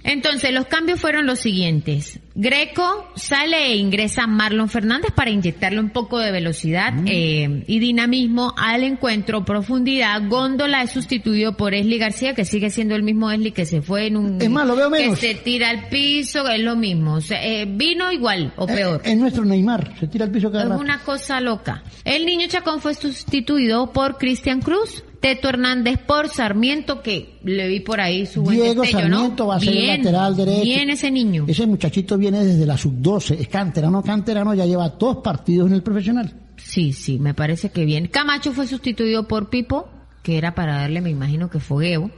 Entonces, 0.04 0.52
los 0.52 0.66
cambios 0.66 1.00
fueron 1.00 1.26
los 1.26 1.40
siguientes. 1.40 2.20
Greco 2.36 3.08
sale 3.16 3.72
e 3.72 3.76
ingresa 3.76 4.28
Marlon 4.28 4.68
Fernández 4.68 5.10
para 5.12 5.30
inyectarle 5.30 5.80
un 5.80 5.90
poco 5.90 6.20
de 6.20 6.30
velocidad 6.30 6.92
eh, 7.06 7.64
y 7.66 7.78
dinamismo 7.80 8.54
al 8.56 8.84
encuentro, 8.84 9.44
profundidad. 9.44 10.22
Góndola 10.28 10.82
es 10.82 10.92
sustituido 10.92 11.56
por 11.56 11.74
Esli 11.74 11.98
García, 11.98 12.34
que 12.34 12.44
sigue 12.44 12.70
siendo 12.70 12.94
el 12.94 13.02
mismo 13.02 13.32
Esli 13.32 13.50
que 13.50 13.66
se 13.66 13.82
fue 13.82 14.06
en 14.06 14.16
un... 14.16 14.40
Es 14.40 14.48
más, 14.50 14.64
lo 14.64 14.76
veo 14.76 14.88
menos. 14.90 15.18
Que 15.18 15.34
se 15.34 15.40
tira 15.40 15.70
al 15.70 15.88
piso, 15.88 16.46
es 16.48 16.60
lo 16.62 16.76
mismo. 16.76 17.14
O 17.14 17.20
sea, 17.20 17.44
eh, 17.44 17.64
vino 17.68 18.12
igual 18.12 18.52
o 18.56 18.66
peor. 18.66 19.00
Es 19.02 19.16
nuestro 19.16 19.44
Neymar, 19.44 19.98
se 19.98 20.06
tira 20.06 20.26
al 20.26 20.30
piso 20.30 20.52
cada 20.52 20.64
Es 20.64 20.68
rato. 20.70 20.80
una 20.80 21.00
cosa 21.00 21.40
loca. 21.40 21.82
El 22.04 22.26
niño 22.26 22.46
Chacón 22.46 22.80
fue 22.80 22.94
sustituido 22.94 23.92
por 23.92 24.18
Cristian 24.18 24.60
Cruz. 24.60 25.02
Teto 25.20 25.48
Hernández 25.48 25.98
por 25.98 26.28
Sarmiento, 26.28 27.02
que 27.02 27.38
le 27.42 27.68
vi 27.68 27.80
por 27.80 28.00
ahí 28.00 28.26
su 28.26 28.42
buen 28.42 28.56
Diego 28.56 28.82
destello, 28.82 29.08
¿no? 29.08 29.16
Sarmiento 29.16 29.46
va 29.46 29.56
a 29.56 29.60
ser 29.60 29.68
el 29.68 29.74
Bien, 29.74 29.96
lateral 29.98 30.36
derecho. 30.36 30.62
Bien 30.62 30.90
ese 30.90 31.10
niño. 31.10 31.44
Ese 31.48 31.66
muchachito 31.66 32.18
viene 32.18 32.44
desde 32.44 32.66
la 32.66 32.76
sub-12, 32.76 33.38
es 33.40 33.48
canterano, 33.48 34.02
canterano, 34.02 34.54
ya 34.54 34.66
lleva 34.66 34.88
dos 34.90 35.18
partidos 35.18 35.68
en 35.68 35.74
el 35.74 35.82
profesional. 35.82 36.32
Sí, 36.56 36.92
sí, 36.92 37.18
me 37.18 37.34
parece 37.34 37.70
que 37.70 37.84
bien. 37.84 38.08
Camacho 38.08 38.52
fue 38.52 38.66
sustituido 38.66 39.26
por 39.28 39.50
Pipo, 39.50 39.88
que 40.22 40.38
era 40.38 40.54
para 40.54 40.76
darle, 40.78 41.00
me 41.00 41.10
imagino 41.10 41.50
que 41.50 41.60
fogueo. 41.60 42.10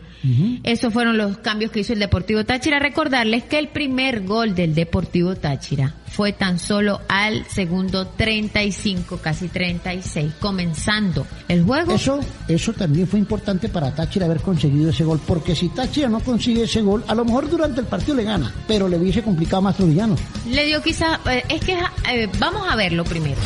Esos 0.62 0.92
fueron 0.92 1.16
los 1.16 1.38
cambios 1.38 1.70
que 1.70 1.80
hizo 1.80 1.92
el 1.92 1.98
Deportivo 1.98 2.44
Táchira. 2.44 2.78
Recordarles 2.78 3.44
que 3.44 3.58
el 3.58 3.68
primer 3.68 4.24
gol 4.24 4.54
del 4.54 4.74
Deportivo 4.74 5.36
Táchira 5.36 5.94
fue 6.08 6.32
tan 6.32 6.58
solo 6.58 7.00
al 7.08 7.46
segundo 7.46 8.08
35, 8.08 9.18
casi 9.18 9.48
36, 9.48 10.32
comenzando 10.40 11.26
el 11.48 11.62
juego. 11.62 11.92
Eso, 11.92 12.20
eso 12.48 12.72
también 12.72 13.06
fue 13.06 13.18
importante 13.18 13.68
para 13.68 13.94
Táchira 13.94 14.26
haber 14.26 14.40
conseguido 14.40 14.90
ese 14.90 15.04
gol, 15.04 15.20
porque 15.26 15.54
si 15.54 15.68
Táchira 15.68 16.08
no 16.08 16.20
consigue 16.20 16.64
ese 16.64 16.82
gol, 16.82 17.04
a 17.06 17.14
lo 17.14 17.24
mejor 17.24 17.48
durante 17.48 17.80
el 17.80 17.86
partido 17.86 18.16
le 18.16 18.24
gana, 18.24 18.52
pero 18.66 18.88
le 18.88 18.96
hubiese 18.96 19.22
complicado 19.22 19.62
más 19.62 19.76
Trujillano. 19.76 20.16
Le 20.48 20.66
dio 20.66 20.82
quizá, 20.82 21.20
eh, 21.30 21.44
es 21.48 21.60
que 21.64 21.78
eh, 22.10 22.28
vamos 22.38 22.66
a 22.68 22.74
verlo 22.74 23.04
primero. 23.04 23.38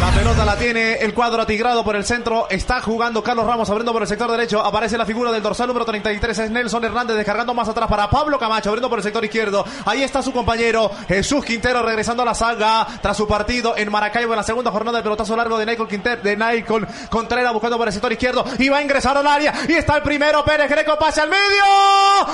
La 0.00 0.12
pelota 0.12 0.44
la 0.44 0.56
tiene 0.56 0.94
el 0.94 1.12
cuadro 1.12 1.42
atigrado 1.42 1.82
por 1.82 1.96
el 1.96 2.04
centro. 2.04 2.46
Está 2.50 2.80
jugando 2.80 3.20
Carlos 3.20 3.44
Ramos 3.44 3.68
abriendo 3.68 3.92
por 3.92 4.02
el 4.02 4.08
sector 4.08 4.30
derecho. 4.30 4.64
Aparece 4.64 4.96
la 4.96 5.04
figura 5.04 5.32
del 5.32 5.42
dorsal 5.42 5.66
número 5.66 5.84
33. 5.84 6.38
Es 6.38 6.50
Nelson 6.52 6.84
Hernández 6.84 7.16
descargando 7.16 7.52
más 7.52 7.68
atrás 7.68 7.88
para 7.88 8.08
Pablo 8.08 8.38
Camacho 8.38 8.70
abriendo 8.70 8.88
por 8.88 9.00
el 9.00 9.02
sector 9.02 9.24
izquierdo. 9.24 9.64
Ahí 9.86 10.04
está 10.04 10.22
su 10.22 10.32
compañero 10.32 10.88
Jesús 11.08 11.44
Quintero 11.44 11.82
regresando 11.82 12.22
a 12.22 12.26
la 12.26 12.34
saga 12.34 12.86
tras 13.02 13.16
su 13.16 13.26
partido 13.26 13.76
en 13.76 13.90
Maracaibo 13.90 14.34
en 14.34 14.36
la 14.36 14.44
segunda 14.44 14.70
jornada 14.70 14.98
del 14.98 15.02
pelotazo 15.02 15.36
largo 15.36 15.58
de 15.58 15.66
Nicole 15.66 15.90
Quintero, 15.90 16.22
de 16.22 16.36
Nicole 16.36 16.86
Contreras 17.10 17.52
buscando 17.52 17.76
por 17.76 17.88
el 17.88 17.92
sector 17.92 18.12
izquierdo. 18.12 18.44
Y 18.58 18.68
va 18.68 18.78
a 18.78 18.82
ingresar 18.82 19.16
al 19.16 19.26
área. 19.26 19.52
Y 19.68 19.72
está 19.72 19.96
el 19.96 20.02
primero. 20.02 20.44
Pérez 20.44 20.70
Greco 20.70 20.96
pase 20.96 21.22
al 21.22 21.28
medio. 21.28 21.64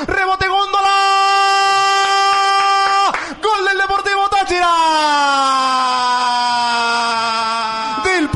Rebote 0.07 0.49
Góndola. 0.49 0.91
Gol 3.43 3.67
del 3.67 3.79
Deportivo 3.79 4.29
Táchira 4.29 4.69
del 8.05 8.29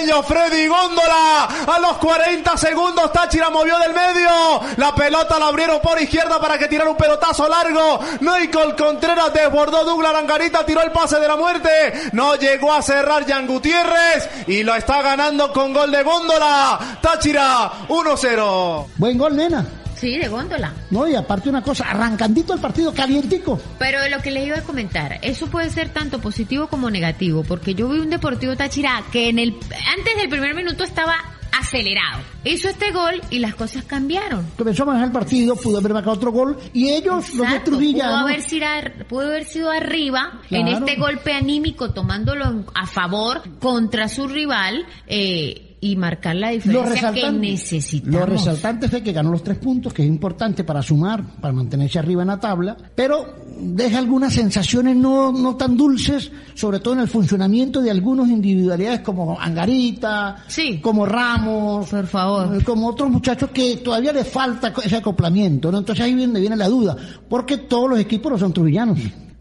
panameño 0.00 0.22
Freddy 0.22 0.66
Góndola. 0.66 1.48
A 1.66 1.78
los 1.78 1.96
40 1.98 2.56
segundos 2.56 3.12
Táchira 3.12 3.50
movió 3.50 3.78
del 3.78 3.92
medio. 3.92 4.60
La 4.76 4.94
pelota 4.94 5.38
la 5.38 5.48
abrieron 5.48 5.80
por 5.80 6.00
izquierda 6.00 6.40
para 6.40 6.58
que 6.58 6.68
tirara 6.68 6.90
un 6.90 6.96
pelotazo 6.96 7.48
largo. 7.48 8.00
Nicole 8.20 8.74
Contreras 8.76 9.32
desbordó 9.32 9.84
Douglas 9.84 10.14
Angarita, 10.14 10.64
tiró 10.64 10.82
el 10.82 10.92
pase 10.92 11.18
de 11.18 11.28
la 11.28 11.36
muerte. 11.36 12.10
No 12.12 12.36
llegó 12.36 12.72
a 12.72 12.82
cerrar 12.82 13.26
Jan 13.26 13.46
Gutiérrez 13.46 14.28
y 14.46 14.62
lo 14.62 14.74
está 14.74 15.02
ganando 15.02 15.52
con 15.52 15.72
gol 15.72 15.90
de 15.90 16.02
Góndola. 16.02 16.78
Táchira 17.00 17.70
1-0. 17.88 18.86
Buen 18.96 19.18
gol, 19.18 19.36
nena. 19.36 19.79
Sí, 20.00 20.16
de 20.18 20.28
góndola. 20.28 20.72
No, 20.90 21.06
y 21.06 21.14
aparte 21.14 21.48
una 21.50 21.62
cosa, 21.62 21.84
arrancandito 21.90 22.54
el 22.54 22.60
partido, 22.60 22.94
calientico. 22.94 23.60
Pero 23.78 23.98
lo 24.08 24.22
que 24.22 24.30
les 24.30 24.46
iba 24.46 24.56
a 24.58 24.62
comentar, 24.62 25.18
eso 25.22 25.46
puede 25.48 25.68
ser 25.70 25.90
tanto 25.90 26.20
positivo 26.20 26.68
como 26.68 26.90
negativo, 26.90 27.44
porque 27.44 27.74
yo 27.74 27.88
vi 27.88 27.98
un 27.98 28.08
Deportivo 28.10 28.56
Táchira 28.56 29.02
que 29.12 29.28
en 29.28 29.38
el 29.38 29.54
antes 29.98 30.16
del 30.16 30.28
primer 30.28 30.54
minuto 30.54 30.84
estaba 30.84 31.16
acelerado. 31.58 32.22
Hizo 32.44 32.68
este 32.68 32.90
gol 32.92 33.20
y 33.30 33.38
las 33.40 33.54
cosas 33.54 33.84
cambiaron. 33.84 34.46
Comenzó 34.56 34.84
a 34.84 34.86
manejar 34.86 35.08
el 35.08 35.12
partido, 35.12 35.56
pudo 35.56 35.78
haber 35.78 35.92
marcado 35.92 36.16
otro 36.16 36.32
gol, 36.32 36.58
y 36.72 36.90
ellos, 36.90 37.34
los 37.34 37.46
de 37.48 37.56
Exacto, 37.56 37.70
pudo 37.72 38.16
haber, 38.16 38.42
sido, 38.42 38.66
pudo 39.08 39.26
haber 39.26 39.44
sido 39.44 39.70
arriba 39.70 40.40
Claro. 40.48 40.66
en 40.66 40.68
este 40.68 40.96
golpe 40.96 41.32
anímico, 41.34 41.90
tomándolo 41.92 42.64
a 42.74 42.86
favor 42.86 43.42
contra 43.58 44.08
su 44.08 44.26
rival 44.28 44.86
eh, 45.06 45.69
y 45.80 45.96
marcar 45.96 46.36
la 46.36 46.50
diferencia 46.50 47.12
que 47.12 47.32
necesitamos. 47.32 48.20
lo 48.20 48.26
resaltante 48.26 48.88
fue 48.88 49.02
que 49.02 49.12
ganó 49.12 49.30
los 49.30 49.42
tres 49.42 49.56
puntos, 49.58 49.94
que 49.94 50.02
es 50.02 50.08
importante 50.08 50.62
para 50.62 50.82
sumar, 50.82 51.24
para 51.40 51.54
mantenerse 51.54 51.98
arriba 51.98 52.22
en 52.22 52.28
la 52.28 52.38
tabla, 52.38 52.76
pero 52.94 53.34
deja 53.58 53.98
algunas 53.98 54.34
sensaciones 54.34 54.94
no, 54.96 55.32
no 55.32 55.56
tan 55.56 55.76
dulces, 55.76 56.30
sobre 56.54 56.80
todo 56.80 56.94
en 56.94 57.00
el 57.00 57.08
funcionamiento 57.08 57.80
de 57.80 57.90
algunas 57.90 58.28
individualidades 58.28 59.00
como 59.00 59.40
Angarita, 59.40 60.44
como 60.82 61.06
Ramos, 61.06 61.88
por 61.88 62.06
favor, 62.06 62.62
como 62.62 62.88
otros 62.88 63.10
muchachos 63.10 63.50
que 63.50 63.78
todavía 63.78 64.12
les 64.12 64.28
falta 64.28 64.74
ese 64.84 64.96
acoplamiento, 64.96 65.72
¿no? 65.72 65.78
Entonces 65.78 66.04
ahí 66.04 66.14
viene, 66.14 66.40
viene 66.40 66.56
la 66.56 66.68
duda, 66.68 66.94
porque 67.28 67.56
todos 67.56 67.88
los 67.88 67.98
equipos 67.98 68.32
no 68.32 68.38
son 68.38 68.52
trujillanos, 68.52 68.98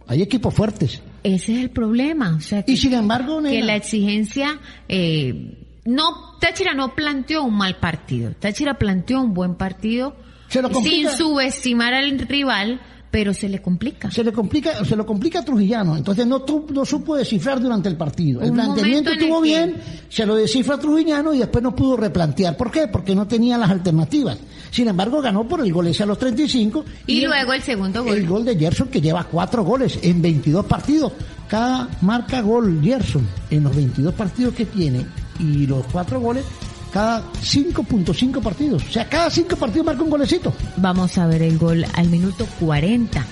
hay 0.08 0.22
equipos 0.22 0.54
fuertes. 0.54 1.02
Ese 1.22 1.54
es 1.54 1.64
el 1.64 1.70
problema. 1.70 2.36
O 2.38 2.42
sea, 2.42 2.64
que, 2.64 2.72
Y 2.72 2.78
sin 2.78 2.94
embargo, 2.94 3.42
que 3.44 3.62
la 3.62 3.76
exigencia 3.76 4.60
eh, 4.88 5.59
no 5.90 6.38
Táchira 6.40 6.74
no 6.74 6.96
planteó 6.96 7.44
un 7.44 7.56
mal 7.58 7.78
partido. 7.78 8.32
Táchira 8.40 8.76
planteó 8.78 9.22
un 9.22 9.34
buen 9.34 9.56
partido 9.56 10.16
Se 10.48 10.62
lo 10.62 10.70
sin 10.82 11.10
subestimar 11.10 11.94
al 11.94 12.18
rival, 12.20 12.80
pero 13.12 13.34
se 13.34 13.50
le 13.50 13.62
complica. 13.62 14.10
se 14.12 14.24
le 14.24 14.32
complica, 14.32 14.86
se 14.86 14.96
lo 14.96 15.06
complica 15.06 15.40
a 15.40 15.44
Trujillano, 15.46 15.98
entonces 15.98 16.26
no, 16.28 16.46
no 16.72 16.86
supo 16.86 17.16
descifrar 17.18 17.60
durante 17.60 17.90
el 17.90 17.98
partido. 17.98 18.40
El 18.42 18.52
Un 18.52 18.56
planteamiento 18.56 19.12
estuvo 19.12 19.42
que- 19.42 19.48
bien, 19.50 19.76
se 20.10 20.26
lo 20.26 20.36
descifra 20.36 20.78
Trujillano 20.78 21.34
y 21.34 21.40
después 21.40 21.64
no 21.64 21.76
pudo 21.76 21.98
replantear. 21.98 22.56
¿Por 22.56 22.70
qué? 22.72 22.88
Porque 22.88 23.16
no 23.16 23.28
tenía 23.28 23.58
las 23.58 23.70
alternativas. 23.72 24.38
Sin 24.72 24.88
embargo, 24.88 25.22
ganó 25.22 25.48
por 25.48 25.60
el 25.62 25.74
gol 25.74 25.88
ese 25.88 26.04
a 26.04 26.06
los 26.06 26.20
35. 26.20 26.86
Y, 27.08 27.24
el- 27.24 27.30
luego 27.32 27.54
el 27.54 27.62
segundo 27.64 28.04
gol. 28.04 28.16
El 28.16 28.28
gol 28.28 28.46
de 28.46 28.56
Gerson 28.56 28.88
que 28.90 29.02
lleva 29.02 29.24
cuatro 29.24 29.64
goles 29.64 29.98
en 30.04 30.22
22 30.22 30.66
partidos. 30.68 31.12
Cada 31.48 31.90
marca 32.02 32.42
gol 32.42 32.80
Gerson 32.84 33.28
en 33.50 33.64
los 33.64 33.76
22 33.76 34.14
partidos 34.14 34.54
que 34.54 34.66
tiene 34.66 35.04
y 35.40 35.66
los 35.66 35.86
cuatro 35.92 36.20
goles 36.20 36.46
cada 36.92 37.24
5.5 37.24 38.42
partidos. 38.42 38.84
O 38.84 38.92
sea, 38.92 39.08
cada 39.08 39.30
cinco 39.30 39.56
partidos 39.56 39.86
marca 39.86 40.04
un 40.04 40.10
golecito. 40.10 40.54
Vamos 40.78 41.18
a 41.18 41.28
ver 41.28 41.44
el 41.44 41.58
gol 41.58 41.86
al 41.94 42.10
minuto 42.10 42.48
40 42.60 43.26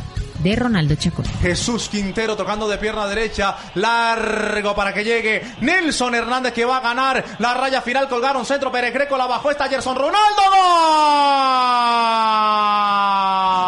de 0.43 0.55
Ronaldo 0.55 0.95
Chacón. 0.95 1.25
Jesús 1.41 1.89
Quintero 1.89 2.35
tocando 2.35 2.67
de 2.67 2.77
pierna 2.77 3.07
derecha, 3.07 3.55
largo 3.75 4.75
para 4.75 4.93
que 4.93 5.03
llegue 5.03 5.41
Nelson 5.61 6.15
Hernández 6.15 6.53
que 6.53 6.65
va 6.65 6.77
a 6.77 6.81
ganar 6.81 7.23
la 7.39 7.53
raya 7.55 7.81
final, 7.81 8.07
colgaron 8.07 8.45
centro, 8.45 8.71
Pérez 8.71 8.93
Greco 8.93 9.17
la 9.17 9.25
bajó, 9.25 9.51
está 9.51 9.67
Gerson 9.67 9.95
Ronaldo, 9.95 10.41
¡gol! 10.49 11.76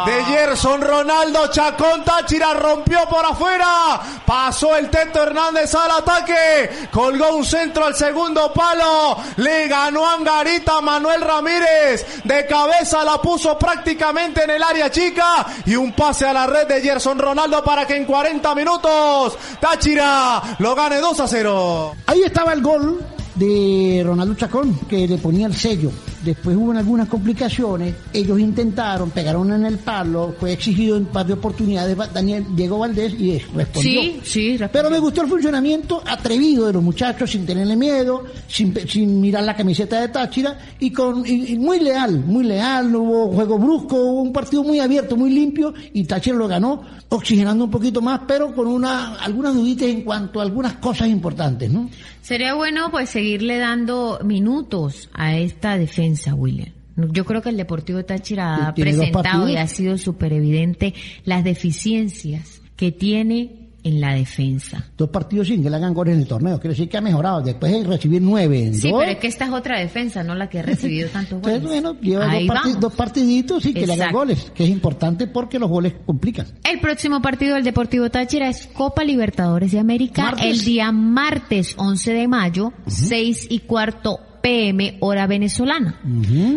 De 0.10 0.24
Gerson 0.24 0.82
Ronaldo, 0.82 1.52
Chacón 1.52 2.04
Táchira 2.04 2.56
rompió 2.56 3.08
por 3.08 3.24
afuera, 3.24 4.02
pasó 4.26 4.76
el 4.76 4.90
Teto 4.90 5.22
Hernández 5.22 5.76
al 5.76 5.92
ataque, 5.92 6.88
colgó 6.90 7.36
un 7.36 7.46
centro 7.46 7.86
al 7.86 7.94
segundo 7.94 8.52
palo, 8.52 9.18
le 9.38 9.68
ganó 9.68 10.08
a 10.08 10.16
Angarita 10.16 10.82
Manuel 10.82 11.22
Ramírez, 11.22 12.24
de 12.24 12.48
cabeza 12.48 13.04
la 13.04 13.22
puso 13.22 13.56
prácticamente 13.60 14.46
en 14.46 14.50
el 14.50 14.64
área 14.64 14.90
chica. 14.90 15.46
Y 15.68 15.76
un 15.76 15.94
pase 15.94 16.26
a 16.26 16.34
la 16.34 16.48
red 16.48 16.68
de 16.68 16.82
Gerson 16.82 17.20
Ronaldo 17.20 17.64
para 17.64 17.86
que 17.86 17.96
en 17.96 18.06
40 18.06 18.56
minutos 18.56 19.38
Táchira 19.62 20.42
lo 20.58 20.74
gane 20.74 20.98
2 20.98 21.20
a 21.20 21.28
0. 21.28 21.96
Ahí 22.08 22.24
estaba 22.24 22.54
el 22.54 22.64
gol 22.64 23.00
de 23.36 24.02
Ronaldo 24.04 24.34
Chacón, 24.34 24.76
que 24.90 25.08
le 25.08 25.20
ponía 25.20 25.46
el 25.46 25.56
sello. 25.56 25.92
Después 26.24 26.56
hubo 26.58 26.72
algunas 26.74 27.08
complicaciones, 27.08 27.96
ellos 28.12 28.40
intentaron, 28.40 29.10
pegaron 29.12 29.54
en 29.54 29.66
el 29.66 29.78
palo, 29.78 30.36
fue 30.40 30.52
exigido 30.54 30.98
en 30.98 31.06
par 31.06 31.26
de 31.26 31.34
oportunidades 31.34 31.96
Daniel 32.14 32.46
Diego 32.56 32.80
Valdés 32.80 33.14
y 33.14 33.40
respondió. 33.40 34.02
Sí, 34.02 34.20
sí, 34.24 34.58
Pero 34.72 34.90
me 34.90 35.00
gustó 35.00 35.22
el 35.22 35.30
funcionamiento 35.30 36.02
atrevido 36.06 36.68
de 36.68 36.74
los 36.74 36.84
muchachos, 36.84 37.32
sin 37.32 37.46
tenerle 37.46 37.76
miedo, 37.78 38.24
sin, 38.48 38.74
mirar 39.22 39.44
la 39.44 39.56
camiseta 39.56 40.02
de 40.02 40.10
Táchira 40.10 40.58
y 40.80 40.92
con 40.92 41.26
y- 41.26 41.54
y 41.54 41.58
muy 41.60 41.80
leal, 41.80 42.20
muy 42.26 42.44
leal, 42.44 42.92
no 42.92 43.00
hubo 43.00 43.32
juego 43.34 43.58
brusco, 43.58 43.96
hubo 43.96 44.22
un 44.24 44.34
partido 44.34 44.64
muy 44.64 44.80
abierto, 44.80 45.16
muy 45.16 45.30
limpio 45.32 45.74
y 45.94 46.04
Táchira 46.04 46.36
lo 46.36 46.48
ganó, 46.48 46.82
oxigenando 47.10 47.64
un 47.66 47.72
poquito 47.72 48.02
más, 48.02 48.22
pero 48.28 48.54
con 48.54 48.68
una 48.68 49.16
algunas 49.16 49.56
duditas 49.56 49.88
en 49.88 50.02
cuanto 50.02 50.40
a 50.40 50.44
algunas 50.44 50.74
cosas 50.74 51.08
importantes, 51.08 51.70
¿no? 51.72 51.90
Sería 52.30 52.54
bueno 52.54 52.92
pues 52.92 53.10
seguirle 53.10 53.58
dando 53.58 54.20
minutos 54.24 55.10
a 55.14 55.36
esta 55.36 55.80
defensa, 55.80 56.36
William. 56.36 56.70
Yo 56.96 57.26
creo 57.26 57.42
que 57.42 57.50
el 57.50 57.58
Deportivo 57.58 58.06
Táchira 58.06 58.68
ha 58.68 58.76
presentado 58.76 59.50
y 59.50 59.56
ha 59.58 59.66
sido 59.66 59.98
súper 59.98 60.34
evidente 60.34 60.94
las 61.26 61.44
deficiencias 61.44 62.62
que 62.76 62.92
tiene 62.92 63.59
en 63.84 64.02
la 64.02 64.14
defensa. 64.14 64.86
Dos 64.98 65.10
partidos 65.10 65.48
sin 65.48 65.64
que 65.64 65.70
le 65.70 65.76
hagan 65.78 65.94
goles 65.94 66.16
en 66.16 66.22
el 66.22 66.28
torneo. 66.28 66.60
Quiere 66.60 66.74
decir 66.76 66.90
que 66.90 66.98
ha 66.98 67.02
mejorado. 67.02 67.42
Después 67.42 67.72
de 67.72 67.84
recibir 67.84 68.22
nueve 68.22 68.64
en 68.66 68.76
Sí, 68.76 68.90
dos, 68.90 69.00
pero 69.00 69.12
es 69.12 69.18
que 69.18 69.28
esta 69.28 69.46
es 69.46 69.52
otra 69.52 69.80
defensa, 69.80 70.24
no 70.24 70.36
la 70.36 70.50
que 70.50 70.60
ha 70.60 70.64
recibido 70.64 71.10
tantos 71.14 71.42
goles. 71.42 71.58
entonces, 71.58 71.82
bueno, 71.84 72.00
lleva 72.02 72.26
dos, 72.26 72.34
Ahí 72.34 72.48
parti- 72.48 72.68
vamos. 72.70 72.80
dos 72.82 72.94
partiditos 72.94 73.66
y 73.66 73.74
que 73.74 73.80
le 73.82 73.94
hagan 73.94 73.98
Exacto. 73.98 74.18
goles, 74.18 74.52
que 74.54 74.64
es 74.64 74.70
importante 74.70 75.28
porque 75.28 75.60
los 75.60 75.70
goles 75.70 75.94
complican. 76.06 76.48
El 76.64 76.80
próximo 76.80 77.22
partido 77.22 77.56
del 77.56 77.64
Deportivo 77.64 78.10
Táchira 78.10 78.50
es 78.50 78.68
Copa 78.68 79.04
Libertadores 79.04 79.72
de 79.72 79.80
América 79.80 80.24
Martes. 80.24 80.46
el 80.46 80.66
día 80.66 80.92
martes 80.92 81.74
11 81.78 82.14
de 82.14 82.28
mayo, 82.28 82.74
6 82.88 83.48
y 83.50 83.60
cuarto 83.60 84.20
pm 84.42 84.98
hora 85.00 85.28
venezolana. 85.28 86.00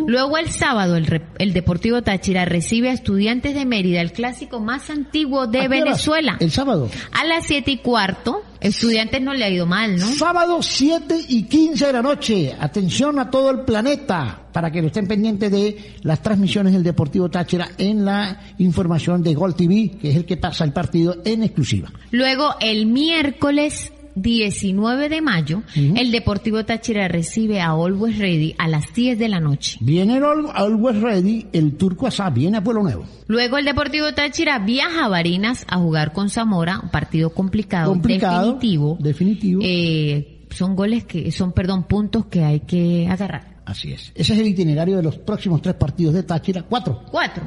Luego 0.06 0.38
el 0.38 0.50
sábado 0.50 0.96
el, 0.96 1.22
el 1.38 1.52
Deportivo 1.52 2.02
Táchira 2.02 2.44
recibe 2.44 2.90
a 2.90 2.92
Estudiantes 2.92 3.54
de 3.54 3.64
Mérida, 3.64 4.00
el 4.00 4.12
clásico 4.12 4.60
más 4.60 4.90
antiguo 4.90 5.46
de. 5.46 5.68
Venezuela. 5.68 6.36
El 6.40 6.50
sábado. 6.50 6.90
A 7.12 7.24
las 7.24 7.46
7 7.46 7.70
y 7.70 7.78
cuarto, 7.78 8.42
Estudiantes 8.60 9.20
no 9.20 9.34
le 9.34 9.44
ha 9.44 9.50
ido 9.50 9.66
mal, 9.66 9.96
¿no? 9.96 10.06
Sábado 10.06 10.62
7 10.62 11.26
y 11.28 11.44
15 11.44 11.86
de 11.86 11.92
la 11.92 12.02
noche. 12.02 12.54
Atención 12.58 13.18
a 13.18 13.30
todo 13.30 13.50
el 13.50 13.60
planeta 13.60 14.42
para 14.52 14.70
que 14.70 14.80
estén 14.80 15.08
pendientes 15.08 15.50
de 15.50 15.94
las 16.02 16.22
transmisiones 16.22 16.72
del 16.72 16.82
Deportivo 16.82 17.28
Táchira 17.28 17.70
en 17.78 18.04
la 18.04 18.40
información 18.58 19.22
de 19.22 19.34
Gol 19.34 19.54
TV, 19.56 19.98
que 20.00 20.10
es 20.10 20.16
el 20.16 20.24
que 20.24 20.36
pasa 20.36 20.64
el 20.64 20.72
partido 20.72 21.16
en 21.24 21.42
exclusiva. 21.42 21.90
Luego, 22.10 22.54
el 22.60 22.86
miércoles 22.86 23.92
19 24.14 25.08
de 25.08 25.20
mayo, 25.20 25.62
el 25.74 26.10
Deportivo 26.10 26.64
Táchira 26.64 27.08
recibe 27.08 27.60
a 27.60 27.70
Always 27.70 28.18
Ready 28.18 28.54
a 28.58 28.68
las 28.68 28.92
10 28.94 29.18
de 29.18 29.28
la 29.28 29.40
noche. 29.40 29.78
Viene 29.80 30.16
el 30.18 30.24
Al- 30.24 30.50
Always 30.54 31.00
Ready, 31.00 31.46
el 31.52 31.76
Turco 31.76 32.06
Asá, 32.06 32.30
viene 32.30 32.58
a 32.58 32.62
Pueblo 32.64 32.82
Nuevo. 32.82 33.04
Luego 33.26 33.58
el 33.58 33.64
Deportivo 33.64 34.12
Táchira 34.12 34.58
viaja 34.58 35.06
a 35.06 35.08
Barinas 35.08 35.64
a 35.68 35.78
jugar 35.78 36.12
con 36.12 36.28
Zamora, 36.30 36.80
un 36.82 36.90
partido 36.90 37.30
complicado, 37.30 37.90
Complicado, 37.90 38.54
definitivo. 38.54 38.96
Definitivo. 39.00 39.60
Eh, 39.64 40.46
son 40.50 40.76
goles 40.76 41.04
que, 41.04 41.30
son, 41.32 41.52
perdón, 41.52 41.84
puntos 41.84 42.26
que 42.26 42.44
hay 42.44 42.60
que 42.60 43.06
agarrar. 43.08 43.62
Así 43.64 43.92
es. 43.92 44.12
Ese 44.14 44.34
es 44.34 44.38
el 44.40 44.46
itinerario 44.48 44.96
de 44.96 45.02
los 45.02 45.16
próximos 45.18 45.62
tres 45.62 45.74
partidos 45.76 46.14
de 46.14 46.24
Táchira. 46.24 46.62
Cuatro. 46.62 47.02
Cuatro. 47.10 47.42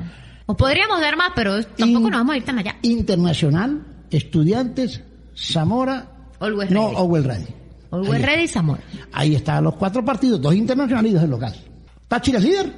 O 0.47 0.55
podríamos 0.55 0.99
dar 1.01 1.17
más, 1.17 1.31
pero 1.35 1.63
tampoco 1.63 2.09
nos 2.09 2.19
vamos 2.19 2.33
a 2.35 2.37
ir 2.37 2.43
tan 2.43 2.57
allá. 2.59 2.77
Internacional, 2.83 3.83
Estudiantes, 4.11 5.01
Zamora, 5.35 6.11
Always 6.39 6.69
no, 6.71 6.85
Ready. 6.85 6.95
Always 6.97 7.25
Ready. 7.25 7.47
Always 7.91 8.13
Ahí 8.13 8.21
Ready 8.21 8.43
y 8.43 8.47
Zamora. 8.47 8.81
Ahí 9.11 9.35
están 9.35 9.63
los 9.63 9.75
cuatro 9.75 10.03
partidos, 10.03 10.41
dos 10.41 10.55
internacionales 10.55 11.11
y 11.11 11.13
dos 11.13 11.21
del 11.21 11.31
local. 11.31 11.55
Táchira 12.07 12.39
es 12.39 12.43
líder. 12.43 12.73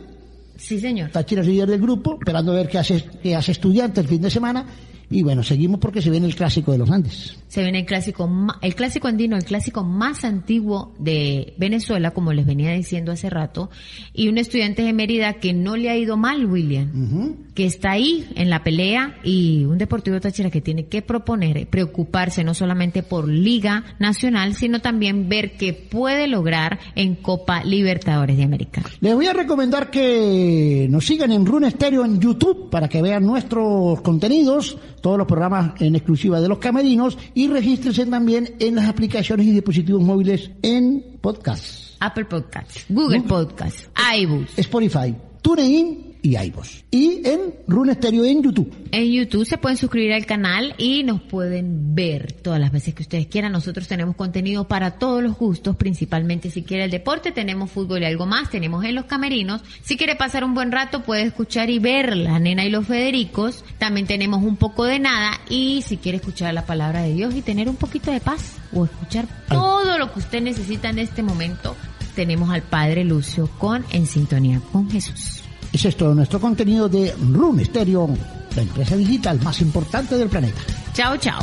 Sí, 0.58 0.80
señor. 0.80 1.12
Táchira 1.12 1.42
es 1.42 1.48
líder 1.48 1.70
del 1.70 1.82
grupo, 1.82 2.18
esperando 2.20 2.52
a 2.52 2.56
ver 2.56 2.68
qué 2.68 2.78
hace, 2.80 3.04
qué 3.22 3.36
hace 3.36 3.52
estudiante 3.52 4.02
el 4.02 4.08
fin 4.08 4.22
de 4.22 4.30
semana. 4.30 4.66
Y 5.10 5.24
bueno, 5.24 5.42
seguimos 5.42 5.80
porque 5.80 6.02
se 6.02 6.10
viene 6.10 6.28
el 6.28 6.36
clásico 6.36 6.74
de 6.74 6.78
los 6.80 6.92
Andes. 6.92 7.38
Se 7.48 7.62
viene 7.62 7.80
el 7.80 7.86
clásico, 7.86 8.30
el 8.62 8.76
clásico 8.76 9.08
andino, 9.08 9.38
el 9.38 9.46
clásico 9.46 9.84
más 9.84 10.26
antiguo 10.26 10.94
de 11.00 11.54
Venezuela, 11.58 12.12
como 12.12 12.34
les 12.34 12.46
venía 12.46 12.72
diciendo 12.74 13.14
hace 13.14 13.30
rato, 13.30 13.70
y 14.14 14.28
un 14.28 14.38
estudiante 14.38 14.82
de 14.82 14.92
Mérida 14.92 15.34
que 15.34 15.54
no 15.54 15.78
le 15.78 15.90
ha 15.90 15.98
ido 15.98 16.18
mal, 16.18 16.46
William, 16.46 17.36
que 17.56 17.66
está 17.66 17.92
ahí 17.92 18.28
en 18.36 18.50
la 18.50 18.64
pelea 18.64 19.18
y 19.24 19.64
un 19.66 19.78
Deportivo 19.78 20.20
Táchira 20.20 20.50
que 20.50 20.62
tiene 20.62 20.88
que 20.88 21.02
proponer, 21.02 21.58
eh, 21.58 21.66
preocuparse 21.66 22.44
no 22.44 22.54
solamente 22.54 23.02
por 23.02 23.30
Liga 23.30 23.86
Nacional, 24.00 24.54
sino 24.54 24.80
también 24.82 25.30
ver 25.30 25.56
qué 25.58 25.74
puede 25.74 26.28
lograr 26.28 26.80
en 26.96 27.16
Copa 27.16 27.64
Libertadores 27.64 28.36
de 28.36 28.44
América. 28.44 28.84
Les 29.00 29.16
voy 29.16 29.28
a 29.28 29.34
recomendar 29.34 29.90
que 29.90 30.88
nos 30.90 31.06
sigan 31.06 31.32
en 31.32 31.46
Rune 31.46 31.72
Stereo 31.72 32.04
en 32.04 32.20
YouTube 32.20 32.70
para 32.70 32.90
que 32.90 33.02
vean 33.02 33.26
nuestros 33.26 34.02
contenidos, 34.02 34.78
todos 35.08 35.20
los 35.20 35.28
programas 35.28 35.80
en 35.80 35.96
exclusiva 35.96 36.42
de 36.42 36.50
los 36.50 36.58
camerinos 36.58 37.18
y 37.34 37.48
regístrense 37.48 38.06
también 38.08 38.56
en 38.60 38.76
las 38.76 38.90
aplicaciones 38.90 39.46
y 39.46 39.52
dispositivos 39.52 40.04
móviles 40.04 40.52
en 40.62 41.02
podcast. 41.22 41.96
Apple 42.02 42.26
Podcasts, 42.26 42.84
Google 42.90 43.22
Podcasts, 43.22 43.90
iBooks. 43.96 44.60
Spotify, 44.60 45.16
TuneIn 45.42 46.07
y 46.28 46.36
iVoox. 46.36 46.84
Y 46.92 47.22
en 47.26 47.54
Rune 47.68 47.94
Stereo 47.94 48.26
en 48.26 48.44
YouTube. 48.44 48.74
En 48.92 49.10
YouTube 49.10 49.46
se 49.46 49.58
pueden 49.58 49.78
suscribir 49.78 50.12
al 50.12 50.26
canal 50.26 50.76
y 50.78 51.04
nos 51.04 51.22
pueden 51.22 51.96
ver 51.96 52.34
todas 52.34 52.60
las 52.60 52.72
veces 52.72 52.94
que 52.94 53.04
ustedes 53.04 53.28
quieran. 53.28 53.54
Nosotros 53.54 53.88
tenemos 53.88 54.18
contenido 54.18 54.68
para 54.68 54.92
todos 54.92 55.24
los 55.24 55.38
gustos, 55.38 55.78
principalmente 55.78 56.52
si 56.52 56.64
quiere 56.64 56.84
el 56.84 56.92
deporte, 56.92 57.32
tenemos 57.32 57.72
fútbol 57.72 58.02
y 58.02 58.06
algo 58.06 58.26
más, 58.26 58.50
tenemos 58.50 58.84
en 58.84 58.96
los 58.96 59.06
camerinos. 59.06 59.62
Si 59.84 59.96
quiere 59.96 60.16
pasar 60.16 60.44
un 60.44 60.54
buen 60.54 60.72
rato, 60.72 61.04
puede 61.04 61.24
escuchar 61.24 61.70
y 61.70 61.80
ver 61.80 62.18
La 62.18 62.40
Nena 62.40 62.66
y 62.66 62.70
los 62.70 62.86
Federicos. 62.86 63.64
También 63.78 64.06
tenemos 64.06 64.44
un 64.44 64.58
poco 64.58 64.84
de 64.84 65.00
nada 65.00 65.40
y 65.50 65.82
si 65.84 65.96
quiere 65.96 66.18
escuchar 66.18 66.54
la 66.54 66.66
palabra 66.66 67.04
de 67.04 67.14
Dios 67.14 67.36
y 67.36 67.42
tener 67.42 67.70
un 67.70 67.78
poquito 67.78 68.12
de 68.12 68.20
paz 68.20 68.58
o 68.74 68.84
escuchar 68.84 69.28
todo 69.48 69.98
lo 69.98 70.12
que 70.12 70.20
usted 70.20 70.42
necesita 70.42 70.90
en 70.90 71.00
este 71.00 71.24
momento, 71.24 71.76
tenemos 72.16 72.50
al 72.50 72.64
Padre 72.64 73.06
Lucio 73.06 73.50
con 73.58 73.86
En 73.92 74.06
Sintonía 74.06 74.60
con 74.74 74.90
Jesús. 74.90 75.47
Ese 75.78 75.90
es 75.90 75.96
todo 75.96 76.16
nuestro 76.16 76.40
contenido 76.40 76.90
de 76.90 77.14
Rune 77.32 77.64
Stereo, 77.64 78.10
la 78.56 78.62
empresa 78.64 78.96
digital 78.96 79.40
más 79.44 79.62
importante 79.62 80.18
del 80.18 80.28
planeta. 80.28 80.60
Chao, 80.92 81.16
chao. 81.18 81.40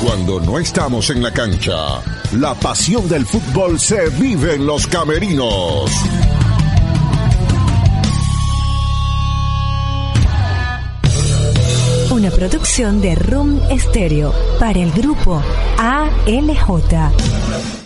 Cuando 0.00 0.40
no 0.42 0.60
estamos 0.60 1.10
en 1.10 1.24
la 1.24 1.32
cancha, 1.32 2.00
la 2.38 2.54
pasión 2.54 3.08
del 3.08 3.26
fútbol 3.26 3.80
se 3.80 4.10
vive 4.10 4.54
en 4.54 4.64
los 4.64 4.86
camerinos. 4.86 5.90
Una 12.12 12.30
producción 12.30 13.00
de 13.00 13.16
Room 13.16 13.60
Stereo 13.76 14.32
para 14.60 14.78
el 14.78 14.92
grupo 14.92 15.42
ALJ. 15.78 17.85